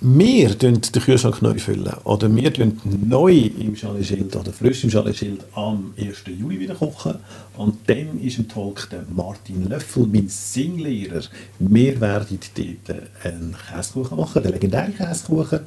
wir 0.00 0.54
den 0.54 0.80
Kühlschrank 0.80 1.40
neu 1.40 1.58
füllen 1.58 1.94
oder 2.04 2.34
wir 2.34 2.52
neu 2.84 3.50
im 3.58 3.74
Chalet 3.74 4.06
Schild 4.06 4.36
oder 4.36 4.52
frisch 4.52 4.84
im 4.84 4.90
Chalet 4.90 5.16
Schild 5.16 5.40
am 5.54 5.94
1. 5.98 6.24
Juli 6.38 6.60
wieder 6.60 6.74
kochen 6.74 7.14
und 7.56 7.78
dann 7.86 8.20
ist 8.20 8.38
im 8.38 8.46
Talk 8.46 8.90
der 8.90 9.04
Martin 9.08 9.68
Löffel, 9.68 10.06
mein 10.06 10.28
Singlehrer. 10.28 11.22
Wir 11.58 11.98
werden 12.00 12.38
dort 12.54 13.00
einen 13.24 13.56
Käsekuchen 13.70 14.18
machen, 14.18 14.42
den 14.42 14.52
legendären 14.52 14.94
Käsekuchen, 14.94 15.60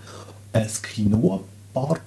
ein 0.53 0.67
Quinoa 0.82 1.39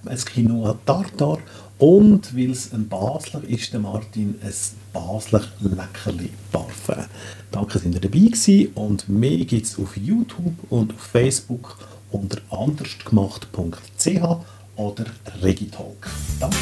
ein 0.06 0.18
Quinoa 0.18 0.76
Tartar 0.84 1.38
und 1.78 2.36
weil 2.36 2.50
es 2.50 2.72
ein 2.72 2.88
Basler 2.88 3.42
ist, 3.48 3.72
der 3.72 3.80
Martin 3.80 4.34
ein 4.42 4.52
Basler 4.92 5.42
Leckerli 5.60 6.30
Parfum. 6.50 7.04
Danke, 7.50 7.74
dass 7.74 7.84
ihr 7.84 7.92
dabei 7.92 8.18
gewesen 8.18 8.68
und 8.74 9.08
mehr 9.08 9.38
gibt 9.38 9.66
es 9.66 9.78
auf 9.78 9.96
YouTube 9.96 10.54
und 10.68 10.92
auf 10.92 11.00
Facebook 11.00 11.78
unter 12.12 12.38
andersgemacht.ch 12.50 14.36
oder 14.76 15.04
Regitalk. 15.42 16.08
Danke 16.38 16.56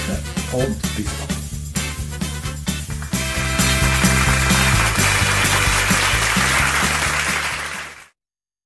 und 0.53 0.97
bis 0.97 1.07
dann. 1.07 1.50